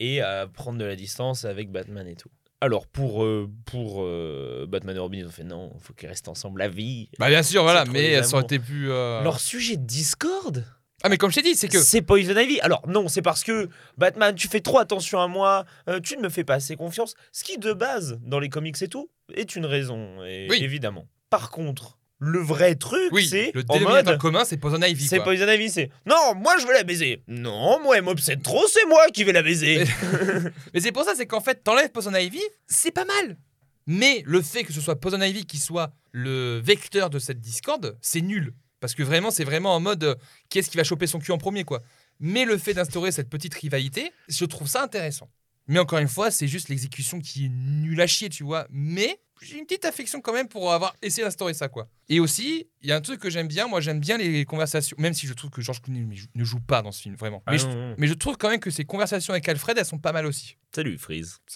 [0.01, 2.29] et à prendre de la distance avec Batman et tout.
[2.61, 6.09] Alors pour euh, pour euh, Batman et Robin, ils ont fait non, il faut qu'ils
[6.09, 7.09] restent ensemble la vie.
[7.19, 8.91] Bah, bien sûr, voilà, mais ça aurait été plus.
[8.91, 10.65] euh, Leur sujet de discorde,
[11.03, 11.79] Ah, mais comme je t'ai dit, c'est que.
[11.81, 12.59] c'est Poison Ivy.
[12.61, 16.21] Alors non, c'est parce que Batman, tu fais trop attention à moi, euh, tu ne
[16.23, 17.15] me fais pas assez confiance.
[17.31, 20.59] Ce qui de base dans les comics et tout est une raison, et- Oui.
[20.63, 21.07] évidemment.
[21.29, 24.17] Par contre, le vrai truc, Oui, c'est le en mode.
[24.17, 25.05] commun, c'est Poison Ivy.
[25.05, 25.19] C'est.
[25.19, 27.21] Poison Ivy, c'est non, moi je veux la baiser.
[27.27, 29.83] Non, moi elle m'obsède trop, c'est moi qui vais la baiser.
[30.73, 33.37] Mais c'est pour ça, c'est qu'en fait, t'enlèves Poison Ivy, c'est pas mal.
[33.85, 37.97] Mais le fait que ce soit Poison Ivy qui soit le vecteur de cette discorde,
[38.01, 38.53] c'est nul.
[38.85, 40.15] Parce que vraiment, c'est vraiment en mode euh,
[40.49, 41.81] qui est-ce qui va choper son cul en premier, quoi.
[42.19, 45.27] Mais le fait d'instaurer cette petite rivalité, je trouve ça intéressant.
[45.67, 48.67] Mais encore une fois, c'est juste l'exécution qui est nulle à chier, tu vois.
[48.69, 51.87] Mais j'ai une petite affection quand même pour avoir essayé d'instaurer ça, quoi.
[52.09, 53.67] Et aussi, il y a un truc que j'aime bien.
[53.67, 56.83] Moi, j'aime bien les conversations, même si je trouve que George Clooney ne joue- pas
[56.83, 57.41] dans ce film, vraiment.
[57.47, 57.95] Ah mais, je, non, non.
[57.97, 60.57] mais je trouve quand même que ces conversations avec Alfred, elles sont pas mal aussi.
[60.73, 61.39] Salut Freeze.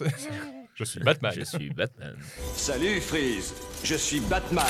[0.80, 1.32] je suis Batman.
[1.36, 2.14] Je suis Batman.
[2.54, 3.54] Salut Freeze,
[3.84, 4.64] je suis Batman.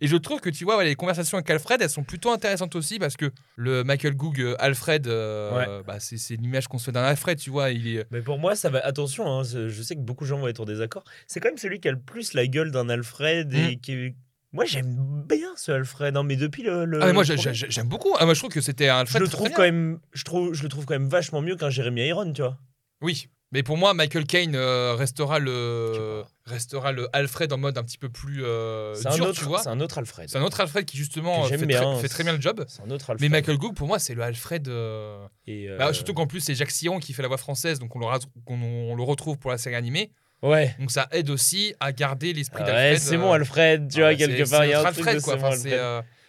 [0.00, 2.74] Et je trouve que tu vois, ouais, les conversations avec Alfred, elles sont plutôt intéressantes
[2.76, 6.92] aussi parce que le Michael Goog euh, Alfred, euh, bah, c'est l'image qu'on se fait
[6.92, 7.70] d'un Alfred, tu vois.
[7.70, 8.06] Il est...
[8.10, 8.80] Mais pour moi, ça va.
[8.84, 11.04] Attention, hein, je je sais que beaucoup de gens vont être en désaccord.
[11.26, 14.14] C'est quand même celui qui a le plus la gueule d'un Alfred et qui est-
[14.52, 16.84] Moi, j'aime bien ce Alfred, hein, mais depuis le.
[16.84, 18.14] le- Ah, mais moi, le j'aime beaucoup.
[18.18, 19.22] Ah, moi, je trouve que c'était un je Alfred.
[19.22, 20.00] le très trouve quand même.
[20.12, 22.58] Je trouve, je le trouve quand même vachement mieux qu'un Jeremy Iron, tu vois.
[23.00, 23.28] Oui.
[23.52, 27.98] Mais pour moi, Michael Caine euh, restera le restera le Alfred en mode un petit
[27.98, 29.60] peu plus euh, C'est un dur, autre, tu vois.
[29.62, 30.28] c'est un autre Alfred.
[30.28, 32.64] C'est un autre Alfred qui justement fait, bien, très, fait très bien le job.
[32.68, 33.30] C'est un autre Mais Alfred.
[33.32, 34.68] Michael Goog, pour moi, c'est le Alfred.
[34.68, 37.94] euh, Et, bah, surtout qu'en plus, c'est Jacques Siron qui fait la voix française, donc
[37.96, 40.12] on le, on retrouve pour la série animée.
[40.42, 40.74] Ouais.
[40.78, 42.98] Donc ça aide aussi à garder l'esprit Ouais, d'Alfred.
[42.98, 44.92] c'est mon Alfred, tu ah, vois, c'est- quelque c'est part.
[44.92, 45.34] Truc Alfred, quoi.
[45.38, 45.78] c'est Enfin, c'est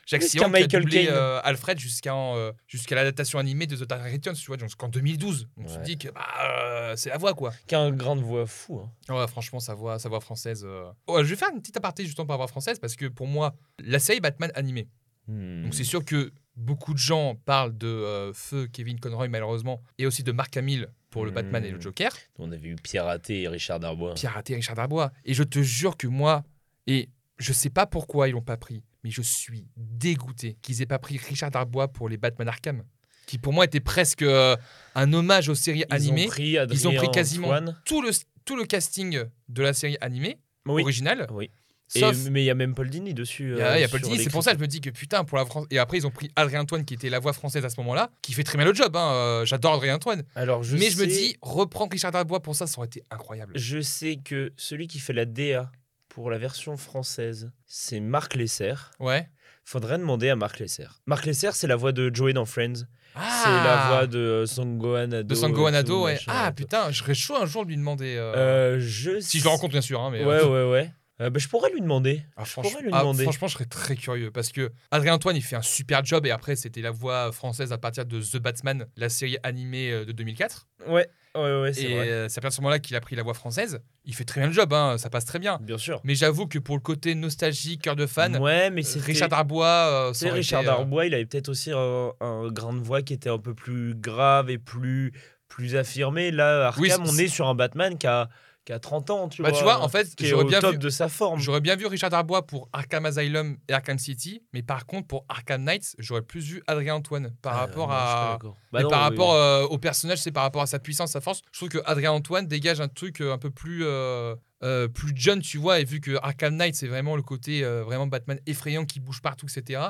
[0.07, 1.13] Qu'un qui a Michael doublé Caine.
[1.13, 5.47] euh, Alfred jusqu'à euh, jusqu'à l'adaptation animée de The Dark Returns, tu vois, jusqu'en 2012.
[5.57, 5.83] Donc tu te Ouais.
[5.85, 7.51] dis que bah, euh, c'est la voix, quoi.
[7.67, 8.79] Qu'un grain de voix fou.
[8.79, 9.15] hein.
[9.15, 10.63] Ouais, franchement, sa voix, sa voix française.
[10.65, 10.91] euh.
[11.07, 13.55] Ouais, je vais faire une petite aparté justement par voix française parce que pour moi,
[13.79, 14.87] la série Batman animée.
[15.27, 15.63] Hmm.
[15.63, 20.23] Donc c'est sûr que beaucoup de gens parlent de feu Kevin Conroy malheureusement et aussi
[20.23, 21.35] de Mark Hamill pour le Hmm.
[21.35, 22.11] Batman et le Joker.
[22.39, 24.15] On avait eu Pierre Raté et Richard Darbois.
[24.15, 25.11] Pierre Raté, Richard Darbois.
[25.25, 26.43] Et je te jure que moi,
[26.87, 27.09] et
[27.41, 30.99] je sais pas pourquoi ils l'ont pas pris, mais je suis dégoûté qu'ils aient pas
[30.99, 32.83] pris Richard Darbois pour les Batman Arkham,
[33.25, 34.55] qui pour moi était presque euh,
[34.95, 36.25] un hommage aux séries Ils animées.
[36.25, 37.81] ont pris Ils ont pris quasiment Antoine.
[37.85, 38.11] tout le,
[38.45, 40.81] tout le casting de la série animée Oui.
[40.81, 41.27] originale.
[41.31, 41.49] Oui.
[41.93, 43.51] Et- mais il y a même Paul Dini dessus.
[43.51, 44.67] il y a, euh, il y a Paul Dini, c'est pour ça que je me
[44.67, 45.65] dis que putain, pour la France.
[45.71, 48.09] Et après, ils ont pris Adrien Antoine, qui était la voix française à ce moment-là,
[48.21, 48.95] qui fait très bien le job.
[48.95, 50.23] hein, euh, J'adore Adrien Antoine.
[50.35, 53.51] Alors, je Mais je me dis, reprendre Richard Darbois pour ça, ça aurait été incroyable.
[53.57, 55.69] Je sais que celui qui fait la DA
[56.13, 58.73] pour la version française, c'est Marc Lesser.
[58.99, 59.29] Ouais.
[59.63, 60.87] Faudrait demander à Marc Lesser.
[61.05, 62.85] Marc Lesser, c'est la voix de Joey dans Friends.
[63.15, 65.23] Ah C'est la voix de euh, Sango Anado.
[65.27, 66.13] de Sango et Anado, tout, ouais.
[66.13, 68.15] machin, Ah putain, je serais chaud un jour de lui demander.
[68.17, 70.01] euh, Euh, je si je le rencontre, bien sûr.
[70.01, 70.91] Hein, mais, Ouais, euh, ouais, ouais.
[71.21, 72.23] Euh, bah, je pourrais lui demander.
[72.35, 73.23] ah, je pourrais lui ah, demander.
[73.23, 76.31] franchement, je serais très curieux parce que Adrien Antoine, il fait un super job et
[76.31, 80.67] après, c'était la voix française à partir de The Batman, la série animée de 2004.
[80.87, 83.15] Ouais, ouais, ouais, c'est Et euh, c'est à partir de ce moment-là qu'il a pris
[83.15, 83.79] la voix française.
[84.05, 85.59] Il fait très bien le job, hein, ça passe très bien.
[85.61, 86.01] Bien sûr.
[86.03, 89.29] Mais j'avoue que pour le côté nostalgie, cœur de fan, Ouais, mais euh, c'est Richard
[89.29, 92.79] Darbois, euh, C'est Richard été, euh, Darbois, il avait peut-être aussi un, un grain de
[92.79, 95.13] voix qui était un peu plus grave et plus,
[95.47, 96.31] plus affirmé.
[96.31, 98.29] Là, Arkham, Oui, on c'est- est sur un Batman qui a,
[98.63, 99.57] qui a 30 ans, tu Bah, vois.
[99.57, 101.39] tu vois, en fait, qui est j'aurais au bien top vu- de sa forme.
[101.39, 105.25] J'aurais bien vu Richard Darbois pour Arkham Asylum et Arkham City, mais par contre pour
[105.29, 108.39] Arkham Knights, j'aurais plus vu Adrien Antoine par Ah, rapport non, à
[108.71, 109.37] Bah non, par oui, rapport oui.
[109.39, 111.41] euh, au personnage, c'est par rapport à sa puissance, sa force.
[111.51, 115.11] Je trouve que Adrien Antoine dégage un truc euh, un peu plus euh, euh, plus
[115.15, 118.39] jeune, tu vois, et vu que Arkham Knight c'est vraiment le côté euh, vraiment Batman
[118.45, 119.81] effrayant qui bouge partout, etc.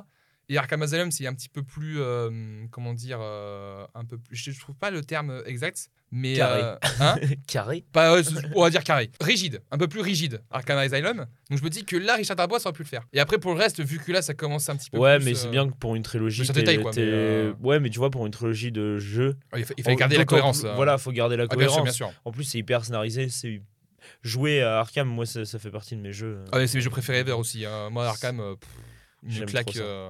[0.47, 4.35] Et Arkham Asylum c'est un petit peu plus euh, comment dire euh, un peu plus,
[4.35, 6.61] je, je trouve pas le terme exact, mais Carré.
[6.61, 7.15] euh, hein
[7.47, 7.85] Carré.
[7.93, 8.23] pas, euh,
[8.55, 9.11] on va dire carré.
[9.21, 11.25] Rigide, un peu plus rigide, Arkham Asylum.
[11.49, 13.03] Donc je me dis que là, Richard Darbois, ça aurait pu le faire.
[13.13, 15.25] Et après, pour le reste, vu que là, ça commence un petit peu Ouais, plus,
[15.25, 16.45] mais euh, c'est bien que pour une trilogie.
[16.45, 19.35] t'es- détaille, quoi, mais, euh, Ouais, mais tu vois, pour une trilogie de jeux.
[19.55, 20.63] Il, fa- il fallait garder la cohérence.
[20.65, 20.73] euh.
[20.75, 21.75] Voilà, faut garder la Ah, bien cohérence.
[21.75, 22.11] sûr, bien sûr.
[22.25, 23.29] En plus, c'est hyper scénarisé.
[23.29, 23.61] C'est
[24.23, 26.39] jouer à Arkham, moi, ça, ça fait partie de mes jeux.
[26.51, 27.65] Ah, mais c'est mes jeux préférés ever aussi.
[27.65, 27.89] hein.
[27.89, 28.69] Moi, Arkham, euh, pff,
[29.39, 29.77] une claque.
[29.77, 30.09] euh.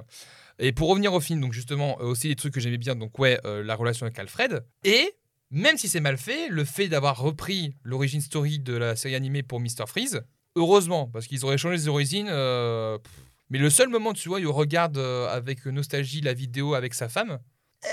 [0.58, 3.18] Et pour revenir au film, donc justement, euh, aussi les trucs que j'aimais bien, donc
[3.18, 4.64] ouais, euh, la relation avec Alfred.
[4.84, 5.12] Et
[5.52, 9.42] même si c'est mal fait, le fait d'avoir repris l'origine story de la série animée
[9.44, 9.86] pour Mr.
[9.86, 10.22] Freeze,
[10.56, 12.28] heureusement, parce qu'ils auraient changé les origines.
[12.30, 12.98] euh,
[13.50, 17.08] mais le seul moment, tu vois, il regarde euh, avec nostalgie la vidéo avec sa
[17.10, 17.38] femme.
[17.84, 17.88] eh,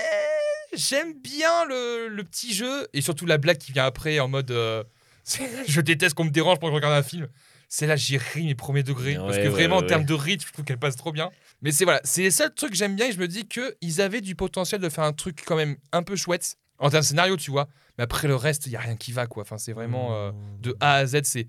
[0.76, 4.50] J'aime bien le, le petit jeu et surtout la blague qui vient après en mode
[4.52, 4.82] euh,
[5.66, 7.28] je déteste qu'on me dérange pendant que je regarde un film.
[7.68, 10.44] C'est là j'ai ri mes premiers degrés parce que ouais, vraiment en termes de rythme,
[10.46, 11.30] je trouve qu'elle passe trop bien.
[11.62, 13.76] Mais c'est voilà, c'est les seuls trucs que j'aime bien et je me dis que
[13.80, 17.02] ils avaient du potentiel de faire un truc quand même un peu chouette en termes
[17.02, 17.68] de scénario, tu vois.
[17.98, 19.42] Mais après le reste, il y a rien qui va quoi.
[19.42, 21.46] Enfin, c'est vraiment euh, de A à Z, c'est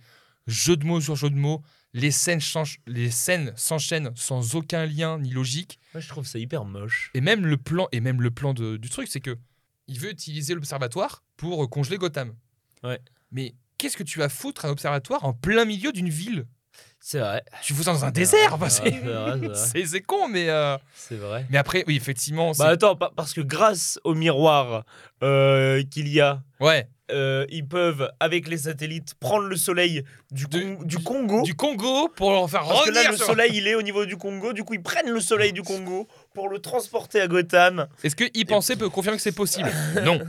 [0.47, 1.63] jeu de mots sur jeu de mots.
[1.93, 5.77] Les scènes changent, les scènes s'enchaînent sans aucun lien ni logique.
[5.93, 7.11] Moi, je trouve ça hyper moche.
[7.13, 9.37] Et même le plan, et même le plan de- du truc, c'est que
[9.87, 12.33] il veut utiliser l'observatoire pour congeler Gotham.
[12.83, 12.99] Ouais.
[13.31, 16.45] Mais qu'est-ce que tu vas foutre un observatoire en plein milieu d'une ville?
[17.03, 17.43] C'est vrai.
[17.63, 18.59] Tu fous ça dans un désert.
[18.59, 18.67] bah,
[19.55, 20.49] C'est con, mais.
[20.49, 21.45] euh, C'est vrai.
[21.49, 22.51] Mais après, oui, effectivement.
[22.57, 24.83] Bah attends, pa- parce que grâce au miroir
[25.23, 26.87] euh, qu'il y a, ouais.
[27.11, 31.41] euh, ils peuvent, avec les satellites, prendre le soleil du, Con- du Congo.
[31.41, 34.05] Du Congo pour en faire Parce que revenir là, le soleil, il est au niveau
[34.05, 34.53] du Congo.
[34.53, 37.87] Du coup, ils prennent le soleil du Congo pour le transporter à Gotham.
[38.03, 39.69] Est-ce que y penser peut confirmer que c'est possible
[40.03, 40.19] Non.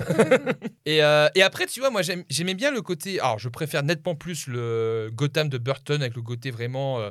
[0.86, 3.20] et, euh, et après, tu vois, moi j'aimais bien le côté.
[3.20, 7.10] Alors, je préfère nettement plus le Gotham de Burton avec le côté vraiment euh,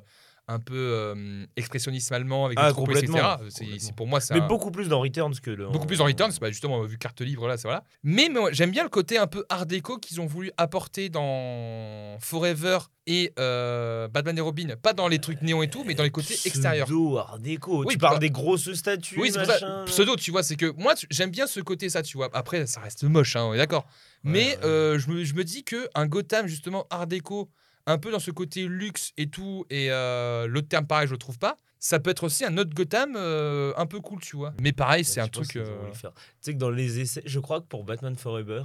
[0.51, 3.11] un peu euh, expressionnisme allemand avec Ah, des troupes, etc.
[3.49, 5.71] C'est- pour moi c'est Mais un- beaucoup plus dans Returns que dans.
[5.71, 6.31] beaucoup plus dans Returns.
[6.41, 7.83] Bah, justement, vu carte livre là, c'est voilà.
[8.03, 12.17] Mais, mais j'aime bien le côté un peu art déco qu'ils ont voulu apporter dans
[12.19, 14.75] Forever et euh, Batman et Robin.
[14.81, 16.85] Pas dans les trucs néons et tout, mais dans les côtés extérieurs.
[16.87, 17.79] Pseudo art déco.
[17.85, 19.19] Oui, tu parles bah- des grosses statues.
[19.19, 19.53] Oui, c'est pour ça.
[19.53, 19.85] machin.
[19.85, 22.29] Pseudo, tu vois, c'est que moi, tu- j'aime bien ce côté, ça, tu vois.
[22.33, 23.85] Après, ça reste moche, hein, on est d'accord.
[24.23, 24.65] Mais ouais.
[24.65, 27.49] euh, je, me, je me dis que un Gotham, justement, art déco,
[27.87, 31.17] un peu dans ce côté luxe et tout, et euh, l'autre terme, pareil, je le
[31.17, 31.57] trouve pas.
[31.79, 34.53] Ça peut être aussi un autre Gotham euh, un peu cool, tu vois.
[34.61, 35.55] Mais pareil, c'est Ouais, un truc.
[35.55, 35.65] euh.
[35.93, 36.07] Tu
[36.41, 38.63] sais que dans les essais, je crois que pour Batman Forever.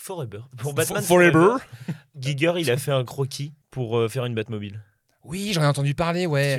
[0.00, 0.40] Forever.
[0.56, 1.56] Pour For- Batman Forever.
[2.18, 4.82] Giger, il a fait un croquis pour euh, faire une Batmobile.
[5.24, 6.58] Oui, j'en ai entendu parler, ouais.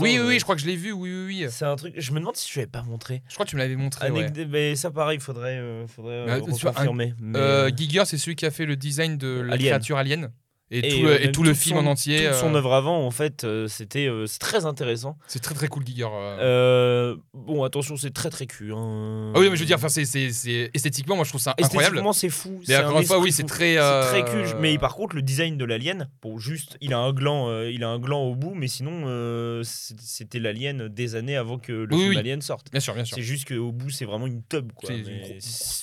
[0.00, 1.46] Oui, oui, oui, je crois que je l'ai vu, oui, oui, oui.
[1.50, 1.94] C'est un truc.
[1.96, 3.22] Je me demande si je l'avais pas montré.
[3.28, 4.30] Je crois que tu me l'avais montré, ouais.
[4.48, 7.14] Mais ça, pareil, faudrait, euh, faudrait euh, vois, un- confirmer.
[7.20, 9.68] mais, euh, Giger, c'est celui qui a fait le design de la Alien.
[9.68, 10.32] créature alien.
[10.74, 12.24] Et, et, tout, euh, le, et même tout le toute film son- en entier.
[12.28, 15.18] Toute son euh, œuvre avant, en fait, euh, c'était euh, c'est très intéressant.
[15.26, 16.04] C'est très très cool, Giger.
[16.10, 16.38] euh.
[16.40, 18.72] Euh, bon, attention, c'est très très cul.
[18.72, 19.32] hein.
[19.34, 21.50] Ah oui, mais je veux dire, enfin, c'est, c'est, c'est- esthétiquement, moi je trouve ça
[21.58, 21.96] incroyable.
[21.96, 22.60] Esthétiquement, c'est fou.
[22.68, 23.74] Mais encore une fois, oui, c'est très.
[23.74, 24.54] C'est euh, très cul.
[24.60, 27.84] Mais par contre, le design de l'alien, bon, juste, il a un gland, euh, il
[27.84, 31.94] a un gland au bout, mais sinon, euh, c'était l'alien des années avant que le
[31.94, 32.18] Oui, film oui.
[32.18, 32.70] Alien sorte.
[32.70, 33.16] Bien sûr, bien sûr.
[33.16, 34.88] C'est juste qu'au bout, c'est vraiment une tub, quoi.
[34.90, 35.36] Mais,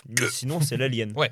[0.10, 1.14] mais sinon, c'est l'alien.
[1.20, 1.32] Ouais.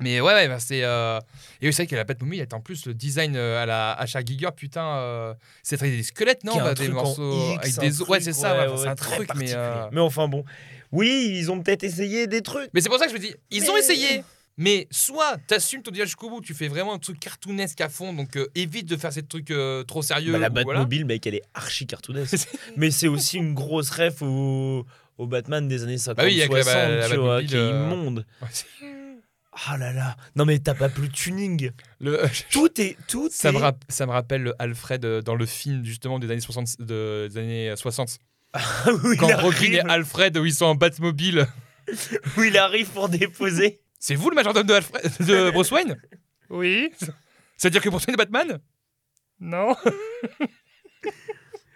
[0.00, 0.82] Mais ouais, ouais, bah, c'est.
[0.84, 1.18] euh,
[1.60, 3.66] Et c'est vrai qu'à la Batmobile, il y a en plus le design euh, à
[3.66, 4.84] la chaque Giger, putain.
[4.98, 8.00] euh, C'est très des squelettes, non Bah, Des morceaux X, avec des.
[8.02, 9.52] Ouais, truc, c'est ça, ouais, ouais, enfin, c'est un truc, mais.
[9.54, 10.44] euh, Mais enfin, bon.
[10.92, 12.70] Oui, ils ont peut-être essayé des trucs.
[12.72, 14.22] Mais c'est pour ça que je me dis, ils ont essayé.
[14.60, 18.12] Mais soit t'assumes ton dialogue jusqu'au bout, tu fais vraiment un truc cartoonesque à fond,
[18.12, 20.32] donc euh, évite de faire ces trucs euh, trop sérieux.
[20.32, 20.64] Bah, la ou voilà.
[20.80, 22.48] Batmobile, mec, elle est archi cartoonesque.
[22.76, 24.84] mais c'est aussi une grosse ref au,
[25.16, 27.54] au Batman des années 50 Bah oui, avec la- 60 la tu vois, Batmobile, qui
[27.54, 28.26] est euh, immonde.
[28.42, 28.48] Ouais,
[29.66, 30.16] Ah là là.
[30.36, 31.70] Non mais t'as pas plus de tuning.
[32.00, 33.52] le- Tout est tout Ça est...
[33.52, 36.80] me, ça me rappelle le Alfred euh, dans le film justement des années 60.
[36.80, 38.18] de- des années 60.
[39.04, 41.46] où, il Quand Robin et Alfred, où ils sont en Batmobile.
[42.36, 43.80] où il arrive pour déposer.
[43.98, 45.96] C'est vous le majordome de, Alfred, de Bruce Wayne?
[46.50, 46.90] Oui.
[47.56, 48.58] C'est-à-dire que Bruce Wayne est Batman?
[49.40, 49.74] Non.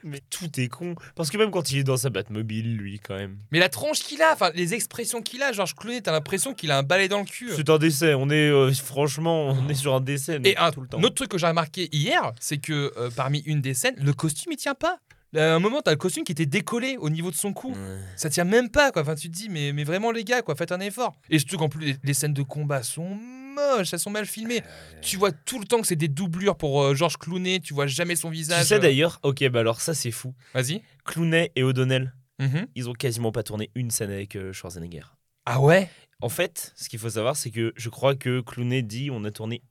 [0.05, 0.95] Mais tout est con.
[1.15, 3.37] Parce que même quand il est dans sa Batmobile, lui, quand même.
[3.51, 6.71] Mais la tronche qu'il a, enfin les expressions qu'il a, Georges Clooney, t'as l'impression qu'il
[6.71, 7.51] a un balai dans le cul.
[7.55, 8.15] C'est un décès.
[8.15, 10.41] On est euh, franchement, on est sur un décès.
[10.45, 10.99] Et un, tout le temps.
[10.99, 14.13] un autre truc que j'ai remarqué hier, c'est que euh, parmi une des scènes, le
[14.13, 14.99] costume il tient pas.
[15.35, 17.71] À un moment, t'as le costume qui était décollé au niveau de son cou.
[17.71, 17.99] Ouais.
[18.17, 19.01] Ça tient même pas, quoi.
[19.01, 21.15] Enfin, tu te dis, mais, mais vraiment, les gars, quoi, faites un effort.
[21.31, 23.17] Et surtout qu'en plus, les, les scènes de combat sont
[23.53, 24.63] moches, elles sont mal filmées.
[25.03, 27.87] Tu vois tout le temps que c'est des doublures pour euh, Georges Clooney, tu vois
[27.87, 28.65] jamais son Tu visage.
[28.67, 28.79] sais euh.
[28.79, 30.35] d'ailleurs, ok, bah alors ça c'est fou.
[30.55, 30.83] Vas-y.
[31.05, 32.67] Clooney et O'Donnell, Mhm.
[32.75, 35.05] ils ont quasiment pas tourné une scène avec euh, Schwarzenegger.
[35.47, 35.89] Ah ouais?
[36.21, 39.31] En fait, ce qu'il faut savoir, c'est que je crois que Clooney dit on a
[39.31, 39.63] tourné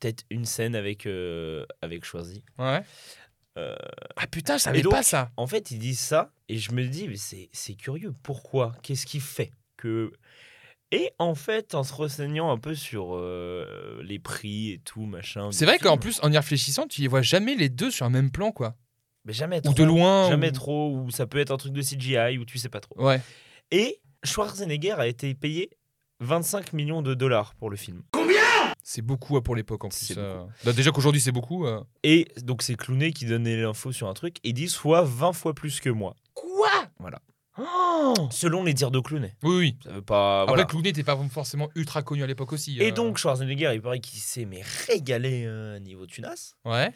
[0.00, 2.42] peut-être une scène avec, euh, avec Schwarzy.
[2.58, 2.82] Ouais.
[3.58, 3.74] Euh,
[4.16, 5.30] Ah putain, je savais donc- pas ça.
[5.36, 7.16] En fait, ils disent ça et je me dis, mais
[7.52, 8.14] c'est curieux.
[8.22, 8.72] Pourquoi?
[8.82, 10.12] Qu'est-ce qui fait que.
[10.92, 15.50] Et en fait, en se renseignant un peu sur euh, les prix et tout, machin.
[15.52, 18.10] C'est vrai qu'en plus, en y réfléchissant, tu les vois jamais les deux sur un
[18.10, 18.74] même plan, quoi.
[19.24, 19.74] mais jamais Ou trop.
[19.74, 20.28] de loin.
[20.28, 22.80] Jamais ou- trop, ou ça peut être un truc de CGI, ou tu sais pas
[22.80, 23.00] trop.
[23.00, 23.20] Ouais.
[23.70, 25.70] Et Schwarzenegger a été payé
[26.18, 28.02] 25 millions de dollars pour le film.
[28.82, 30.14] C'est beaucoup euh, pour l'époque en plus.
[30.16, 30.42] Euh.
[30.64, 31.66] Bah, déjà qu'aujourd'hui c'est beaucoup.
[31.66, 31.80] euh.
[32.02, 35.54] Et donc c'est Clooney qui donnait l'info sur un truc et dit soit 20 fois
[35.54, 36.16] plus que moi.
[36.34, 36.68] Quoi?
[36.98, 37.20] Voilà.
[37.60, 39.34] Oh Selon les dires de Clooney.
[39.42, 39.76] Oui, oui.
[39.84, 40.42] Ça veut pas.
[40.42, 40.64] Après, voilà.
[40.64, 42.78] Clooney n'était pas forcément ultra connu à l'époque aussi.
[42.80, 42.94] Et euh.
[42.94, 46.54] donc Schwarzenegger, il paraît qu'il s'est mais régalé euh, niveau tunas.
[46.64, 46.92] Ouais.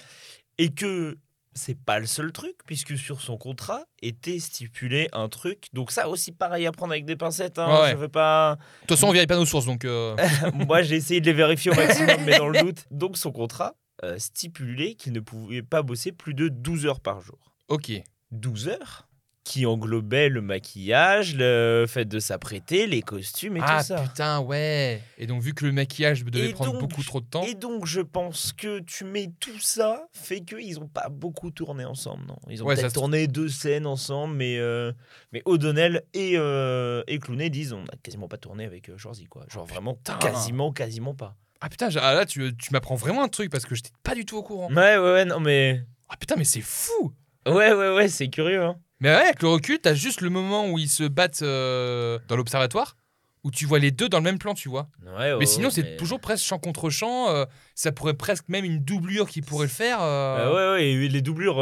[0.58, 1.18] Et que
[1.56, 5.66] c'est pas le seul truc, puisque sur son contrat était stipulé un truc.
[5.72, 7.58] Donc ça aussi pareil à prendre avec des pincettes.
[7.58, 7.90] Hein, Ouais.
[7.92, 8.56] Je veux pas.
[8.56, 9.84] De toute façon, on vérifie pas nos sources donc.
[9.84, 10.16] euh,
[10.54, 12.84] Moi, j'ai essayé de les vérifier au maximum, mais dans le doute.
[12.90, 17.20] Donc, son contrat euh, stipulait qu'il ne pouvait pas bosser plus de 12 heures par
[17.20, 17.38] jour.
[17.68, 17.92] Ok.
[18.32, 19.06] 12 heures?
[19.44, 24.00] Qui englobait le maquillage, le fait de s'apprêter, les costumes et ah tout ça.
[24.00, 25.02] putain, ouais.
[25.18, 27.42] Et donc, vu que le maquillage devait Et prendre donc- beaucoup trop de temps.
[27.44, 31.84] Et donc, je pense que tu mets tout ça, fait qu'ils n'ont pas beaucoup tourné
[31.84, 34.92] ensemble, non Ils ont Ouais, peut-être tourné deux scènes ensemble, mais, euh,
[35.32, 39.26] mais O'Donnell et, euh, et Clooney disent on n'a quasiment pas tourné avec euh, Schwarzy,
[39.26, 39.44] quoi.
[39.50, 40.16] Genre vraiment, Putain.
[40.16, 41.36] quasiment, quasiment pas.
[41.60, 44.24] Ah putain, ah, là, tu, tu m'apprends vraiment un truc parce que j'étais pas du
[44.24, 44.68] tout au courant.
[44.72, 45.84] Ouais, ouais, ouais, non, mais...
[46.08, 47.12] Ah putain, mais c'est fou
[47.46, 48.62] Ouais, ouais, ouais, c'est curieux.
[48.62, 48.76] Hein.
[49.00, 52.36] Mais ouais, avec le recul, t'as juste le moment où ils se battent euh, dans
[52.36, 52.96] l'observatoire,
[53.42, 54.88] où tu vois les deux dans le même plan, tu vois.
[55.04, 57.28] Ouais, ouais, mais sinon, ouais, c'est mais- toujours presque champ contre champ.
[57.28, 57.44] euh,
[57.74, 60.00] ça pourrait presque même une doublure qui pourrait le faire.
[60.00, 60.38] euh.
[60.38, 61.56] Euh, ouais, ouais, et les doublures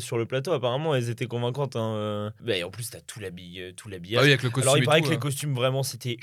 [0.00, 1.74] sur le plateau, apparemment, elles étaient convaincantes.
[1.74, 2.32] Hein.
[2.40, 3.74] Bah, et en plus, t'as tout l'habillage.
[3.76, 4.20] Tout l'habillage.
[4.22, 6.18] Ah oui, avec le costume Alors, il paraît tout, que les costumes, vraiment, c'était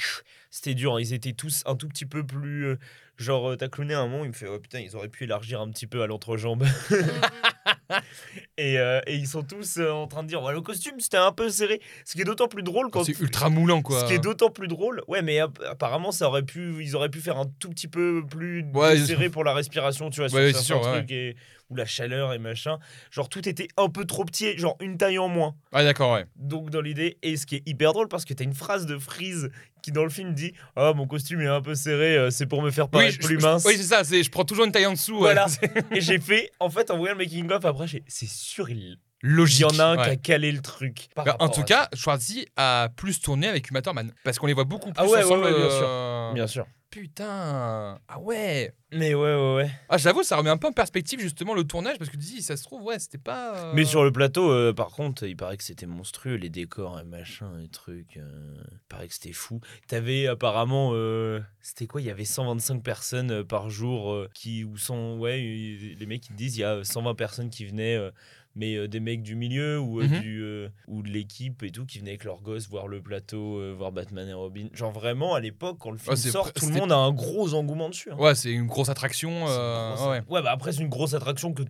[0.52, 0.96] c'était dur.
[0.96, 1.02] hein.
[1.02, 2.78] Ils étaient tous un tout petit peu plus.
[3.18, 5.62] Genre, euh, t'as clowné un moment, il me fait Oh putain, ils auraient pu élargir
[5.62, 6.66] un petit peu à l'entrejambe.
[8.58, 11.18] et, euh, et ils sont tous euh, en train de dire Ouais, le costume, c'était
[11.18, 11.82] un peu serré.
[12.06, 13.04] Ce qui est d'autant plus drôle quand.
[13.04, 14.02] C'est ultra moulant, quoi.
[14.02, 17.10] Ce qui est d'autant plus drôle, ouais, mais app- apparemment, ça aurait pu, ils auraient
[17.10, 20.38] pu faire un tout petit peu plus Ouais, serré pour la respiration, tu vois, sur
[20.38, 21.36] Ouais, certains c'est sûr, trucs et
[21.76, 22.80] ou la chaleur et machin.
[23.12, 25.56] Genre tout était un peu trop petit, genre une taille en moins.
[25.74, 26.26] Ah, d'accord, ouais.
[26.38, 28.98] Donc dans l'idée, et ce qui est hyper drôle parce que t'as une phrase de
[28.98, 29.50] Freeze
[29.84, 32.62] qui dans le film dit Ah mon costume est un peu serré, euh, c'est pour
[32.62, 33.64] me faire paraître plus je- mince.
[33.66, 34.04] oui, c'est ça.
[34.04, 35.18] c'est- Je prends toujours une taille en dessous.
[35.20, 35.46] Voilà.
[35.92, 38.98] Et j'ai fait, en fait, en voyant le making of après, j'ai- c'est sûr il,
[39.24, 40.04] y en a un ouais.
[40.04, 41.08] qui a calé le truc.
[41.16, 44.12] Bah, en tout cas, Schwarzy a plus tourné avec Uma Thurman.
[44.24, 45.46] Parce qu'on les voit beaucoup plus Ah ouais, ensemble.
[45.46, 45.80] ouais, bien sûr.
[45.88, 46.66] euh, bien sûr.
[46.96, 48.00] Putain.
[48.08, 48.74] Ah ouais.
[48.94, 49.70] Mais ouais, ouais, ouais.
[49.90, 52.42] Ah, j'avoue, ça remet un peu en perspective justement le tournage parce que tu dis,
[52.42, 53.54] ça se trouve, ouais, c'était pas.
[53.58, 56.98] euh, Mais sur le plateau, euh, par contre, il paraît que c'était monstrueux, les décors
[56.98, 58.16] et machin et trucs.
[58.16, 59.60] euh, il paraît que c'était fou.
[59.90, 62.00] T'avais apparemment, euh, c'était quoi?
[62.00, 66.06] Il y avait 125 personnes euh, par jour euh, qui ou sont, ouais, euh, les
[66.06, 67.98] mecs ils disent il y a 120 personnes qui venaient.
[67.98, 68.12] euh,
[68.56, 70.20] mais euh, des mecs du milieu ou, euh, Mhm.
[70.20, 73.76] du, euh, ou de l'équipe et tout qui venaient avec leurs gosses voir le plateau,
[73.76, 74.68] voir Batman et Robin.
[74.74, 77.54] Genre vraiment à l'époque quand le film Ouais, sort, tout le monde a un gros
[77.54, 78.12] engouement dessus.
[78.12, 78.18] hein.
[78.18, 79.30] Ouais, c'est une grosse attraction.
[79.48, 80.22] C'est une grosse- ouais.
[80.30, 81.64] ouais, bah après c'est une grosse attraction que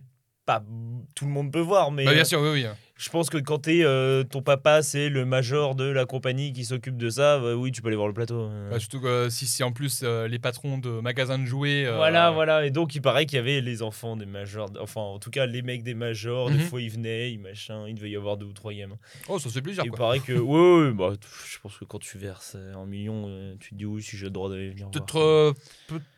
[0.44, 0.62] pas
[1.16, 2.66] tout le monde peut voir, mais Bah, bien sûr, oui, oui.
[2.98, 6.64] Je pense que quand t'es euh, ton papa, c'est le major de la compagnie qui
[6.64, 8.48] s'occupe de ça, bah oui, tu peux aller voir le plateau.
[8.50, 8.70] euh.
[8.70, 11.84] Bah, surtout que si c'est en plus euh, les patrons de magasins de jouets.
[11.84, 12.64] euh, Voilà, voilà.
[12.64, 15.44] Et donc, il paraît qu'il y avait les enfants des majors, enfin, en tout cas,
[15.44, 16.50] les mecs des majors.
[16.50, 16.62] Des Mhm.
[16.62, 17.84] fois, ils venaient, ils machin.
[17.86, 18.98] Il devait y avoir deux ou trois gamins.
[19.28, 19.82] Oh, ça fait plaisir.
[19.84, 19.98] il quoi.
[19.98, 21.12] paraît que, ouais, ouais, bah,
[21.50, 24.16] je pense que quand tu verses euh, un million, euh, tu te dis oui, si
[24.16, 24.90] j'ai le droit d'aller venir.
[24.90, 25.52] Peut-être euh,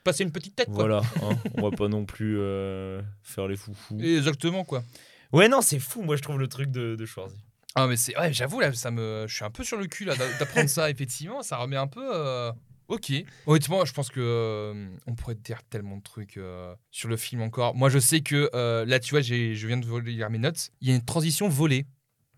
[0.04, 0.76] passer une petite tête, quoi.
[0.86, 3.98] Voilà, hein, on va pas non plus euh, faire les foufous.
[4.00, 4.84] Exactement, quoi.
[5.32, 7.36] Ouais, non, c'est fou, moi, je trouve le truc de, de Schwarzy.
[7.74, 8.16] Ah, mais c'est.
[8.18, 9.26] Ouais, j'avoue, là, ça me.
[9.28, 11.42] Je suis un peu sur le cul, là, d'a- d'apprendre ça, effectivement.
[11.42, 12.02] Ça remet un peu.
[12.14, 12.50] euh,
[12.88, 13.12] Ok.
[13.46, 17.42] Honnêtement, je pense que euh, on pourrait dire tellement de trucs euh, sur le film
[17.42, 17.74] encore.
[17.74, 20.38] Moi, je sais que euh, là, tu vois, j'ai- je viens de vous lire mes
[20.38, 20.70] notes.
[20.80, 21.86] Il y a une transition volée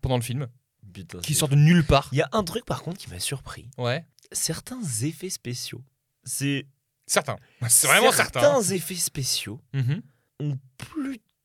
[0.01, 0.47] pendant le film
[0.93, 2.09] Putain, qui sort de nulle part.
[2.11, 3.69] Il y a un truc, par contre, qui m'a surpris.
[3.77, 4.03] Ouais.
[4.33, 5.81] Certains effets spéciaux.
[6.25, 6.65] C'est
[7.07, 7.37] Certain.
[7.69, 8.39] C'est vraiment certain.
[8.41, 8.43] hein.
[8.61, 10.01] Certains effets spéciaux Mhm.
[10.41, 10.57] ont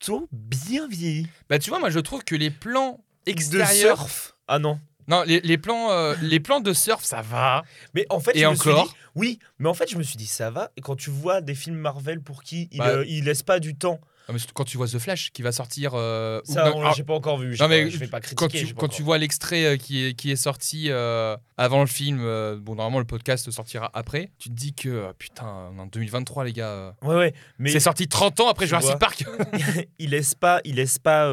[0.07, 1.27] plutôt bien vieilli.
[1.49, 3.99] Bah, tu vois, moi, je trouve que les plans De extérieurs.
[3.99, 4.37] surf.
[4.49, 4.79] Ah non.
[5.09, 7.63] Non, les, les plans, euh, les plans de surf, ça va.
[7.95, 10.03] Mais en fait, Et je me suis encore dit- oui, mais en fait, je me
[10.03, 10.71] suis dit ça va.
[10.77, 13.61] Et quand tu vois des films Marvel pour qui il, Bah, euh, il laisse pas
[13.61, 15.93] du temps, Non, mais surtout quand tu vois The Flash qui va sortir.
[15.95, 17.55] euh, ou- ça, alors, j'ai pas encore vu.
[17.85, 18.37] pas- je vais pas critiquer.
[18.37, 22.19] quand tu, quand vois l'extrait euh, qui est, qui est sorti euh, avant le film,
[22.21, 25.47] euh, bon, normalement le podcast sortira après, tu te dis que putain,
[25.79, 26.95] en 2023, les gars.
[27.03, 27.35] Ouais, ouais.
[27.61, 28.99] Mais c'est sorti 30 ans après Jurassic.
[28.99, 29.25] Park.
[30.01, 31.33] il laisse pas, il laisse pas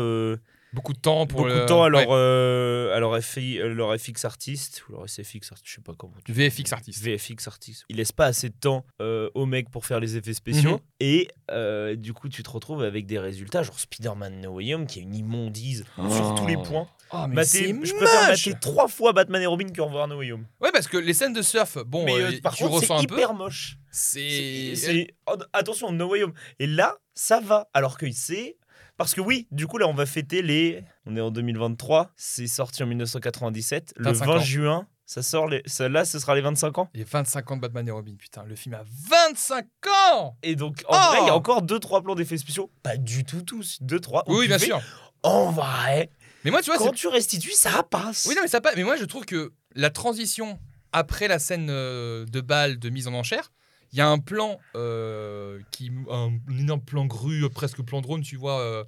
[0.74, 1.62] Beaucoup de temps pour beaucoup le.
[1.62, 5.08] de temps à leur, ouais, euh, à leur, FI, euh, leur FX artiste ou leur
[5.08, 6.14] SFX artiste, je sais pas comment.
[6.26, 7.04] tu- VFX artiste.
[7.04, 7.86] VFX artiste.
[7.90, 10.72] Il laisse pas assez de temps euh, aux mecs pour faire les effets spéciaux.
[10.78, 10.80] Mhm.
[11.00, 14.88] Et euh, du coup, tu te retrouves avec des résultats, genre Spider-Man No Way Home,
[14.88, 16.88] qui est une immondise sur tous les points.
[17.16, 20.32] Oh, mais c'est je préfère mater trois fois Batman et Robin que revoir No Way
[20.32, 20.48] Home.
[20.60, 22.98] Ouais, parce que les scènes de surf, bon, Mais euh, euh, par tu contre, ressens
[22.98, 23.16] c'est un peu.
[23.16, 23.78] hyper moche.
[23.92, 24.74] C'est.
[24.74, 26.34] C'est- c'est- oh, Attention, No Way Home.
[26.58, 27.70] Et là, ça va.
[27.76, 28.58] Alors que c'est.
[28.98, 30.84] Parce que oui, du coup, là, on va fêter les.
[31.06, 32.12] On est en 2023.
[32.16, 33.94] C'est sorti en 1997.
[33.98, 34.40] Le 25 20 ans.
[34.40, 35.48] juin, ça sort.
[35.48, 35.64] Les...
[35.66, 36.90] Ça, là, ce sera les 25 ans.
[36.94, 39.66] Les 25 ans de Batman et Robin, putain, le film a 25
[40.16, 42.72] ans Et donc, en Oh vrai, il y a encore 2-3 plans d'effets spéciaux.
[42.84, 43.80] Pas du tout tous.
[43.82, 44.24] 2-3.
[44.28, 44.80] Oui, bien sûr.
[45.24, 46.10] En vrai,
[46.44, 48.26] Mais moi, tu vois, quand tu restitues, ça passe.
[48.28, 48.76] Oui, non, mais ça passe.
[48.76, 50.60] Mais moi, je trouve que la transition
[50.92, 53.52] après la scène euh, de balle de mise en enchère,
[53.94, 58.02] il y a un plan euh, qui, un, un énorme plan grue, euh, presque plan
[58.02, 58.84] drone, tu vois, euh,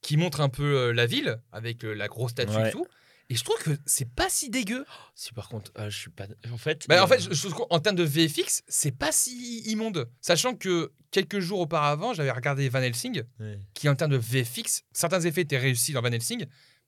[0.00, 2.68] qui montre un peu la ville avec la grosse statue Ouais.
[2.68, 2.86] et tout.
[3.30, 4.84] Et je trouve que c'est pas si dégueu.
[5.14, 6.26] Si par contre, ah, je suis pas.
[6.52, 6.84] En fait.
[6.88, 10.10] Bah, en fait, je, je trouve qu'en termes de VFX, c'est pas si immonde.
[10.20, 13.22] Sachant que quelques jours auparavant, j'avais regardé Van Helsing,
[13.72, 16.44] qui en termes de VFX, certains effets étaient réussis dans Van Helsing,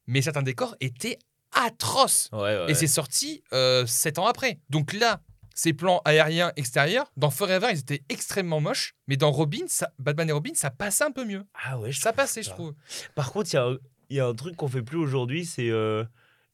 [0.07, 1.19] mais certains décors étaient
[1.53, 2.29] atroces.
[2.33, 2.67] Ouais, ouais.
[2.71, 4.61] Et c'est sorti euh, 7 ans après.
[4.69, 5.23] Donc là,
[5.57, 8.95] ces plans aériens extérieurs, dans Forever, ils étaient extrêmement moches.
[9.09, 11.45] Mais dans Robin, ça, Batman et Robin, ça passait un peu mieux.
[11.65, 12.75] Ah ouais, je Ça passait, je trouve.
[13.17, 13.79] Par contre, il
[14.11, 16.05] y y a un truc qu'on fait plus aujourd'hui, c'est euh,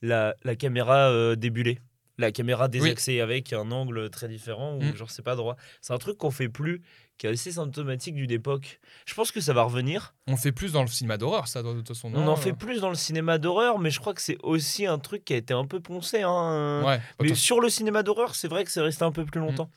[0.01, 1.81] la, la caméra euh, débulée.
[2.19, 4.95] La caméra désaxée avec un angle très différent ou Mm.
[4.97, 5.57] genre c'est pas droit.
[5.81, 6.81] C'est un truc qu'on fait plus
[7.19, 8.81] qui est assez symptomatique d'une époque.
[9.07, 10.15] Je pense que ça va revenir.
[10.27, 12.11] On fait plus dans le cinéma d'horreur, ça, de toute façon.
[12.15, 14.99] On en fait plus dans le cinéma d'horreur, mais je crois que c'est aussi un
[14.99, 16.23] truc qui a été un peu poncé.
[16.23, 16.83] Hein.
[16.85, 17.01] Ouais.
[17.21, 19.71] Mais sur le cinéma d'horreur, c'est vrai que c'est resté un peu plus longtemps.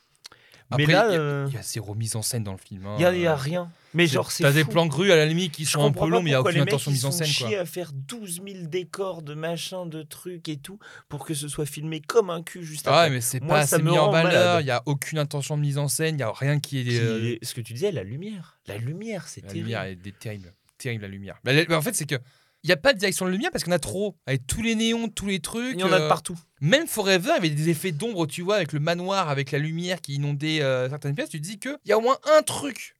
[0.71, 2.51] Après, mais là, il y a- euh, il y, a zéro mise en scène dans
[2.51, 2.85] le film.
[2.87, 2.95] hein.
[2.97, 3.69] il y, a- il y a rien.
[3.93, 6.21] Mais genre, c'est T'as des plans grus à la limite qui sont un peu longs,
[6.21, 7.27] mais il n'y a aucune intention de ils mise en sont scène.
[7.27, 7.59] chiés Quoi.
[7.59, 11.65] à faire 12 000 décors de machin, de trucs et tout, pour que ce soit
[11.65, 13.09] filmé comme un cul juste Ah ouais, après.
[13.11, 15.77] mais c'est pas ça assez mis en valeur, il n'y a aucune intention de mise
[15.77, 16.99] en scène, il n'y a rien qui est.
[16.99, 18.57] Euh, ce que tu disais, la lumière.
[18.67, 19.65] La lumière, c'est La terrible.
[19.67, 20.51] lumière est terrible.
[20.77, 21.37] Terrible la lumière.
[21.45, 22.15] Mais la- mais en fait, c'est que.
[22.65, 24.17] Il n'y a pas de direction de lumière parce qu'on a trop.
[24.25, 25.75] Avec tous les néons, tous les trucs.
[25.75, 26.35] Il y en a de euh, partout.
[26.61, 30.15] Même Forever avait des effets d'ombre, tu vois, avec le manoir, avec la lumière qui
[30.15, 31.29] inondait euh, certaines pièces.
[31.29, 32.95] Tu te dis qu'il y a au moins un truc.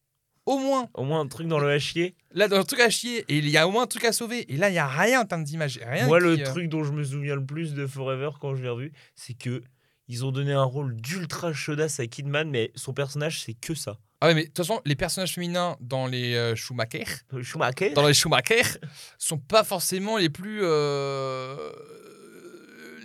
[0.45, 0.87] Au moins.
[0.93, 2.13] Au moins un truc dans le hachier.
[2.31, 3.25] Là, dans le truc à chier.
[3.27, 4.45] Et il y a au moins un truc à sauver.
[4.53, 5.79] Et là, il n'y a rien en termes d'image.
[5.83, 8.53] Rien Moi, qui, le euh, truc dont je me souviens le plus de Forever quand
[8.53, 9.63] je l'ai revu, c'est que
[10.07, 13.97] ils ont donné un rôle d'ultra chaudasse à Kidman, mais son personnage, c'est que ça.
[14.25, 17.05] Ah ouais, mais de toute façon, les personnages féminins dans les euh, Schumacher,
[17.43, 18.61] Schumacher dans les Schumacher,
[19.19, 21.55] sont pas forcément les plus euh,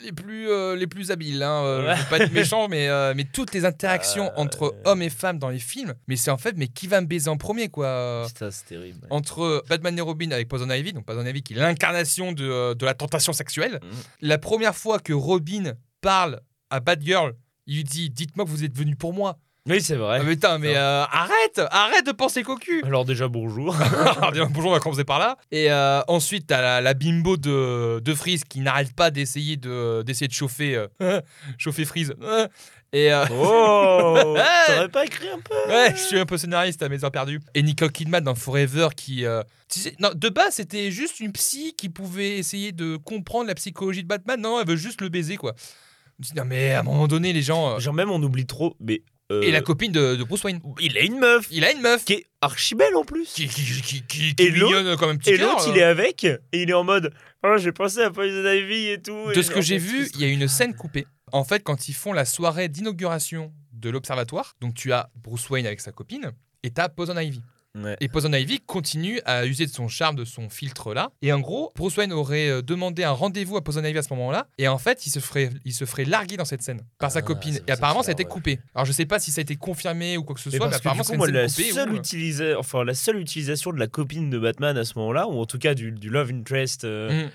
[0.03, 1.43] les plus euh, les plus habiles.
[1.43, 1.63] Hein.
[1.65, 1.97] Euh, Ouais.
[1.97, 5.11] Je veux pas être méchant, mais euh, mais toutes les interactions Euh, entre hommes et
[5.11, 7.69] femmes dans les films, mais c'est en fait, mais qui va me baiser en premier,
[7.69, 8.25] quoi?
[8.27, 9.07] Putain, c'est terrible.
[9.11, 12.75] entre Batman et Robin avec Poison Ivy, donc Poison Ivy qui est l'incarnation de, euh,
[12.75, 13.79] de la tentation sexuelle.
[13.83, 13.91] Mhm.
[14.23, 16.41] La première fois que Robin parle
[16.71, 17.35] à Batgirl,
[17.67, 19.39] il lui dit Dites-moi que vous êtes venu pour moi.
[19.69, 20.19] Oui, c'est vrai.
[20.21, 23.77] Ah, mais putain, mais euh, arrête Arrête de penser cocu Alors déjà, bonjour.
[24.17, 25.37] Alors, déjà, Bonjour, on va commencer par là.
[25.53, 30.03] Et euh, ensuite, t'as la, la bimbo de, de Freeze qui n'arrête pas d'essayer de,
[30.03, 31.21] d'essayer de chauffer, euh,
[31.59, 32.15] chauffer Freeze.
[32.93, 34.35] Et euh, Oh.
[34.67, 37.41] T'aurais pas écrit un peu Ouais, je suis un peu scénariste à mes heures perdues.
[37.55, 39.25] Et Nicole Kidman dans Forever qui.
[39.27, 39.43] euh,
[40.01, 44.09] non, de base, c'était juste une psy qui pouvait essayer de comprendre la psychologie de
[44.09, 44.41] Batman.
[44.41, 45.55] Non, elle veut juste le baiser, quoi.
[46.35, 47.77] Non, mais à un moment donné, les gens.
[47.77, 49.03] euh, Genre même, on oublie trop, mais...
[49.31, 50.61] euh, Et la copine de, de Bruce Wayne.
[50.81, 53.33] Il a une meuf Il a une meuf qui est archi belle en plus.
[53.33, 55.73] qui, qui, qui, qui, qui est mignonne comme un petit Et cœur, l'autre, euh.
[55.73, 57.13] il est avec, et il est en mode
[57.45, 59.33] Oh, j'ai pensé à Poison Ivy et tout.
[59.33, 61.07] De et ce que j'ai vu, il y a une scène coupée.
[61.33, 65.67] En fait, quand ils font la soirée d'inauguration de l'observatoire, donc tu as Bruce Wayne
[65.67, 66.33] avec sa copine
[66.63, 67.41] et t'as Poison Ivy.
[67.79, 67.97] Ouais.
[68.01, 71.11] Et Poison Ivy continue à user de son charme, de son filtre là.
[71.23, 74.13] Et en gros, Bruce Wayne aurait euh, demandé un rendez-vous à Poison Ivy à ce
[74.15, 74.49] moment-là.
[74.59, 77.21] Et en fait, il se ferait, il se ferait larguer dans cette scène par sa
[77.21, 77.61] Ah, copine.
[77.69, 78.29] Et apparemment, ça a été ouais.
[78.29, 78.59] coupé.
[78.75, 80.69] Alors je sais pas si ça a été confirmé ou quoi que ce Mais soit,
[80.69, 81.71] mais apparemment c'est la coupée.
[81.71, 85.29] seule, euh, utilisa- enfin, la seule utilisation de la copine de Batman à ce moment-là,
[85.29, 87.31] ou en tout cas du, du love interest euh, Mm.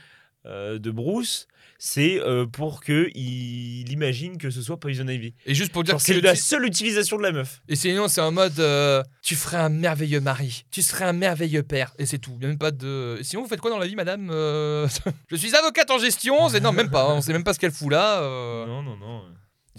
[0.48, 1.48] euh, de Bruce,
[1.78, 5.34] c'est euh, pour que il imagine que ce soit Poison Ivy.
[5.46, 7.62] Et juste pour dire Genre, que C'est la seule utilisation de la meuf.
[7.68, 11.64] Et sinon, c'est en mode euh, tu ferais un merveilleux mari, tu serais un merveilleux
[11.64, 12.34] père, et c'est tout.
[12.38, 13.20] Il y a même pas de.
[13.22, 14.88] Sinon, vous faites quoi dans la vie, madame Euh,
[15.30, 16.50] Je suis avocate en gestion.
[16.50, 17.10] C'est non, même pas.
[17.10, 18.22] On sait même pas ce qu'elle fout là.
[18.22, 19.24] Non, non, non.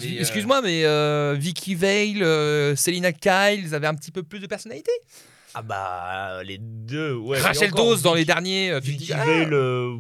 [0.01, 0.85] Excuse-moi, mais
[1.37, 4.91] Vicky Vale, Selina Kyle, ils avaient un petit peu plus de personnalité?
[5.59, 7.41] Ah bah, les deux, ouais.
[7.41, 8.79] Rachel Dawes dans les derniers.
[8.83, 9.97] tu Vicky dis, ah, Vale, euh,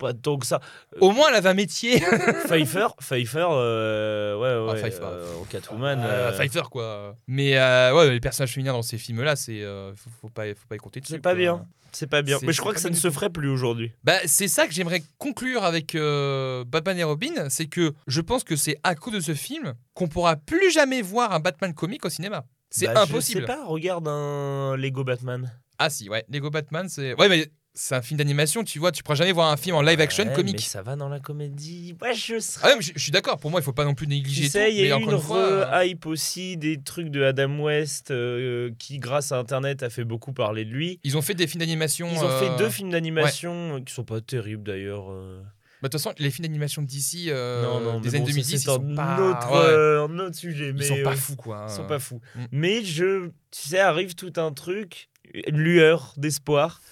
[0.00, 0.60] pas tant que ça.
[1.00, 2.00] au moins, elle avait un métier.
[2.46, 5.04] Pfeiffer, Pfeiffer, euh, ouais, Ah, ouais, Pfeiffer.
[5.04, 6.00] euh, en Catwoman.
[6.00, 7.16] Euh, euh, Pfeiffer, quoi.
[7.28, 10.66] Mais euh, ouais, les personnages féminins dans ces films-là, c'est euh, faut, faut pas, faut
[10.68, 11.12] pas y compter dessus.
[11.12, 11.38] c'est pas quoi.
[11.38, 11.66] bien.
[11.92, 12.38] C'est pas bien.
[12.42, 13.90] Mais je crois que ça ne se ferait plus aujourd'hui.
[14.04, 18.44] Bah, c'est ça que j'aimerais conclure avec euh, Batman et Robin, c'est que je pense
[18.44, 22.04] que c'est à cause de ce film qu'on pourra plus jamais voir un Batman comique
[22.06, 22.44] au cinéma.
[22.70, 23.40] C'est Bah, impossible.
[23.40, 25.50] Je sais pas, regarde un Lego Batman.
[25.80, 27.48] Ah si, ouais, Lego Batman, c'est ouais, mais
[27.82, 30.24] c'est un film d'animation, tu vois, tu pourras jamais voir un film en live action
[30.26, 30.56] Ouais, comique.
[30.56, 31.96] Mais ça va dans la comédie.
[32.02, 32.60] Ouais, je serais.
[32.62, 33.38] Ah ouais, mais je je suis d'accord.
[33.38, 35.10] Pour moi, il faut pas non plus négliger Tu sais, il y a eu une
[35.10, 39.82] une fois, euh, re-hype aussi des trucs de Adam West euh, qui, grâce à Internet,
[39.82, 41.00] a fait beaucoup parler de lui.
[41.04, 42.08] ils ont fait des films d'animation.
[42.12, 45.10] Ils ont euh, fait deux films d'animation euh, qui sont pas terribles d'ailleurs.
[45.10, 45.40] euh.
[45.80, 48.32] bah, De toute façon, les films d'animation d'ici, euh, non, non, des années bon, ça,
[48.32, 49.20] 2010, ils c'est sont un pas.
[49.22, 50.74] autre, ouais, euh, un autre sujet.
[50.74, 51.64] Mais ils sont pas euh, fous, quoi.
[51.66, 51.86] Ils sont hein.
[51.86, 52.20] pas fous.
[52.34, 52.44] Mm.
[52.52, 56.82] Mais je, tu sais, arrive tout un truc, une lueur d'espoir,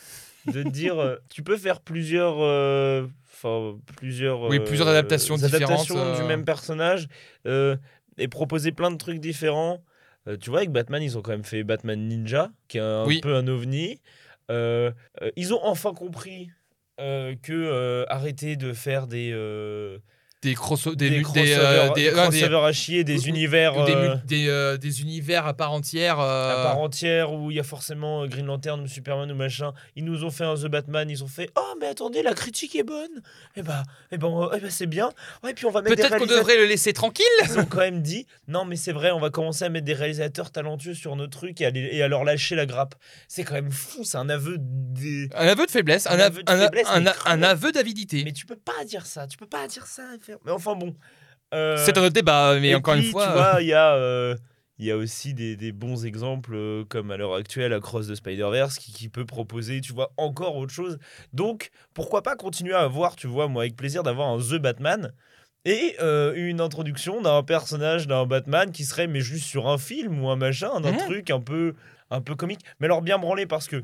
[0.52, 5.36] de te dire, euh, tu peux faire plusieurs, euh, enfin plusieurs, Oui, euh, plusieurs adaptations
[5.36, 6.26] adaptations différentes, du euh.
[6.26, 7.08] même personnage
[7.46, 7.76] euh,
[8.18, 9.82] et proposer plein de trucs différents.
[10.26, 13.04] Euh, tu vois, avec Batman, ils ont quand même fait Batman Ninja, qui est un
[13.06, 13.20] Oui.
[13.20, 14.00] peu un ovni.
[14.50, 14.90] Euh,
[15.22, 16.50] euh, ils ont enfin compris.
[17.00, 19.98] euh, que euh, arrêter de faire des euh,
[20.40, 21.22] Des, crossovers, des,
[21.58, 24.48] euh, des des- des- crossovers à chier, des ou- univers ou des, mu- euh, des,
[24.48, 26.20] euh, univers à part entière.
[26.20, 29.72] euh, à part entière où il y a forcément euh, Green Lantern Superman ou machin.
[29.96, 32.76] Ils nous ont fait un The Batman, ils ont fait Oh, mais attendez, la critique
[32.76, 33.10] est bonne.
[33.56, 33.82] Et bah,
[34.12, 35.10] et ben, euh, eh ben, c'est bien.
[35.42, 37.24] Ouais, et puis on va Peut-être qu'on devrait le laisser tranquille.
[37.44, 39.94] Ils ont quand même dit Non, mais c'est vrai, on va commencer à mettre des
[39.94, 42.94] réalisateurs talentueux sur nos trucs et à, les- et à leur lâcher la grappe.
[43.26, 45.28] C'est quand même fou, c'est un aveu des.
[45.34, 46.86] Un aveu de faiblesse, un, Un av- aveu de faiblesse,
[47.26, 48.22] un aveu d'avidité.
[48.24, 50.02] Mais tu peux pas dire ça, tu peux pas dire ça.
[50.44, 50.94] Mais enfin bon.
[51.54, 53.24] euh, C'est un autre débat, mais encore une fois.
[53.24, 53.94] Tu euh, vois, il y a.
[53.94, 54.36] euh,
[54.80, 58.14] il y a aussi des, des bons exemples euh, comme à l'heure actuelle Across the
[58.14, 60.98] Spider-Verse qui, qui peut proposer, tu vois, encore autre chose.
[61.32, 65.12] Donc, pourquoi pas continuer à avoir, tu vois, moi avec plaisir d'avoir un The Batman
[65.64, 70.22] et euh, une introduction d'un personnage d'un Batman qui serait mais juste sur un film
[70.22, 70.98] ou un machin, d'un Mhm.
[70.98, 71.74] truc un peu
[72.12, 73.82] un peu comique, mais alors bien branlé parce que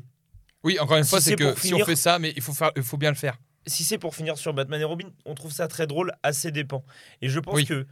[0.63, 2.71] Oui, encore une Si fois, c'est que si on fait ça, mais il faut, faire,
[2.77, 3.37] il faut bien le faire.
[3.67, 6.83] Si c'est pour finir sur Batman et Robin, on trouve ça très drôle, assez dépend.
[7.21, 7.65] Et je pense Oui.
[7.65, 7.85] que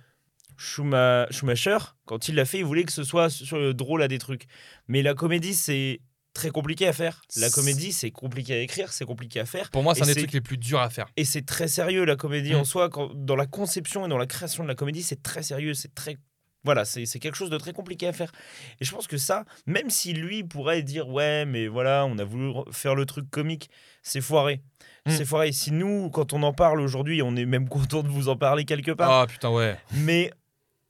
[0.57, 4.19] Schuma- Schumacher, quand il l'a fait, il voulait que ce soit sur- drôle à des
[4.19, 4.45] trucs.
[4.87, 5.99] Mais la comédie, c'est
[6.33, 7.21] très compliqué à faire.
[7.37, 9.69] La comédie, c'est compliqué à écrire, c'est compliqué à faire.
[9.71, 11.07] Pour moi, c'est un des trucs les plus durs à faire.
[11.17, 12.57] Et c'est très sérieux, la comédie Mm.
[12.57, 12.89] en soi.
[12.89, 15.93] Quand, dans la conception et dans la création de la comédie, c'est très sérieux, c'est
[15.95, 16.17] très...
[16.65, 18.31] Voilà, c'est quelque chose de très compliqué à faire.
[18.80, 22.23] Et je pense que ça, même si lui pourrait dire ouais, mais voilà, on a
[22.23, 23.69] voulu re- faire le truc comique,
[24.02, 24.61] c'est foiré.
[25.06, 25.11] Mm.
[25.11, 25.52] C'est foiré.
[25.52, 28.64] Si nous, quand on en parle aujourd'hui, on est même content de vous en parler
[28.64, 29.76] quelque part, Ah putain, ouais.
[29.94, 30.31] mais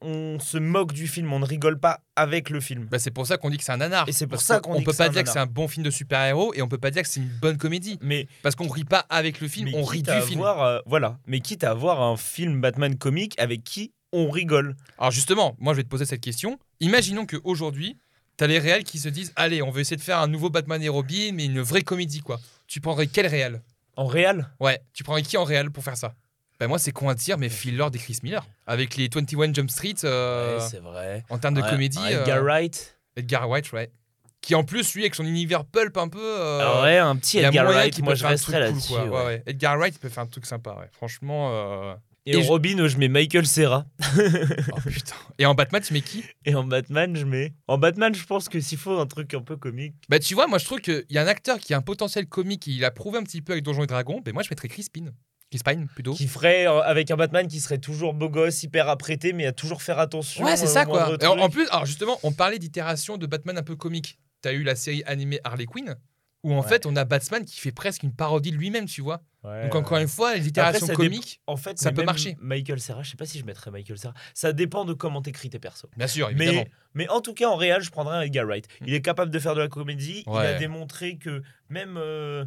[0.05, 2.85] on se moque du film, on ne rigole pas avec le film.
[2.91, 4.07] Bah, c'est pour ça qu'on dit que c'est un nanar.
[4.09, 5.45] Et c'est pour Parce ça qu'on On dit peut que pas dire que c'est un
[5.45, 7.97] bon film de super-héros et on peut pas dire que c'est une bonne comédie.
[8.01, 10.41] Mais Parce qu'on rit pas avec le film, on rit du film.
[10.41, 14.75] avoir, euh, voilà, mais quitte à avoir un film Batman comique avec qui on rigole.
[14.97, 16.57] Alors justement, moi je vais te poser cette question.
[16.79, 17.97] Imaginons qu'aujourd'hui,
[18.37, 20.81] t'as les réels qui se disent Allez, on veut essayer de faire un nouveau Batman
[20.81, 22.39] et Robin, mais une vraie comédie quoi.
[22.67, 23.61] Tu prendrais quel réel?
[23.97, 24.47] En réel?
[24.59, 26.13] Ouais, tu prendrais qui en réel pour faire ça?
[26.59, 28.45] Ben moi c'est con à dire, mais Phil Lord et Chris Miller.
[28.67, 31.23] Avec les 21 Jump Street, euh, Ouais, c'est vrai.
[31.29, 31.97] en termes de Ouais, comédie.
[31.99, 32.97] un euh, Edgar Wright.
[33.15, 33.91] Edgar Wright, ouais.
[34.41, 36.19] Qui en plus, lui, avec son univers pulp un peu.
[36.21, 37.93] euh, Ah ouais, un petit Edgar Wright.
[37.93, 38.93] qu'il Moi, je resterais cool, là-dessus.
[38.93, 38.99] ouais.
[39.09, 39.43] Ouais, ouais.
[39.45, 40.89] Edgar Wright, il peut faire un truc sympa, ouais.
[40.91, 41.95] Franchement.
[42.25, 43.85] Et, Et en je- Robin, je mets Michael Serra.
[44.71, 45.15] Oh putain.
[45.39, 46.23] Et en Batman, tu mets qui?
[46.45, 47.53] Et en Batman, je mets.
[47.67, 49.95] En Batman, je pense que s'il faut un truc un peu comique.
[50.09, 52.27] Bah, tu vois, moi, je trouve qu'il y a un acteur qui a un potentiel
[52.27, 54.21] comique, il a prouvé un petit peu avec Donjons et Dragons.
[54.23, 55.13] Ben moi, je mettrais Chris Pine.
[55.51, 56.13] Chris Pine, plutôt.
[56.13, 59.51] Qui ferait euh, avec un Batman qui serait toujours beau gosse, hyper apprêté, mais à
[59.51, 60.45] toujours faire attention.
[60.45, 61.15] Ouais, c'est euh, ça, quoi.
[61.21, 64.17] Et en, plus, alors justement, on parlait d'itération de Batman un peu comique.
[64.41, 65.95] T'as eu la série animée Harley Quinn,
[66.43, 66.67] où en Ouais.
[66.67, 69.21] fait, on a Batman qui fait presque une parodie de lui-même, tu vois.
[69.43, 69.79] Ouais, Donc, ouais.
[69.79, 72.37] encore une fois, les itérations ça comiques, En fait, ça peut marcher.
[72.39, 74.13] Michael Serra, je sais pas si je mettrais Michael Serra.
[74.33, 75.87] Ça dépend de comment t'écris tes persos.
[75.97, 76.63] bien sûr, évidemment.
[76.63, 78.67] Mais, mais en tout cas, en réel, je prendrais un Edgar Wright.
[78.85, 80.23] Il est capable de faire de la comédie.
[80.27, 81.97] Il a démontré que même.
[81.97, 82.45] euh,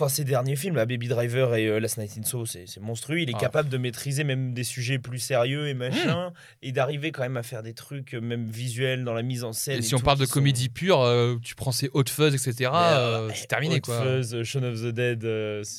[0.00, 3.18] Enfin, ses derniers films, Baby Driver et euh, Last Night in Soho, c'est monstrueux.
[3.20, 3.40] Il est Ah.
[3.40, 7.42] capable de maîtriser même des sujets plus sérieux et machin, et d'arriver quand même à
[7.42, 9.74] faire des trucs, euh, même visuels, dans la mise en scène.
[9.74, 12.32] Et et si on parle de sont- comédie pure, euh, tu prends ces Hot Fuzz,
[12.32, 14.02] etc., euh, c'est terminé, Hot quoi.
[14.02, 15.26] Fuzz, Shaun of the Dead.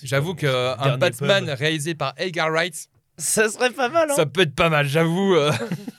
[0.03, 1.57] J'avoue qu'un Batman pub.
[1.57, 5.33] réalisé par Edgar Wright, Ça serait pas mal, hein ça peut être pas mal, j'avoue.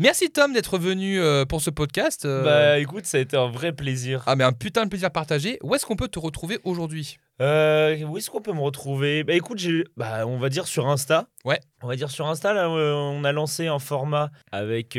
[0.00, 2.24] Merci Tom d'être venu euh, pour ce podcast.
[2.24, 2.42] euh.
[2.42, 4.22] Bah écoute, ça a été un vrai plaisir.
[4.24, 5.58] Ah mais un putain de plaisir partagé.
[5.62, 7.18] Où est-ce qu'on peut te retrouver aujourd'hui?
[7.42, 9.24] Euh, où est-ce qu'on peut me retrouver?
[9.24, 9.60] Bah écoute,
[9.98, 11.26] bah on va dire sur Insta.
[11.44, 11.60] Ouais.
[11.82, 14.98] On va dire sur Insta là, on a lancé un format avec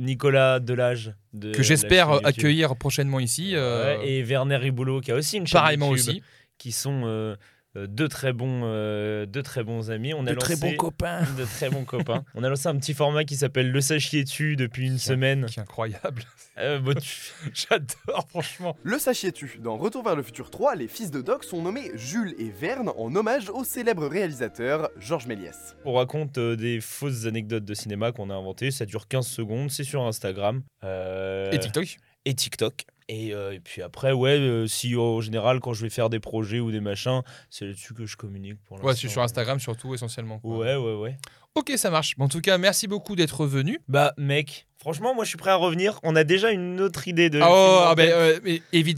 [0.00, 3.54] Nicolas Delage de Que j'espère accueillir prochainement ici.
[3.54, 6.22] Ouais, et Werner Riboulot qui a aussi une chaîne pareillement YouTube, aussi.
[6.58, 7.36] qui sont
[7.76, 10.14] deux très bons, euh, deux très bons amis.
[10.14, 11.22] On a lancé copains.
[11.38, 12.24] de très bons copains.
[12.34, 15.46] On a lancé un petit format qui s'appelle Le Sachiez-tu depuis une semaine.
[15.46, 16.22] Qui est incroyable.
[16.60, 18.76] Euh, tu- J'adore, franchement.
[18.82, 22.34] Le sachiez-tu Dans Retour vers le futur 3, les fils de Doc sont nommés Jules
[22.36, 25.76] et Verne en hommage au célèbre réalisateur Georges Méliès.
[25.84, 28.72] On raconte euh, des fausses anecdotes de cinéma qu'on a inventées.
[28.72, 29.70] Ça dure 15 secondes.
[29.70, 30.64] C'est sur Instagram.
[30.82, 32.86] Euh, Et TikTok et TikTok.
[33.08, 36.20] Et, euh, et puis après, ouais, euh, si en général, quand je vais faire des
[36.20, 38.88] projets ou des machins, c'est là-dessus que je communique pour l'instant.
[38.88, 40.38] Ouais, c'est sur Instagram surtout, essentiellement.
[40.40, 40.58] quoi.
[40.58, 41.16] Ouais, ouais, ouais.
[41.58, 42.14] Ok, ça marche.
[42.18, 43.80] En tout cas, merci beaucoup d'être venu.
[43.88, 45.98] Bah, mec, franchement, moi, je suis prêt à revenir.
[46.04, 47.40] On a déjà une autre idée de.
[47.42, 48.38] Ah, oh, ah, ben, euh,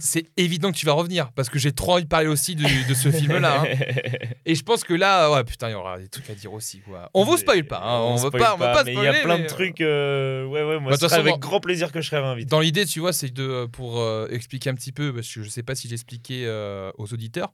[0.01, 2.65] c'est évident que tu vas revenir parce que j'ai trop envie de parler aussi de,
[2.89, 3.63] de ce film-là.
[3.63, 3.65] hein.
[4.47, 6.81] Et je pense que là, ouais, putain, il y aura des trucs à dire aussi.
[6.81, 7.09] Quoi.
[7.15, 7.81] On vous spoil pas.
[7.83, 9.11] hein, On, veut pas, on veut pas mais spoiler.
[9.11, 9.81] il y a plein mais, de euh, trucs.
[9.81, 12.01] euh, Ouais, ouais, moi, Bah, de ce toute serait façon, avec dans- grand plaisir que
[12.03, 12.49] je serais invité.
[12.51, 15.49] Dans l'idée, tu vois, c'est de pour euh, expliquer un petit peu, parce que je
[15.49, 17.53] sais pas si j'ai expliqué euh, aux auditeurs,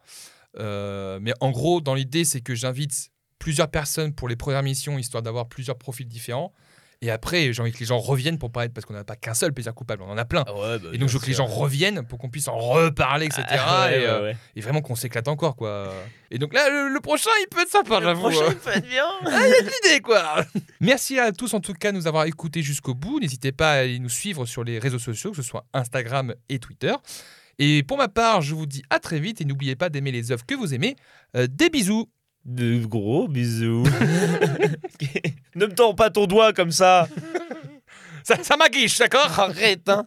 [0.59, 5.23] mais en gros, dans l'idée, c'est que j'invite plusieurs personnes pour les premières missions, histoire
[5.23, 6.53] d'avoir plusieurs profils différents.
[7.03, 9.35] Et après, j'ai envie que les gens reviennent pour parler, parce qu'on n'a pas qu'un
[9.35, 10.45] seul plaisir coupable, on en a plein.
[10.47, 12.57] Ah ouais, bah, Et donc, je veux que les gens reviennent pour qu'on puisse en
[12.57, 13.43] reparler, etc.
[13.51, 15.93] Ah, ouais, et, euh, ouais, et vraiment qu'on s'éclate encore, quoi.
[16.31, 18.21] Et donc là, le, le prochain, il peut être sympa, Le j'avoue.
[18.23, 18.53] prochain, hein.
[18.53, 19.05] il peut être bien.
[19.61, 20.43] l'idée, quoi.
[20.81, 23.21] Merci à tous, en tout cas, de nous avoir écoutés jusqu'au bout.
[23.21, 26.59] N'hésitez pas à aller nous suivre sur les réseaux sociaux, que ce soit Instagram et
[26.59, 26.95] Twitter.
[27.59, 30.33] Et pour ma part, je vous dis à très vite et n'oubliez pas d'aimer les
[30.33, 30.97] œuvres que vous aimez.
[31.37, 32.09] Euh, des bisous.
[32.47, 33.83] De gros bisous.
[35.57, 37.09] ne me tords pas ton doigt comme ça.
[38.23, 40.07] Ça, ça m'aguiche, d'accord Arrête, hein.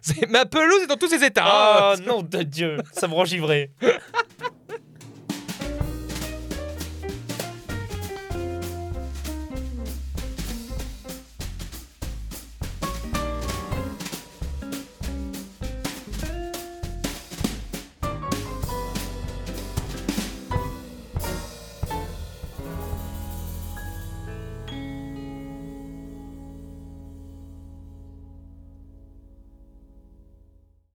[0.00, 1.92] C'est- Ma pelouse est dans tous ses états.
[1.92, 1.96] Hein.
[2.06, 3.72] non de Dieu, ça me rend givré.